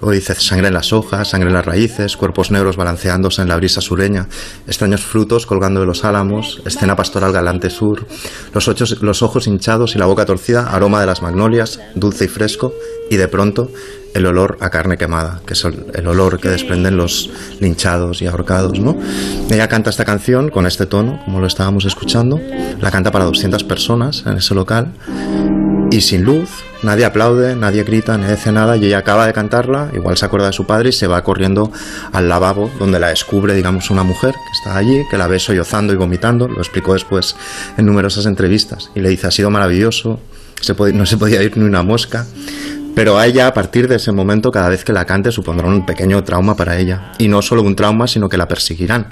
Luego 0.01 0.13
dice 0.13 0.35
sangre 0.37 0.69
en 0.69 0.75
las 0.75 0.93
hojas, 0.93 1.29
sangre 1.29 1.49
en 1.49 1.55
las 1.55 1.67
raíces, 1.67 2.17
cuerpos 2.17 2.53
negros 2.53 2.77
balanceándose 2.77 3.43
en 3.43 3.49
la 3.49 3.57
brisa 3.57 3.81
sureña, 3.81 4.29
extraños 4.67 5.01
frutos 5.01 5.45
colgando 5.45 5.81
de 5.81 5.87
los 5.87 6.05
álamos, 6.05 6.63
escena 6.65 6.95
pastoral 6.95 7.33
galante 7.33 7.69
sur, 7.69 8.07
los, 8.55 9.23
ojos 9.23 9.47
hinchados 9.49 9.97
y 9.97 9.99
la 9.99 10.07
boca 10.07 10.25
torcida, 10.25 10.71
aroma 10.71 11.01
de 11.01 11.07
las 11.07 11.21
magnolias, 11.21 11.81
dulce 11.97 12.27
y 12.27 12.29
fresco, 12.29 12.73
y 13.11 13.17
de 13.17 13.27
pronto 13.27 13.73
el 14.15 14.27
olor 14.27 14.57
a 14.61 14.71
carne 14.71 14.97
quemada, 14.97 15.41
que 15.45 15.55
es 15.55 15.65
el, 15.65 15.87
el 15.93 16.07
olor 16.07 16.39
que 16.39 16.49
desprenden 16.49 16.97
los 16.97 17.31
linchados 17.59 18.23
y 18.23 18.27
ahorcados, 18.27 18.79
¿no? 18.79 18.97
Ella 19.51 19.69
canta 19.69 19.91
esta 19.91 20.05
canción 20.05 20.49
con 20.51 20.67
este 20.67 20.87
tono, 20.87 21.21
como 21.25 21.41
lo 21.41 21.47
estábamos 21.47 21.85
escuchando, 21.87 22.41
la 22.81 22.91
canta 22.93 23.11
para 23.11 23.25
200 23.25 23.65
personas 23.65 24.25
en 24.27 24.37
ese 24.37 24.55
local, 24.55 24.95
y 25.91 26.01
sin 26.03 26.23
luz, 26.23 26.51
nadie 26.83 27.05
aplaude, 27.05 27.57
nadie 27.57 27.83
grita, 27.83 28.19
nadie 28.19 28.35
hace 28.35 28.53
nada, 28.53 28.77
y 28.77 28.87
ella 28.87 28.99
acaba 28.99 29.27
de 29.27 29.33
cantarla, 29.33 29.91
igual 29.95 30.17
se 30.17 30.27
acuerda 30.27 30.49
de 30.49 30.53
su 30.53 30.67
padre 30.67 30.91
y 30.91 30.93
se 30.93 31.07
va 31.07 31.25
corriendo 31.25 31.73
al 32.13 32.29
lavabo, 32.29 32.71
donde 32.79 33.01
la 33.01 33.09
descubre, 33.09 33.55
digamos, 33.55 33.91
una 33.91 34.03
mujer 34.03 34.35
que 34.35 34.53
está 34.59 34.77
allí, 34.77 35.03
que 35.11 35.17
la 35.17 35.27
ve 35.27 35.39
sollozando 35.39 35.93
y 35.93 35.97
vomitando, 35.97 36.47
lo 36.47 36.59
explicó 36.59 36.93
después 36.93 37.37
en 37.77 37.87
numerosas 37.87 38.27
entrevistas, 38.27 38.91
y 38.95 39.01
le 39.01 39.09
dice, 39.09 39.27
ha 39.27 39.31
sido 39.31 39.51
maravilloso, 39.51 40.21
no 40.93 41.07
se 41.07 41.17
podía 41.17 41.43
ir 41.43 41.57
ni 41.57 41.65
una 41.65 41.83
mosca, 41.83 42.27
pero 42.99 43.17
a 43.17 43.29
ella, 43.29 43.47
a 43.47 43.55
partir 43.55 43.87
de 43.87 43.95
ese 43.95 44.11
momento, 44.11 44.51
cada 44.51 44.69
vez 44.69 44.85
que 44.85 44.93
la 44.93 45.05
cante, 45.05 45.31
supondrá 45.31 45.69
un 45.69 45.87
pequeño 45.87 46.25
trauma 46.25 46.57
para 46.57 46.77
ella. 46.77 47.13
Y 47.19 47.29
no 47.29 47.41
solo 47.43 47.63
un 47.63 47.77
trauma, 47.77 48.09
sino 48.09 48.29
que 48.29 48.37
la 48.37 48.49
perseguirán 48.49 49.07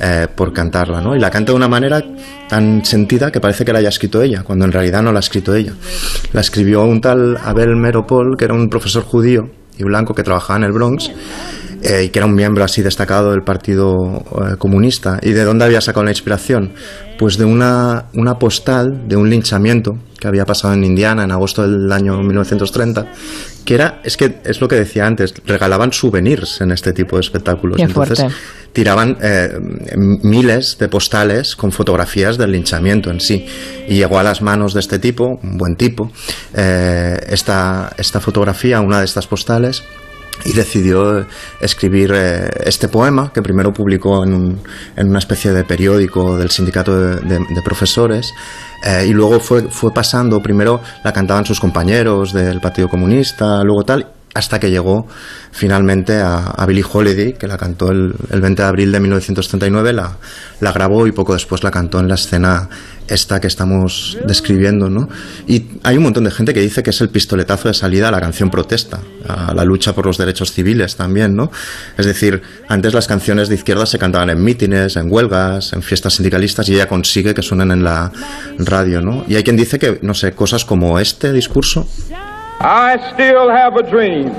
eh, 0.00 0.26
por 0.34 0.52
cantarla, 0.52 1.00
¿no? 1.00 1.16
Y 1.16 1.18
la 1.18 1.30
canta 1.30 1.52
de 1.52 1.56
una 1.56 1.66
manera 1.66 2.04
tan 2.46 2.84
sentida 2.84 3.32
que 3.32 3.40
parece 3.40 3.64
que 3.64 3.72
la 3.72 3.78
haya 3.78 3.88
escrito 3.88 4.20
ella, 4.20 4.42
cuando 4.42 4.66
en 4.66 4.72
realidad 4.72 5.02
no 5.02 5.12
la 5.12 5.18
ha 5.18 5.20
escrito 5.20 5.54
ella. 5.54 5.72
La 6.34 6.42
escribió 6.42 6.82
un 6.82 7.00
tal 7.00 7.38
Abel 7.42 7.74
Meropol, 7.74 8.36
que 8.36 8.44
era 8.44 8.52
un 8.52 8.68
profesor 8.68 9.02
judío 9.02 9.48
y 9.78 9.82
blanco 9.82 10.14
que 10.14 10.24
trabajaba 10.24 10.58
en 10.58 10.64
el 10.64 10.72
Bronx, 10.72 11.10
eh, 11.82 12.04
y 12.04 12.08
que 12.10 12.18
era 12.18 12.26
un 12.26 12.34
miembro 12.34 12.62
así 12.64 12.80
destacado 12.80 13.32
del 13.32 13.42
Partido 13.42 13.94
eh, 13.96 14.56
Comunista. 14.56 15.18
¿Y 15.22 15.32
de 15.32 15.44
dónde 15.44 15.64
había 15.64 15.80
sacado 15.80 16.04
la 16.04 16.10
inspiración? 16.10 16.72
Pues 17.18 17.38
de 17.38 17.44
una, 17.44 18.06
una 18.14 18.38
postal 18.38 19.08
de 19.08 19.16
un 19.16 19.28
linchamiento 19.28 19.92
que 20.20 20.28
había 20.28 20.44
pasado 20.44 20.74
en 20.74 20.84
Indiana 20.84 21.24
en 21.24 21.32
agosto 21.32 21.62
del 21.62 21.90
año 21.90 22.16
1930, 22.22 23.06
que 23.64 23.74
era, 23.74 24.00
es 24.04 24.16
que 24.16 24.38
es 24.44 24.60
lo 24.60 24.68
que 24.68 24.76
decía 24.76 25.06
antes, 25.06 25.34
regalaban 25.44 25.92
souvenirs 25.92 26.60
en 26.60 26.70
este 26.70 26.92
tipo 26.92 27.16
de 27.16 27.20
espectáculos. 27.20 27.76
Qué 27.76 27.82
Entonces 27.82 28.20
fuerte. 28.20 28.36
tiraban 28.72 29.16
eh, 29.20 29.48
miles 29.96 30.78
de 30.78 30.88
postales 30.88 31.56
con 31.56 31.72
fotografías 31.72 32.38
del 32.38 32.52
linchamiento 32.52 33.10
en 33.10 33.20
sí. 33.20 33.44
Y 33.88 33.96
llegó 33.96 34.20
a 34.20 34.22
las 34.22 34.40
manos 34.42 34.74
de 34.74 34.80
este 34.80 35.00
tipo, 35.00 35.40
un 35.42 35.58
buen 35.58 35.74
tipo, 35.74 36.12
eh, 36.54 37.18
esta, 37.28 37.92
esta 37.98 38.20
fotografía, 38.20 38.80
una 38.80 39.00
de 39.00 39.04
estas 39.04 39.26
postales, 39.26 39.82
y 40.44 40.52
decidió 40.52 41.26
escribir 41.60 42.12
eh, 42.14 42.48
este 42.64 42.88
poema 42.88 43.32
que 43.32 43.42
primero 43.42 43.72
publicó 43.72 44.24
en, 44.24 44.34
un- 44.34 44.60
en 44.96 45.08
una 45.08 45.18
especie 45.18 45.52
de 45.52 45.64
periódico 45.64 46.36
del 46.36 46.50
sindicato 46.50 46.96
de 46.96 47.62
profesores 47.64 48.32
eh, 48.84 49.06
y 49.08 49.12
luego 49.12 49.38
fue, 49.40 49.62
fue 49.70 49.92
pasando, 49.94 50.42
primero 50.42 50.80
la 51.04 51.12
cantaban 51.12 51.44
sus 51.46 51.60
compañeros 51.60 52.32
del 52.32 52.60
Partido 52.60 52.88
Comunista, 52.88 53.62
luego 53.62 53.84
tal, 53.84 54.06
hasta 54.34 54.58
que 54.58 54.70
llegó 54.70 55.06
finalmente 55.50 56.16
a, 56.16 56.38
a 56.38 56.66
Billie 56.66 56.84
Holiday, 56.90 57.34
que 57.34 57.46
la 57.46 57.58
cantó 57.58 57.90
el, 57.90 58.14
el 58.30 58.40
20 58.40 58.62
de 58.62 58.68
abril 58.68 58.92
de 58.92 59.00
1939, 59.00 59.92
la, 59.92 60.16
la 60.60 60.72
grabó 60.72 61.06
y 61.06 61.12
poco 61.12 61.34
después 61.34 61.62
la 61.62 61.70
cantó 61.70 62.00
en 62.00 62.08
la 62.08 62.14
escena 62.14 62.68
esta 63.08 63.40
que 63.40 63.46
estamos 63.46 64.16
describiendo, 64.26 64.88
¿no? 64.88 65.08
Y 65.46 65.66
hay 65.82 65.96
un 65.98 66.04
montón 66.04 66.24
de 66.24 66.30
gente 66.30 66.54
que 66.54 66.60
dice 66.60 66.82
que 66.82 66.90
es 66.90 67.00
el 67.00 67.10
pistoletazo 67.10 67.68
de 67.68 67.74
salida 67.74 68.08
a 68.08 68.10
la 68.10 68.20
canción 68.20 68.48
protesta, 68.48 69.00
a 69.28 69.52
la 69.52 69.64
lucha 69.64 69.92
por 69.92 70.06
los 70.06 70.16
derechos 70.16 70.52
civiles 70.52 70.96
también, 70.96 71.34
¿no? 71.34 71.50
Es 71.98 72.06
decir, 72.06 72.40
antes 72.68 72.94
las 72.94 73.06
canciones 73.06 73.48
de 73.48 73.56
izquierda 73.56 73.84
se 73.84 73.98
cantaban 73.98 74.30
en 74.30 74.42
mítines, 74.42 74.96
en 74.96 75.12
huelgas, 75.12 75.74
en 75.74 75.82
fiestas 75.82 76.14
sindicalistas 76.14 76.68
y 76.70 76.74
ella 76.74 76.88
consigue 76.88 77.34
que 77.34 77.42
suenen 77.42 77.70
en 77.70 77.84
la 77.84 78.10
radio, 78.58 79.02
¿no? 79.02 79.24
Y 79.28 79.36
hay 79.36 79.42
quien 79.42 79.56
dice 79.56 79.78
que, 79.78 79.98
no 80.00 80.14
sé, 80.14 80.32
cosas 80.32 80.64
como 80.64 80.98
este 80.98 81.32
discurso 81.32 81.86
I 82.64 82.96
still 83.12 83.50
have 83.50 83.76
a 83.76 83.82
dream. 83.82 84.30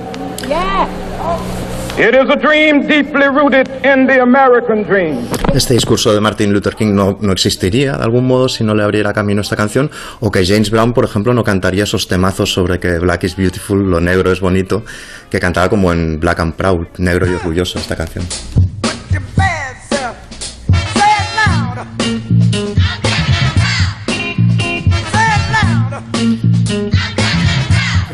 It 1.97 2.15
is 2.15 2.30
a 2.30 2.38
dream 2.38 2.88
deeply 2.88 3.28
rooted 3.28 3.67
in 3.84 4.07
the 4.07 4.21
American 4.21 4.84
dream. 4.84 5.28
Este 5.53 5.74
discurso 5.74 6.13
de 6.13 6.21
Martin 6.21 6.53
Luther 6.53 6.74
King 6.74 6.95
no, 6.95 7.17
no 7.19 7.34
existiría 7.34 7.97
de 7.97 8.03
algún 8.03 8.26
modo 8.26 8.47
si 8.47 8.63
no 8.63 8.76
le 8.76 8.84
abriera 8.84 9.11
camino 9.11 9.41
esta 9.41 9.57
canción, 9.57 9.91
o 10.21 10.32
que 10.32 10.45
James 10.45 10.71
Brown, 10.71 10.93
por 10.93 11.03
ejemplo, 11.03 11.34
no 11.34 11.43
cantaría 11.43 11.84
esos 11.84 12.07
temazos 12.07 12.53
sobre 12.53 12.80
que 12.80 12.97
Black 12.97 13.26
is 13.26 13.36
beautiful, 13.36 13.78
lo 13.78 13.99
negro 13.99 14.32
es 14.32 14.39
bonito, 14.39 14.86
que 15.30 15.41
cantaba 15.41 15.69
como 15.69 15.91
en 15.91 16.17
Black 16.21 16.39
and 16.39 16.53
Proud, 16.53 16.88
negro 16.99 17.30
y 17.30 17.34
orgulloso 17.34 17.78
esta 17.78 17.97
canción. 17.97 18.26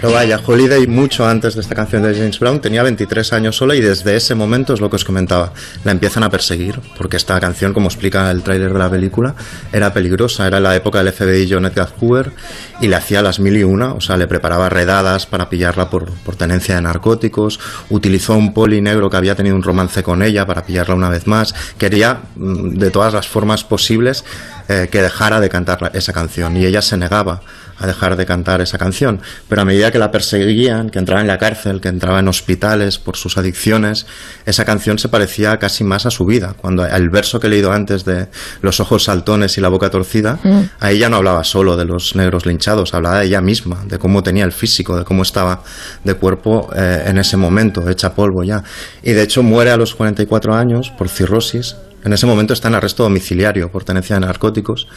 Pero 0.01 0.13
vaya, 0.13 0.39
Holiday 0.45 0.87
mucho 0.87 1.27
antes 1.27 1.55
de 1.55 1.61
esta 1.61 1.75
canción 1.75 2.03
de 2.03 2.15
James 2.15 2.39
Brown 2.39 2.61
tenía 2.61 2.83
23 2.83 3.33
años 3.33 3.57
sola 3.57 3.75
y 3.75 3.81
desde 3.81 4.15
ese 4.15 4.33
momento 4.33 4.73
es 4.73 4.79
lo 4.79 4.89
que 4.89 4.95
os 4.95 5.03
comentaba, 5.03 5.51
la 5.83 5.91
empiezan 5.91 6.23
a 6.23 6.29
perseguir 6.29 6.79
porque 6.97 7.17
esta 7.17 7.37
canción, 7.41 7.73
como 7.73 7.87
explica 7.87 8.31
el 8.31 8.41
tráiler 8.41 8.71
de 8.71 8.79
la 8.79 8.89
película, 8.89 9.35
era 9.73 9.91
peligrosa, 9.91 10.47
era 10.47 10.61
la 10.61 10.73
época 10.73 11.03
del 11.03 11.11
FBI 11.11 11.49
John 11.51 11.65
Edgar 11.65 11.89
Hoover 11.99 12.31
y 12.79 12.87
le 12.87 12.95
hacía 12.95 13.21
las 13.21 13.41
mil 13.41 13.57
y 13.57 13.63
una, 13.63 13.91
o 13.91 13.99
sea, 13.99 14.15
le 14.15 14.25
preparaba 14.27 14.69
redadas 14.69 15.25
para 15.25 15.49
pillarla 15.49 15.89
por, 15.89 16.09
por 16.11 16.37
tenencia 16.37 16.75
de 16.75 16.81
narcóticos, 16.81 17.59
utilizó 17.89 18.35
un 18.35 18.53
poli 18.53 18.79
negro 18.79 19.09
que 19.09 19.17
había 19.17 19.35
tenido 19.35 19.57
un 19.57 19.63
romance 19.63 20.01
con 20.01 20.23
ella 20.23 20.45
para 20.45 20.63
pillarla 20.63 20.95
una 20.95 21.09
vez 21.09 21.27
más, 21.27 21.53
quería 21.77 22.21
mm, 22.37 22.77
de 22.77 22.89
todas 22.89 23.13
las 23.13 23.27
formas 23.27 23.65
posibles 23.65 24.23
eh, 24.69 24.87
que 24.91 25.01
dejara 25.01 25.39
de 25.39 25.49
cantar 25.49 25.91
esa 25.95 26.13
canción. 26.13 26.55
Y 26.55 26.63
ella 26.63 26.83
se 26.83 26.95
negaba 26.95 27.41
a 27.79 27.87
dejar 27.87 28.15
de 28.17 28.25
cantar 28.25 28.61
esa 28.61 28.77
canción. 28.77 29.21
Pero 29.47 29.61
a 29.61 29.65
medida 29.65 29.91
que 29.91 29.99
la 29.99 30.11
perseguían, 30.11 30.89
que 30.89 30.99
entraba 30.99 31.21
en 31.21 31.27
la 31.27 31.37
cárcel, 31.37 31.81
que 31.81 31.87
entraba 31.87 32.19
en 32.19 32.27
hospitales 32.27 32.97
por 32.99 33.15
sus 33.17 33.37
adicciones, 33.37 34.05
esa 34.45 34.65
canción 34.65 34.99
se 34.99 35.09
parecía 35.09 35.57
casi 35.57 35.83
más 35.83 36.05
a 36.05 36.11
su 36.11 36.25
vida. 36.25 36.55
Cuando 36.57 36.85
el 36.85 37.09
verso 37.09 37.39
que 37.39 37.47
he 37.47 37.49
leído 37.49 37.71
antes 37.71 38.05
de 38.05 38.27
los 38.61 38.79
ojos 38.79 39.05
saltones 39.05 39.57
y 39.57 39.61
la 39.61 39.69
boca 39.69 39.89
torcida, 39.89 40.39
Mm. 40.43 40.61
a 40.79 40.91
ella 40.91 41.09
no 41.09 41.17
hablaba 41.17 41.43
solo 41.43 41.77
de 41.77 41.85
los 41.85 42.15
negros 42.15 42.45
linchados, 42.45 42.93
hablaba 42.93 43.19
de 43.19 43.25
ella 43.27 43.41
misma, 43.41 43.83
de 43.87 43.97
cómo 43.97 44.21
tenía 44.23 44.43
el 44.45 44.51
físico, 44.51 44.97
de 44.97 45.03
cómo 45.05 45.23
estaba 45.23 45.63
de 46.03 46.13
cuerpo 46.15 46.69
eh, 46.75 47.03
en 47.07 47.17
ese 47.17 47.37
momento, 47.37 47.87
hecha 47.89 48.13
polvo 48.13 48.43
ya. 48.43 48.63
Y 49.03 49.11
de 49.13 49.23
hecho 49.23 49.43
muere 49.43 49.71
a 49.71 49.77
los 49.77 49.95
44 49.95 50.53
años 50.55 50.91
por 50.97 51.09
cirrosis. 51.09 51.75
En 52.03 52.13
ese 52.13 52.25
momento 52.25 52.53
está 52.53 52.67
en 52.69 52.75
arresto 52.75 53.03
domiciliario 53.03 53.71
por 53.71 53.83
tenencia 53.83 54.15
de 54.15 54.21
narcóticos. 54.25 54.87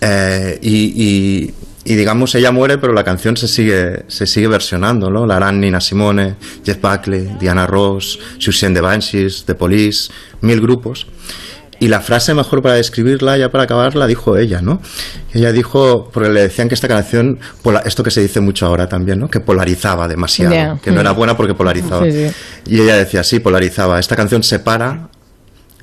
Eh, 0.00 0.58
y, 0.62 0.92
y- 1.02 1.54
y, 1.84 1.94
digamos, 1.94 2.34
ella 2.34 2.50
muere, 2.50 2.78
pero 2.78 2.92
la 2.92 3.04
canción 3.04 3.36
se 3.36 3.46
sigue, 3.48 4.04
se 4.08 4.26
sigue 4.26 4.48
versionando, 4.48 5.10
¿no? 5.10 5.26
La 5.26 5.36
harán 5.36 5.60
Nina 5.60 5.80
Simone, 5.80 6.36
Jeff 6.64 6.80
Buckley, 6.80 7.36
Diana 7.38 7.66
Ross, 7.66 8.18
Susan 8.38 8.72
de 8.74 8.80
Banshees, 8.80 9.44
The 9.44 9.54
Police, 9.54 10.10
mil 10.40 10.60
grupos. 10.60 11.06
Y 11.80 11.88
la 11.88 12.00
frase 12.00 12.32
mejor 12.34 12.62
para 12.62 12.76
describirla, 12.76 13.36
ya 13.36 13.50
para 13.50 13.64
acabar, 13.64 13.96
la 13.96 14.06
dijo 14.06 14.38
ella, 14.38 14.62
¿no? 14.62 14.80
Ella 15.34 15.52
dijo, 15.52 16.08
porque 16.14 16.30
le 16.30 16.40
decían 16.42 16.68
que 16.68 16.74
esta 16.74 16.86
canción, 16.88 17.40
esto 17.84 18.02
que 18.04 18.10
se 18.12 18.22
dice 18.22 18.40
mucho 18.40 18.64
ahora 18.64 18.88
también, 18.88 19.18
¿no? 19.18 19.28
Que 19.28 19.40
polarizaba 19.40 20.06
demasiado, 20.08 20.54
Ya. 20.54 20.78
que 20.82 20.92
no 20.92 21.00
era 21.00 21.12
Mm. 21.12 21.16
buena 21.16 21.36
porque 21.36 21.52
polarizaba. 21.54 22.04
Sí, 22.06 22.12
sí. 22.12 22.32
Y 22.66 22.80
ella 22.80 22.96
decía, 22.96 23.24
sí, 23.24 23.40
polarizaba. 23.40 23.98
Esta 23.98 24.14
canción 24.16 24.42
separa 24.44 25.08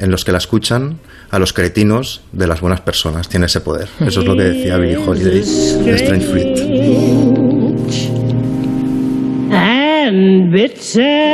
en 0.01 0.11
los 0.11 0.25
que 0.25 0.31
la 0.31 0.39
escuchan 0.39 0.99
a 1.29 1.39
los 1.39 1.53
cretinos 1.53 2.21
de 2.33 2.47
las 2.47 2.59
buenas 2.59 2.81
personas. 2.81 3.29
Tiene 3.29 3.45
ese 3.45 3.61
poder. 3.61 3.87
Eso 3.99 4.19
es 4.21 4.25
lo 4.25 4.35
que 4.35 4.43
decía 4.43 4.77
Billie 4.77 4.97
Holiday 4.97 5.39
de 5.39 5.95
Strange 5.95 6.25
Fruit. 6.27 7.61
and 10.11 10.51
bitter. 10.51 11.31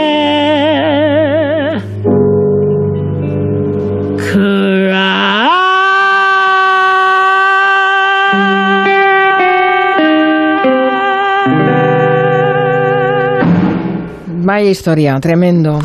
Vaya 14.43 14.70
historia, 14.70 15.20
tremendo. 15.20 15.80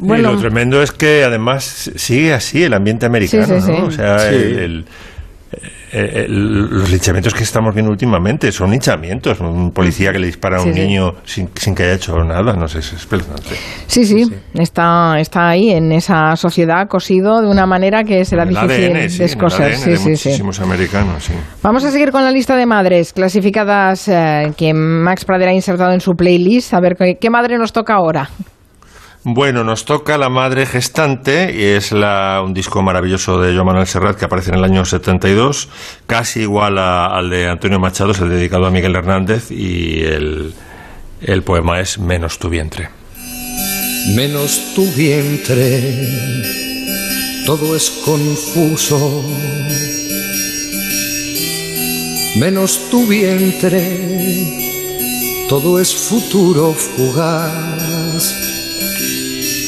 Y 0.00 0.06
Bueno, 0.06 0.32
lo 0.32 0.38
tremendo 0.38 0.82
es 0.82 0.92
que 0.92 1.24
además 1.24 1.90
sigue 1.96 2.32
así 2.32 2.62
el 2.62 2.74
ambiente 2.74 3.06
americano, 3.06 3.46
Sí, 3.46 3.60
sí, 3.60 3.70
¿no? 3.72 3.76
sí. 3.76 3.82
O 3.86 3.90
sea, 3.90 4.18
Sí. 4.20 4.34
el, 4.34 4.58
el- 4.58 4.84
eh, 5.90 6.26
los 6.28 6.90
linchamientos 6.90 7.32
que 7.32 7.42
estamos 7.42 7.72
viendo 7.74 7.90
últimamente 7.90 8.52
son 8.52 8.70
linchamientos. 8.70 9.40
Un 9.40 9.70
policía 9.72 10.12
que 10.12 10.18
le 10.18 10.26
dispara 10.26 10.58
a 10.58 10.60
un 10.60 10.74
Sí, 10.74 10.74
sí. 10.74 10.80
niño 10.86 11.14
sin, 11.24 11.48
sin 11.54 11.74
que 11.74 11.84
haya 11.84 11.94
hecho 11.94 12.14
nada, 12.24 12.52
no 12.52 12.68
sé, 12.68 12.80
es 12.80 12.92
espeluznante. 12.92 13.56
Sí, 13.86 14.04
sí, 14.04 14.30
Está, 14.52 15.18
está 15.18 15.48
ahí 15.48 15.70
en 15.70 15.90
esa 15.92 16.36
sociedad 16.36 16.86
cosido 16.88 17.40
de 17.40 17.48
una 17.48 17.64
manera 17.64 18.04
que 18.04 18.22
será 18.26 18.42
En 18.42 18.50
el 18.50 18.54
difícil 18.54 18.70
ADN, 18.74 18.78
sí, 18.84 18.84
en 18.90 18.96
el 18.98 19.18
descoser. 19.18 19.72
ADN 19.72 19.76
Sí, 19.78 19.90
de 19.90 19.96
sí, 19.96 20.16
sí. 20.16 20.28
muchísimos 20.28 20.60
americanos, 20.60 21.24
sí. 21.24 21.32
Vamos 21.62 21.82
a 21.84 21.90
seguir 21.90 22.12
con 22.12 22.22
la 22.22 22.30
lista 22.30 22.54
de 22.54 22.66
madres 22.66 23.14
clasificadas 23.14 24.08
eh, 24.08 24.52
que 24.58 24.74
Max 24.74 25.24
Pradera 25.24 25.52
ha 25.52 25.54
insertado 25.54 25.92
en 25.92 26.00
su 26.02 26.14
playlist. 26.14 26.74
A 26.74 26.80
ver, 26.80 26.96
¿qué, 26.96 27.16
qué 27.18 27.30
madre 27.30 27.56
nos 27.56 27.72
toca 27.72 27.94
ahora? 27.94 28.28
Bueno, 29.30 29.62
nos 29.62 29.84
toca 29.84 30.16
La 30.16 30.30
Madre 30.30 30.64
Gestante 30.64 31.54
y 31.54 31.62
es 31.62 31.92
un 31.92 32.54
disco 32.54 32.80
maravilloso 32.80 33.38
de 33.38 33.52
Joan 33.52 33.66
Manuel 33.66 33.86
Serrat 33.86 34.16
que 34.16 34.24
aparece 34.24 34.48
en 34.48 34.56
el 34.56 34.64
año 34.64 34.86
72, 34.86 35.68
casi 36.06 36.40
igual 36.40 36.78
al 36.78 37.28
de 37.28 37.46
Antonio 37.46 37.78
Machado, 37.78 38.12
es 38.12 38.20
el 38.20 38.30
dedicado 38.30 38.64
a 38.64 38.70
Miguel 38.70 38.96
Hernández 38.96 39.50
y 39.50 40.02
el, 40.02 40.54
el 41.20 41.42
poema 41.42 41.78
es 41.78 41.98
Menos 41.98 42.38
tu 42.38 42.48
vientre. 42.48 42.88
menos 44.16 44.72
tu 44.74 44.90
vientre, 44.92 45.94
todo 47.44 47.76
es 47.76 47.90
confuso. 48.06 49.24
Menos 52.36 52.88
tu 52.90 53.06
vientre, 53.06 53.84
todo 55.50 55.78
es 55.78 55.94
futuro 55.94 56.72
fugaz, 56.72 58.48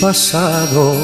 pasado. 0.01 0.97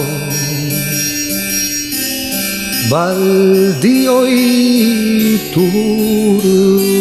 Baldío 2.88 4.28
y 4.28 5.40
turbio. 5.53 6.97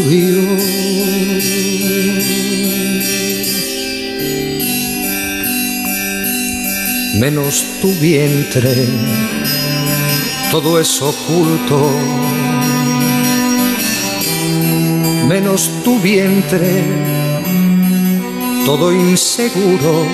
menos 7.20 7.66
tu 7.82 7.92
vientre, 7.96 8.88
todo 10.52 10.80
es 10.80 11.02
oculto, 11.02 11.90
menos 15.28 15.72
tu 15.84 15.98
vientre, 16.00 16.84
todo 18.66 18.92
inseguro, 18.92 20.06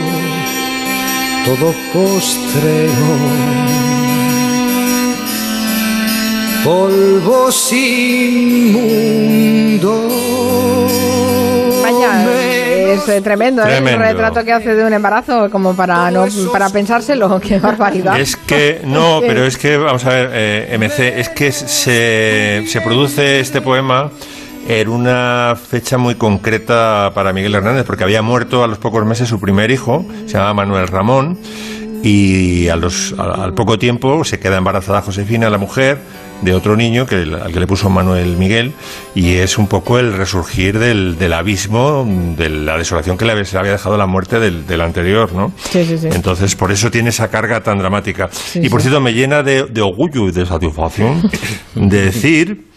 todo 1.45 1.73
postrero, 1.91 2.91
polvo 6.63 7.51
sin 7.51 8.73
mundo. 8.73 10.07
Vaya, 11.81 12.25
es 12.93 13.09
eh, 13.09 13.21
tremendo, 13.21 13.63
¿eh? 13.63 13.65
Tremendo. 13.65 14.03
el 14.03 14.09
retrato 14.11 14.43
que 14.43 14.51
hace 14.51 14.75
de 14.75 14.85
un 14.85 14.93
embarazo 14.93 15.49
como 15.49 15.75
para 15.75 16.11
no 16.11 16.25
para 16.51 16.69
pensárselo. 16.69 17.39
Qué 17.47 17.59
barbaridad. 17.59 18.19
Es 18.19 18.35
que, 18.35 18.81
no, 18.83 19.19
pero 19.27 19.45
es 19.45 19.57
que, 19.57 19.77
vamos 19.77 20.05
a 20.05 20.09
ver, 20.09 20.29
eh, 20.33 20.77
MC, 20.77 21.19
es 21.19 21.29
que 21.29 21.51
se, 21.51 22.63
se 22.67 22.81
produce 22.81 23.39
este 23.39 23.61
poema 23.61 24.11
en 24.67 24.89
una 24.89 25.55
fecha 25.55 25.97
muy 25.97 26.15
concreta 26.15 27.11
para 27.13 27.33
Miguel 27.33 27.55
Hernández, 27.55 27.85
porque 27.85 28.03
había 28.03 28.21
muerto 28.21 28.63
a 28.63 28.67
los 28.67 28.77
pocos 28.77 29.05
meses 29.05 29.29
su 29.29 29.39
primer 29.39 29.71
hijo, 29.71 30.05
se 30.25 30.33
llamaba 30.33 30.53
Manuel 30.53 30.87
Ramón, 30.87 31.37
y 32.03 32.67
a 32.69 32.75
los, 32.75 33.13
al, 33.17 33.39
al 33.39 33.53
poco 33.53 33.77
tiempo 33.77 34.23
se 34.23 34.39
queda 34.39 34.57
embarazada 34.57 35.01
Josefina, 35.01 35.49
la 35.49 35.57
mujer, 35.57 35.99
de 36.41 36.53
otro 36.53 36.75
niño 36.75 37.05
que, 37.05 37.15
al 37.15 37.51
que 37.53 37.59
le 37.59 37.67
puso 37.67 37.89
Manuel 37.89 38.37
Miguel, 38.37 38.73
y 39.13 39.35
es 39.35 39.57
un 39.57 39.67
poco 39.67 39.99
el 39.99 40.13
resurgir 40.13 40.79
del, 40.79 41.17
del 41.17 41.33
abismo, 41.33 42.05
de 42.37 42.49
la 42.49 42.77
desolación 42.77 43.17
que 43.17 43.25
le 43.25 43.33
había, 43.33 43.45
se 43.45 43.53
le 43.53 43.59
había 43.59 43.71
dejado 43.73 43.97
la 43.97 44.07
muerte 44.07 44.39
del, 44.39 44.65
del 44.65 44.81
anterior, 44.81 45.31
¿no? 45.33 45.53
Sí, 45.69 45.85
sí, 45.85 45.97
sí. 45.97 46.07
Entonces, 46.11 46.55
por 46.55 46.71
eso 46.71 46.89
tiene 46.89 47.09
esa 47.09 47.29
carga 47.29 47.61
tan 47.61 47.77
dramática. 47.77 48.29
y 48.55 48.69
por 48.69 48.81
cierto, 48.81 48.99
me 48.99 49.13
llena 49.13 49.43
de, 49.43 49.65
de 49.65 49.81
orgullo 49.81 50.27
y 50.27 50.31
de 50.31 50.45
satisfacción 50.45 51.29
de 51.75 52.01
decir 52.05 52.70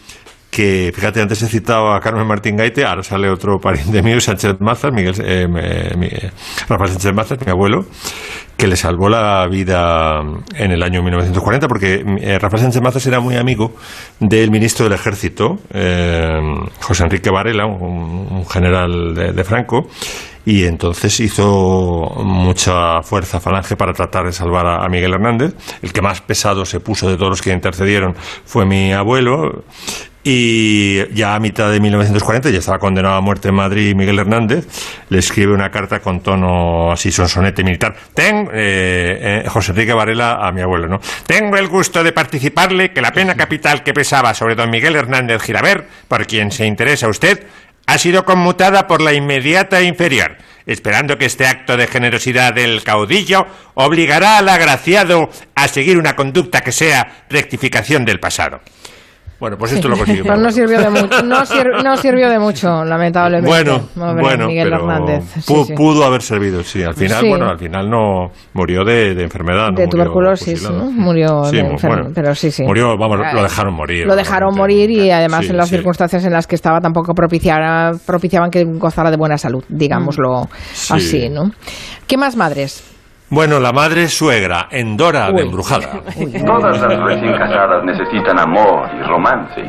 que, 0.54 0.92
fíjate, 0.94 1.20
antes 1.20 1.42
he 1.42 1.48
citado 1.48 1.92
a 1.92 1.98
Carmen 2.00 2.24
Martín 2.28 2.56
Gaite, 2.56 2.84
ahora 2.84 3.02
sale 3.02 3.28
otro 3.28 3.58
pariente 3.58 4.02
mío, 4.02 4.20
Sánchez 4.20 4.54
Mazas, 4.60 4.92
Miguel, 4.92 5.14
eh, 5.24 5.48
mi- 5.48 6.08
Rafael 6.68 6.90
Sánchez 6.90 7.12
Mazas, 7.12 7.38
mi 7.44 7.50
abuelo, 7.50 7.86
que 8.56 8.68
le 8.68 8.76
salvó 8.76 9.08
la 9.08 9.48
vida 9.50 10.20
en 10.54 10.70
el 10.70 10.80
año 10.84 11.02
1940, 11.02 11.66
porque 11.66 12.04
eh, 12.20 12.38
Rafael 12.38 12.62
Sánchez 12.62 12.82
Mazas 12.82 13.04
era 13.06 13.18
muy 13.18 13.34
amigo 13.36 13.74
del 14.20 14.52
ministro 14.52 14.84
del 14.84 14.92
Ejército, 14.92 15.58
eh, 15.72 16.38
José 16.80 17.02
Enrique 17.02 17.30
Varela, 17.30 17.66
un, 17.66 18.46
general 18.46 19.12
de, 19.34 19.42
Franco, 19.44 19.88
y 20.46 20.64
entonces 20.66 21.18
hizo 21.18 22.12
mucha 22.22 23.02
fuerza 23.02 23.40
falange 23.40 23.74
para 23.74 23.92
tratar 23.92 24.26
de 24.26 24.32
salvar 24.32 24.66
a 24.66 24.88
Miguel 24.88 25.14
Hernández. 25.14 25.54
El 25.82 25.92
que 25.92 26.00
más 26.00 26.20
pesado 26.20 26.64
se 26.64 26.78
puso 26.78 27.08
de 27.08 27.16
todos 27.16 27.30
los 27.30 27.42
que 27.42 27.52
intercedieron 27.52 28.14
fue 28.44 28.64
mi 28.66 28.92
abuelo. 28.92 29.64
Y 30.26 31.06
ya 31.14 31.34
a 31.34 31.38
mitad 31.38 31.70
de 31.70 31.78
1940, 31.80 32.48
ya 32.48 32.58
estaba 32.58 32.78
condenado 32.78 33.14
a 33.14 33.20
muerte 33.20 33.48
en 33.48 33.56
Madrid 33.56 33.94
Miguel 33.94 34.18
Hernández, 34.18 34.66
le 35.10 35.18
escribe 35.18 35.52
una 35.52 35.70
carta 35.70 36.00
con 36.00 36.20
tono 36.20 36.92
así 36.92 37.12
sonsonete 37.12 37.62
militar. 37.62 37.94
Ten, 38.14 38.48
eh, 38.50 39.42
eh, 39.44 39.48
José 39.50 39.72
Enrique 39.72 39.92
Varela 39.92 40.38
a 40.40 40.50
mi 40.50 40.62
abuelo, 40.62 40.88
¿no? 40.88 40.98
Tengo 41.26 41.58
el 41.58 41.68
gusto 41.68 42.02
de 42.02 42.12
participarle 42.12 42.90
que 42.94 43.02
la 43.02 43.12
pena 43.12 43.34
capital 43.34 43.82
que 43.82 43.92
pesaba 43.92 44.32
sobre 44.32 44.54
don 44.54 44.70
Miguel 44.70 44.96
Hernández 44.96 45.42
Giraver, 45.42 45.86
por 46.08 46.26
quien 46.26 46.50
se 46.50 46.64
interesa 46.64 47.06
usted, 47.06 47.46
ha 47.86 47.98
sido 47.98 48.24
conmutada 48.24 48.86
por 48.86 49.02
la 49.02 49.12
inmediata 49.12 49.80
e 49.80 49.84
inferior, 49.84 50.38
esperando 50.64 51.18
que 51.18 51.26
este 51.26 51.46
acto 51.46 51.76
de 51.76 51.86
generosidad 51.86 52.54
del 52.54 52.82
caudillo 52.82 53.46
obligará 53.74 54.38
al 54.38 54.48
agraciado 54.48 55.28
a 55.54 55.68
seguir 55.68 55.98
una 55.98 56.16
conducta 56.16 56.62
que 56.62 56.72
sea 56.72 57.24
rectificación 57.28 58.06
del 58.06 58.20
pasado. 58.20 58.62
Bueno, 59.40 59.56
pues 59.58 59.72
esto 59.72 59.88
lo 59.88 59.96
consiguió. 59.96 60.22
Pero 60.24 60.36
no 60.36 60.50
sirvió 60.50 60.78
de 60.80 60.90
mucho, 60.90 61.22
no, 61.22 61.44
sir- 61.44 61.82
no 61.84 61.96
sirvió 61.96 62.28
de 62.30 62.38
mucho, 62.38 62.84
lamentablemente. 62.84 63.48
Bueno, 63.50 63.82
bueno, 63.96 64.46
Miguel 64.46 64.70
pero 64.70 64.82
Hernández. 64.82 65.24
Sí, 65.44 65.52
pu- 65.52 65.66
sí. 65.66 65.72
pudo 65.74 66.04
haber 66.04 66.22
servido, 66.22 66.62
sí. 66.62 66.82
Al 66.82 66.94
final, 66.94 67.20
Sí. 67.20 67.28
bueno, 67.28 67.48
al 67.50 67.58
final 67.58 67.90
no 67.90 68.30
murió 68.54 68.84
de, 68.84 69.14
de 69.14 69.22
enfermedad. 69.24 69.66
de 69.66 69.72
murió 69.72 69.88
tuberculosis. 69.88 70.70
Murió 70.70 71.44
Sí, 71.46 71.56
de 71.56 71.62
bueno, 71.82 72.10
pero 72.14 72.34
sí, 72.34 72.50
sí. 72.50 72.62
Murió, 72.62 72.96
vamos, 72.96 73.18
Eh, 73.20 73.34
lo 73.34 73.42
dejaron 73.42 73.74
morir. 73.74 74.06
Lo 74.06 74.16
dejaron 74.16 74.54
morir 74.54 74.90
y 74.90 75.10
además 75.10 75.44
Sí, 75.44 75.50
en 75.50 75.56
las 75.56 75.68
sí. 75.68 75.74
circunstancias 75.76 76.24
en 76.24 76.32
las 76.32 76.46
que 76.46 76.54
estaba 76.54 76.80
tampoco 76.80 77.12
propiciara, 77.14 77.92
propiciaban 78.06 78.50
que 78.50 78.64
gozara 78.64 79.10
de 79.10 79.16
buena 79.16 79.36
salud, 79.36 79.64
digámoslo 79.68 80.48
Sí. 80.72 80.92
así, 80.94 81.28
¿no? 81.28 81.50
¿Qué 82.06 82.16
más 82.16 82.36
madres? 82.36 82.93
Bueno, 83.30 83.58
la 83.58 83.72
madre 83.72 84.08
suegra, 84.08 84.68
Endora 84.70 85.32
de. 85.32 85.42
Embrujada. 85.42 86.00
Todas 86.46 86.80
las 86.80 87.00
recién 87.00 87.32
casadas 87.36 87.82
necesitan 87.84 88.38
amor 88.38 88.88
y 88.98 89.02
romance. 89.02 89.64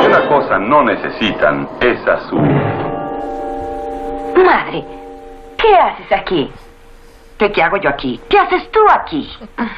Si 0.00 0.06
una 0.06 0.28
cosa 0.28 0.58
no 0.58 0.82
necesitan 0.84 1.68
es 1.80 2.06
azul. 2.06 2.46
Madre, 4.36 4.84
¿qué 5.56 5.74
haces 5.74 6.12
aquí? 6.12 6.50
¿Qué, 7.38 7.50
qué 7.52 7.62
hago 7.62 7.78
yo 7.78 7.88
aquí? 7.88 8.20
¿Qué 8.28 8.38
haces 8.38 8.70
tú 8.70 8.80
aquí? 8.90 9.28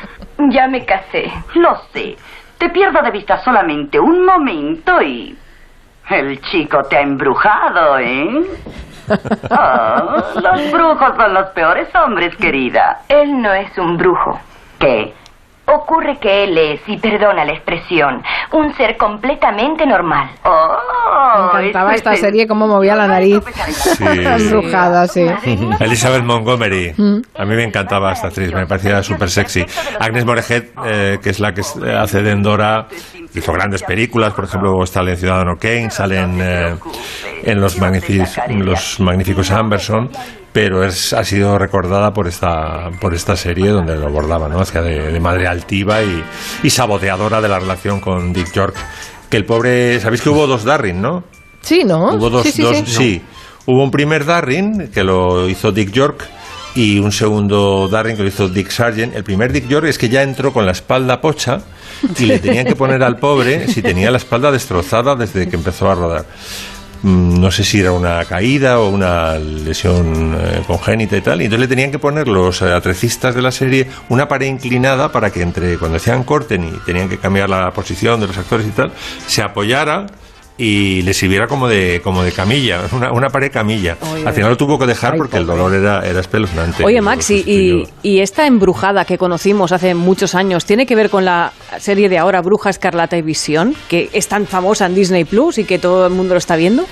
Ya 0.48 0.68
me 0.68 0.86
casé. 0.86 1.30
Lo 1.54 1.76
sé. 1.92 2.16
Te 2.56 2.70
pierdo 2.70 3.02
de 3.02 3.10
vista 3.10 3.38
solamente 3.44 4.00
un 4.00 4.24
momento 4.24 5.02
y... 5.02 5.36
El 6.08 6.40
chico 6.40 6.82
te 6.84 6.96
ha 6.96 7.02
embrujado, 7.02 7.98
¿eh? 7.98 8.42
Oh, 9.50 10.40
los 10.40 10.72
brujos 10.72 11.16
son 11.16 11.34
los 11.34 11.48
peores 11.50 11.88
hombres, 11.94 12.34
querida. 12.36 13.00
Él 13.08 13.40
no 13.40 13.52
es 13.52 13.76
un 13.78 13.96
brujo. 13.96 14.38
¿Qué? 14.78 15.12
Ocurre 15.74 16.18
que 16.18 16.44
él 16.44 16.58
es, 16.58 16.80
y 16.86 16.96
perdona 16.96 17.44
la 17.44 17.52
expresión, 17.52 18.22
un 18.52 18.74
ser 18.74 18.96
completamente 18.96 19.86
normal. 19.86 20.30
Oh, 20.44 21.50
Me 21.54 21.60
encantaba 21.60 21.94
esta 21.94 22.12
es 22.14 22.20
serie, 22.20 22.46
cómo 22.46 22.66
movía 22.66 22.96
la 22.96 23.06
nariz. 23.06 23.40
Embrujada, 24.00 25.06
sí. 25.06 25.26
Elizabeth 25.80 26.24
Montgomery. 26.24 26.92
Mm. 26.96 27.18
A 27.36 27.44
mí 27.44 27.54
me 27.54 27.64
encantaba 27.64 28.12
esta 28.12 28.28
actriz, 28.28 28.52
me 28.52 28.66
parecía 28.66 29.02
súper 29.02 29.30
sexy. 29.30 29.64
Agnes 29.98 30.24
Morehead, 30.24 30.64
eh, 30.86 31.18
que 31.22 31.30
es 31.30 31.40
la 31.40 31.52
que 31.54 31.62
hace 31.96 32.22
de 32.22 32.30
Endora, 32.32 32.86
hizo 33.34 33.52
grandes 33.52 33.82
películas, 33.82 34.32
por 34.32 34.44
ejemplo, 34.44 34.84
sale 34.86 35.12
en 35.12 35.16
Ciudadano 35.16 35.56
Kane, 35.56 35.90
sale 35.90 36.18
en, 36.20 36.38
eh, 36.40 36.74
en 37.44 37.60
los, 37.60 37.78
magnific- 37.80 38.48
los 38.48 38.98
Magníficos 39.00 39.50
Amberson, 39.50 40.10
pero 40.52 40.84
es, 40.84 41.12
ha 41.12 41.24
sido 41.24 41.58
recordada 41.58 42.12
por 42.12 42.26
esta, 42.26 42.90
por 43.00 43.14
esta 43.14 43.36
serie 43.36 43.68
donde 43.68 43.96
lo 43.96 44.06
abordaba, 44.06 44.48
¿no? 44.48 44.60
Hacía 44.60 44.82
de, 44.82 45.12
de 45.12 45.20
madre 45.20 45.46
altiva 45.46 46.02
y, 46.02 46.22
y 46.62 46.70
saboteadora 46.70 47.40
de 47.40 47.48
la 47.48 47.58
relación 47.58 48.00
con 48.00 48.32
Dick 48.32 48.52
York. 48.52 48.74
Que 49.28 49.36
el 49.36 49.44
pobre, 49.44 50.00
¿sabéis 50.00 50.22
que 50.22 50.28
hubo 50.30 50.46
dos 50.46 50.64
Darrin, 50.64 51.00
no? 51.00 51.22
Sí, 51.60 51.84
¿no? 51.84 52.14
Hubo 52.14 52.30
dos, 52.30 52.42
sí, 52.42 52.52
sí, 52.52 52.62
dos- 52.62 52.76
sí. 52.78 52.84
sí. 52.86 53.22
Hubo 53.66 53.84
un 53.84 53.90
primer 53.90 54.24
Darrin 54.24 54.88
que 54.92 55.04
lo 55.04 55.48
hizo 55.48 55.70
Dick 55.70 55.92
York 55.92 56.26
y 56.74 56.98
un 56.98 57.12
segundo 57.12 57.86
Darren 57.88 58.16
que 58.16 58.22
lo 58.22 58.28
hizo 58.28 58.48
Dick 58.48 58.70
Sargent. 58.70 59.14
El 59.14 59.22
primer 59.22 59.52
Dick 59.52 59.68
York 59.68 59.86
es 59.86 59.98
que 59.98 60.08
ya 60.08 60.22
entró 60.22 60.52
con 60.52 60.66
la 60.66 60.72
espalda 60.72 61.20
pocha 61.20 61.60
y 62.18 62.24
le 62.24 62.38
tenían 62.40 62.64
que 62.66 62.74
poner 62.74 63.02
al 63.04 63.18
pobre 63.18 63.68
si 63.68 63.82
tenía 63.82 64.10
la 64.10 64.16
espalda 64.16 64.50
destrozada 64.50 65.14
desde 65.14 65.48
que 65.48 65.54
empezó 65.56 65.90
a 65.90 65.94
rodar. 65.94 66.24
Mm, 67.02 67.40
No 67.40 67.50
sé 67.50 67.64
si 67.64 67.80
era 67.80 67.92
una 67.92 68.24
caída 68.26 68.78
o 68.80 68.88
una 68.90 69.38
lesión 69.38 70.36
eh, 70.38 70.62
congénita 70.66 71.16
y 71.16 71.20
tal. 71.22 71.40
Y 71.40 71.44
entonces 71.44 71.60
le 71.68 71.68
tenían 71.74 71.90
que 71.90 71.98
poner 71.98 72.28
los 72.28 72.60
eh, 72.62 72.72
atrecistas 72.72 73.34
de 73.34 73.42
la 73.42 73.50
serie 73.50 73.86
una 74.08 74.28
pared 74.28 74.46
inclinada 74.46 75.10
para 75.10 75.30
que 75.30 75.42
entre 75.42 75.78
cuando 75.78 75.96
hacían 75.96 76.24
corten 76.24 76.64
y 76.64 76.72
tenían 76.84 77.08
que 77.08 77.18
cambiar 77.18 77.48
la 77.48 77.70
posición 77.72 78.20
de 78.20 78.26
los 78.26 78.36
actores 78.36 78.66
y 78.66 78.70
tal, 78.70 78.92
se 79.26 79.42
apoyara 79.42 80.06
y 80.62 81.02
le 81.02 81.14
sirviera 81.14 81.46
como 81.46 81.66
de 81.68 82.00
como 82.04 82.22
de 82.22 82.32
camilla, 82.32 82.82
una, 82.92 83.12
una 83.12 83.28
pared 83.30 83.50
camilla. 83.50 83.96
Oye. 84.12 84.26
Al 84.26 84.34
final 84.34 84.50
lo 84.50 84.56
tuvo 84.56 84.78
que 84.78 84.86
dejar 84.86 85.16
porque 85.16 85.38
el 85.38 85.46
dolor 85.46 85.74
era, 85.74 86.06
era 86.06 86.20
espeluznante. 86.20 86.84
Oye, 86.84 87.00
Max, 87.00 87.30
y, 87.30 87.42
y- 87.46 87.86
y 88.02 88.20
esta 88.20 88.46
embrujada 88.46 89.04
que 89.04 89.16
conocimos 89.16 89.72
hace 89.72 89.94
muchos 89.94 90.34
años, 90.34 90.64
¿tiene 90.66 90.84
que 90.86 90.94
ver 90.94 91.08
con 91.08 91.24
la 91.24 91.52
serie 91.78 92.08
de 92.08 92.18
ahora 92.18 92.42
Bruja 92.42 92.68
Escarlata 92.70 93.16
y 93.16 93.22
Visión, 93.22 93.74
que 93.88 94.10
es 94.12 94.28
tan 94.28 94.46
famosa 94.46 94.86
en 94.86 94.94
Disney 94.94 95.24
Plus 95.24 95.58
y 95.58 95.64
que 95.64 95.78
todo 95.78 96.06
el 96.06 96.12
mundo 96.12 96.34
lo 96.34 96.38
está 96.38 96.56
viendo? 96.56 96.84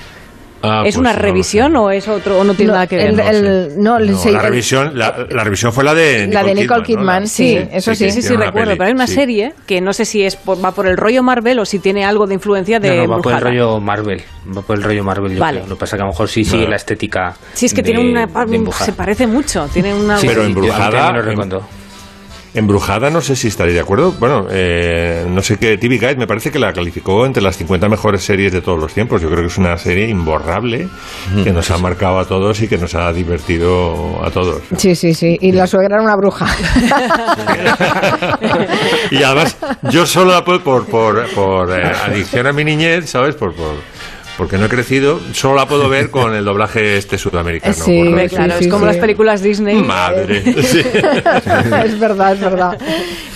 Ah, 0.61 0.79
¿Es 0.85 0.95
pues 0.95 0.97
una 0.97 1.13
no 1.13 1.19
revisión 1.19 1.75
o 1.77 1.89
es 1.89 2.07
otro 2.07 2.39
o 2.39 2.43
no 2.43 2.53
tiene 2.53 2.71
No, 2.71 2.73
nada 2.75 2.87
que 2.87 2.97
ver? 2.97 3.07
el- 3.11 3.19
el- 3.19 3.81
no, 3.81 3.97
el- 3.97 4.11
No, 4.11 4.17
sí, 4.17 4.29
la 4.31 4.39
el- 4.39 4.43
revisión, 4.45 4.91
la, 4.97 5.25
la 5.29 5.43
revisión 5.45 5.71
fue 5.71 5.83
la 5.85 5.93
de 5.93 6.27
La 6.27 6.43
de 6.43 6.53
Nicole 6.53 6.83
Kidman, 6.83 7.23
¿no? 7.23 7.27
sí, 7.29 7.57
eso 7.71 7.95
sí. 7.95 8.11
Sí, 8.11 8.21
sí, 8.21 8.33
una 8.33 8.47
recuerdo, 8.47 8.67
peli, 8.71 8.77
pero 8.77 8.87
hay 8.87 8.93
una 8.93 9.07
sí. 9.07 9.13
serie 9.13 9.53
que 9.65 9.79
no 9.79 9.93
sé 9.93 10.03
si 10.03 10.23
es 10.23 10.35
por- 10.35 10.63
va 10.63 10.71
por 10.73 10.85
el 10.87 10.97
rollo 10.97 11.23
Marvel 11.23 11.59
o 11.59 11.65
si 11.65 11.79
tiene 11.79 12.03
algo 12.03 12.27
de 12.27 12.33
influencia 12.33 12.79
de 12.79 12.89
no, 12.97 13.03
no, 13.03 13.09
va 13.09 13.21
por 13.21 13.33
el 13.33 13.41
rollo 13.41 13.79
Marvel. 13.79 14.21
Va 14.57 14.61
por 14.61 14.75
el 14.77 14.83
rollo 14.83 15.03
Marvel, 15.03 15.33
yo 15.33 15.39
Vale. 15.39 15.59
creo. 15.59 15.69
Lo 15.69 15.75
que 15.75 15.79
pasa 15.79 15.95
es 15.95 15.99
que 15.99 16.01
a 16.03 16.05
lo 16.05 16.11
mejor 16.11 16.27
sí 16.27 16.43
sigue 16.43 16.57
Bueno. 16.57 16.69
la 16.71 16.75
estética. 16.75 17.35
Sí, 17.53 17.65
es 17.67 17.73
que 17.73 17.81
de- 17.81 17.91
tiene 17.93 18.09
una... 18.11 18.27
se 18.73 18.91
parece 18.93 19.27
mucho, 19.27 19.67
tiene 19.71 19.93
una... 19.93 20.17
Sí, 20.17 20.27
Pero 20.27 20.41
sí, 20.41 20.47
embrujada, 20.47 21.13
Embrujada 22.53 23.09
no 23.09 23.21
sé 23.21 23.35
si 23.35 23.47
estaréis 23.47 23.75
de 23.75 23.81
acuerdo. 23.81 24.13
Bueno, 24.13 24.47
eh, 24.49 25.25
no 25.29 25.41
sé 25.41 25.57
qué. 25.57 25.77
TV 25.77 25.97
Guide 25.97 26.15
me 26.15 26.27
parece 26.27 26.51
que 26.51 26.59
la 26.59 26.73
calificó 26.73 27.25
entre 27.25 27.43
las 27.43 27.57
50 27.57 27.89
mejores 27.89 28.23
series 28.23 28.51
de 28.51 28.61
todos 28.61 28.79
los 28.79 28.93
tiempos. 28.93 29.21
Yo 29.21 29.29
creo 29.29 29.41
que 29.41 29.47
es 29.47 29.57
una 29.57 29.77
serie 29.77 30.07
imborrable 30.07 30.87
que 31.43 31.51
nos 31.51 31.69
ha 31.71 31.77
marcado 31.77 32.19
a 32.19 32.25
todos 32.25 32.61
y 32.61 32.67
que 32.67 32.77
nos 32.77 32.95
ha 32.95 33.11
divertido 33.13 34.23
a 34.23 34.31
todos. 34.31 34.61
Sí, 34.77 34.95
sí, 34.95 35.13
sí. 35.13 35.37
Y 35.41 35.51
la 35.51 35.67
suegra 35.67 35.95
era 35.95 36.03
una 36.03 36.15
bruja. 36.15 36.47
Y 39.11 39.23
además, 39.23 39.57
yo 39.91 40.05
solo 40.05 40.31
la 40.31 40.43
puedo, 40.43 40.61
por, 40.61 40.85
por, 40.85 41.27
por 41.33 41.71
eh, 41.71 41.91
adicción 42.05 42.47
a 42.47 42.53
mi 42.53 42.63
niñez, 42.63 43.09
¿sabes? 43.09 43.35
Por, 43.35 43.53
por, 43.53 43.75
porque 44.39 44.57
no 44.57 44.67
he 44.67 44.69
crecido, 44.69 45.19
solo 45.33 45.55
la 45.55 45.65
puedo 45.65 45.89
ver 45.89 46.09
con 46.09 46.33
el 46.33 46.45
doblaje 46.45 46.95
este 46.95 47.17
sudamericano. 47.17 47.73
Sí. 47.73 48.01
Claro, 48.29 48.53
sí, 48.57 48.63
es 48.63 48.67
como 48.69 48.85
sí. 48.85 48.85
las 48.85 48.95
películas 48.95 49.41
Disney. 49.41 49.83
Madre. 49.83 50.41
Sí. 50.69 50.79
es 50.79 51.99
verdad, 51.99 52.33
es 52.33 52.39
verdad. 52.39 52.77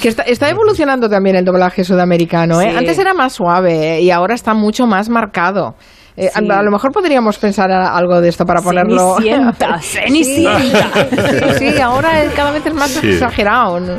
Que 0.01 0.07
está, 0.07 0.23
está 0.23 0.49
evolucionando 0.49 1.09
también 1.09 1.35
el 1.35 1.43
doblaje 1.43 1.83
sudamericano. 1.83 2.61
¿eh? 2.61 2.69
Sí. 2.71 2.77
Antes 2.77 2.99
era 2.99 3.13
más 3.13 3.33
suave 3.33 3.97
¿eh? 3.97 4.01
y 4.01 4.11
ahora 4.11 4.33
está 4.33 4.53
mucho 4.53 4.87
más 4.87 5.09
marcado. 5.09 5.75
Eh, 6.15 6.29
a- 6.33 6.39
Sí. 6.39 6.47
A 6.51 6.61
lo 6.61 6.69
mejor 6.71 6.91
podríamos 6.91 7.37
pensar 7.39 7.71
algo 7.71 8.21
de 8.21 8.29
esto 8.29 8.45
para 8.45 8.61
ponerlo. 8.61 9.15
Cenicienta, 9.17 9.79
Cenicienta. 9.81 10.89
Sí, 11.57 11.71
sí, 11.75 11.81
ahora 11.81 12.11
cada 12.35 12.51
vez 12.51 12.65
es 12.65 12.73
más 12.73 12.91
Sí. 12.91 13.09
exagerado. 13.13 13.79
¿no? 13.79 13.93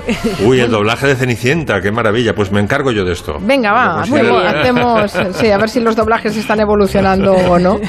Uy, 0.47 0.61
el 0.61 0.71
doblaje 0.71 1.09
de 1.09 1.17
Cenicienta, 1.17 1.81
qué 1.81 1.91
maravilla. 1.91 2.35
Pues 2.35 2.53
me 2.53 2.61
encargo 2.61 2.93
yo 2.93 3.05
de 3.05 3.13
esto. 3.13 3.39
Venga, 3.41 3.73
va, 3.73 4.03
hacemos, 4.03 4.45
hacemos- 4.45 5.37
sí, 5.37 5.51
a 5.51 5.59
ver 5.59 5.69
si 5.69 5.81
los 5.81 5.97
doblajes 5.97 6.37
están 6.37 6.61
evolucionando 6.61 7.33
o 7.33 7.59
no, 7.59 7.81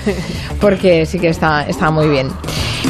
porque 0.60 1.06
sí 1.06 1.20
que 1.20 1.30
está, 1.30 1.64
está 1.68 1.92
muy 1.92 2.08
bien. 2.08 2.30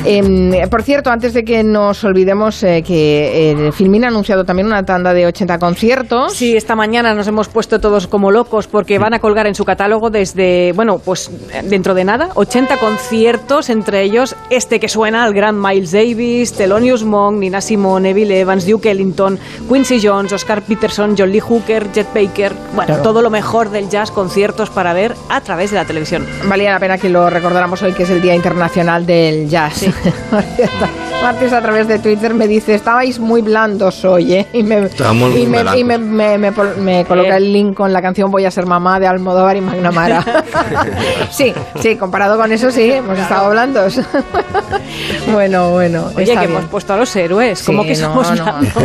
Em, 0.04 0.52
por 0.70 0.84
cierto, 0.84 1.10
antes 1.10 1.34
de 1.34 1.44
que 1.44 1.64
nos 1.64 2.04
olvidemos 2.04 2.62
eh, 2.64 2.84
que 2.86 3.52
eh, 3.52 3.72
Filmin 3.72 4.04
ha 4.06 4.10
anunciado 4.10 4.44
también 4.46 4.68
una 4.68 4.84
tanda 4.86 5.14
de 5.14 5.26
80 5.26 5.58
conciertos. 5.58 6.34
Sí, 6.34 6.56
esta 6.56 6.76
mañana 6.76 7.14
nos 7.16 7.28
hemos 7.28 7.48
puesto 7.48 7.80
todos 7.80 8.08
como 8.08 8.32
locos 8.32 8.68
porque 8.68 9.00
van 9.00 9.14
a 9.14 9.20
colgar 9.20 9.48
en 9.48 9.56
su 9.56 9.66
catálogo 9.66 10.10
desde, 10.10 10.74
bueno, 10.74 11.00
pues 11.00 11.32
dentro 11.64 11.94
de 11.94 12.04
nada, 12.04 12.30
80 12.36 12.78
conciertos, 12.78 13.70
entre 13.70 14.02
ellos 14.04 14.36
este 14.50 14.80
que 14.80 14.90
suena, 14.90 15.26
el 15.26 15.34
gran 15.34 15.60
Miles 15.60 15.92
Davis, 15.92 16.54
Thelonious 16.54 17.04
Monk, 17.04 17.38
Nina 17.40 17.62
Simone, 17.62 18.14
Bill 18.14 18.32
Evans, 18.32 18.68
Duke 18.68 18.92
Ellington, 18.92 19.40
Quincy 19.72 20.00
Jones, 20.06 20.32
Oscar 20.34 20.62
Peterson, 20.62 21.16
John 21.18 21.32
Lee 21.32 21.40
Hooker, 21.40 21.92
Jet 21.94 22.08
Baker, 22.14 22.54
bueno, 22.76 22.88
Claro. 22.88 23.02
todo 23.02 23.22
lo 23.24 23.30
mejor 23.32 23.70
del 23.72 23.90
jazz, 23.90 24.12
conciertos 24.12 24.70
para 24.70 24.94
ver 24.94 25.16
a 25.30 25.42
través 25.42 25.72
de 25.72 25.78
la 25.78 25.86
televisión. 25.86 26.26
Valía 26.48 26.72
la 26.72 26.80
pena 26.80 26.98
que 27.00 27.10
lo 27.10 27.30
recordáramos 27.30 27.82
hoy, 27.82 27.94
que 27.94 28.04
es 28.04 28.10
el 28.12 28.22
Día 28.22 28.36
Internacional 28.36 29.06
del 29.06 29.50
Jazz. 29.50 29.85
Sim. 29.86 29.94
Martis 31.26 31.54
a 31.54 31.62
través 31.62 31.88
de 31.88 31.98
Twitter 31.98 32.36
me 32.36 32.48
dice, 32.48 32.76
estabais 32.76 33.18
muy 33.20 33.42
blandos 33.42 34.06
hoy, 34.06 34.32
¿eh? 34.34 34.48
Y 34.54 34.62
me, 34.62 34.88
y 35.36 35.46
me, 35.48 35.78
y 35.80 35.84
me, 35.84 35.98
me- 35.98 36.38
me 36.38 36.52
pol- 36.52 36.78
me 36.78 37.04
coloca 37.04 37.38
el 37.38 37.52
link 37.52 37.74
con 37.76 37.92
la 37.92 38.00
canción 38.00 38.30
Voy 38.30 38.46
a 38.46 38.52
ser 38.52 38.68
mamá 38.68 39.00
de 39.00 39.08
Almodóvar 39.08 39.58
y 39.58 39.62
McNamara. 39.62 40.24
sí, 41.32 41.52
sí, 41.82 41.96
comparado 41.96 42.38
con 42.38 42.52
eso 42.52 42.70
sí, 42.70 42.92
hemos 42.92 43.18
estado 43.18 43.50
blandos. 43.50 44.00
bueno, 45.34 45.72
bueno. 45.72 46.12
Oye, 46.16 46.24
está 46.24 46.42
que 46.42 46.48
bien. 46.48 46.60
hemos 46.60 46.70
puesto 46.70 46.94
a 46.94 46.98
los 46.98 47.16
héroes, 47.16 47.58
Sí, 47.58 47.66
como 47.66 47.82
que 47.84 47.96
no, 47.96 47.96
somos 47.96 48.30
no, 48.38 48.44
blandos? 48.44 48.76
no, 48.76 48.84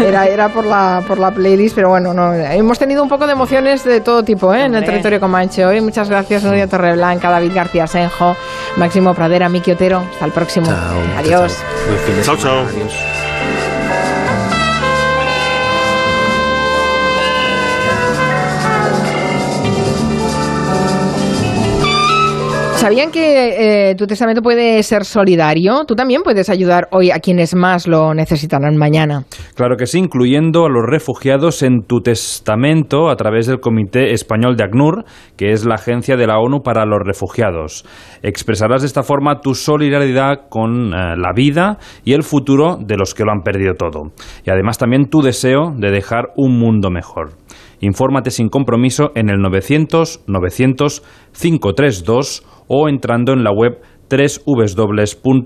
no. 0.00 0.04
Era, 0.06 0.26
era 0.26 0.48
por 0.50 0.66
la 0.66 1.02
por 1.08 1.18
la 1.18 1.30
playlist, 1.30 1.74
pero 1.74 1.88
bueno, 1.88 2.12
no. 2.12 2.34
Hemos 2.34 2.78
tenido 2.78 3.02
un 3.02 3.08
poco 3.08 3.26
de 3.26 3.32
emociones 3.32 3.84
de 3.84 4.02
todo 4.02 4.22
tipo 4.22 4.52
¿eh? 4.52 4.64
en 4.64 4.74
el 4.74 4.84
territorio 4.84 5.18
comanche 5.18 5.64
hoy. 5.64 5.80
Muchas 5.80 6.10
gracias, 6.10 6.42
Nuria 6.44 6.66
Torreblanca, 6.66 7.30
David 7.30 7.52
García 7.54 7.86
Senjo, 7.86 8.36
Máximo 8.76 9.14
Pradera, 9.14 9.48
Miki 9.48 9.70
Otero. 9.72 10.02
Hasta 10.12 10.26
el 10.26 10.32
próximo. 10.32 10.66
Chao, 10.66 11.21
Adiós. 11.22 11.56
Chao, 12.24 12.36
chao. 12.36 12.66
Adiós. 12.66 13.11
¿Sabían 22.82 23.12
que 23.12 23.90
eh, 23.90 23.94
tu 23.94 24.08
testamento 24.08 24.42
puede 24.42 24.82
ser 24.82 25.04
solidario? 25.04 25.84
Tú 25.86 25.94
también 25.94 26.22
puedes 26.24 26.50
ayudar 26.50 26.88
hoy 26.90 27.12
a 27.12 27.20
quienes 27.20 27.54
más 27.54 27.86
lo 27.86 28.12
necesitarán 28.12 28.76
mañana. 28.76 29.22
Claro 29.54 29.76
que 29.76 29.86
sí, 29.86 30.00
incluyendo 30.00 30.66
a 30.66 30.68
los 30.68 30.82
refugiados 30.84 31.62
en 31.62 31.84
tu 31.86 32.00
testamento 32.00 33.08
a 33.08 33.14
través 33.14 33.46
del 33.46 33.60
Comité 33.60 34.12
Español 34.12 34.56
de 34.56 34.64
ACNUR, 34.64 35.04
que 35.36 35.52
es 35.52 35.64
la 35.64 35.76
agencia 35.76 36.16
de 36.16 36.26
la 36.26 36.40
ONU 36.40 36.62
para 36.64 36.84
los 36.84 36.98
refugiados. 37.04 37.84
Expresarás 38.24 38.82
de 38.82 38.88
esta 38.88 39.04
forma 39.04 39.38
tu 39.38 39.54
solidaridad 39.54 40.48
con 40.48 40.92
eh, 40.92 41.14
la 41.16 41.32
vida 41.32 41.78
y 42.04 42.14
el 42.14 42.24
futuro 42.24 42.78
de 42.84 42.96
los 42.96 43.14
que 43.14 43.22
lo 43.22 43.30
han 43.30 43.42
perdido 43.42 43.74
todo. 43.74 44.10
Y 44.44 44.50
además 44.50 44.78
también 44.78 45.08
tu 45.08 45.22
deseo 45.22 45.72
de 45.76 45.92
dejar 45.92 46.30
un 46.34 46.58
mundo 46.58 46.90
mejor. 46.90 47.34
Infórmate 47.78 48.30
sin 48.30 48.48
compromiso 48.48 49.10
en 49.14 49.28
el 49.28 49.40
900 49.40 50.22
900 50.26 51.02
532 51.32 52.44
o 52.68 52.88
entrando 52.88 53.32
en 53.32 53.44
la 53.44 53.52
web 53.52 53.80
www 54.10 55.42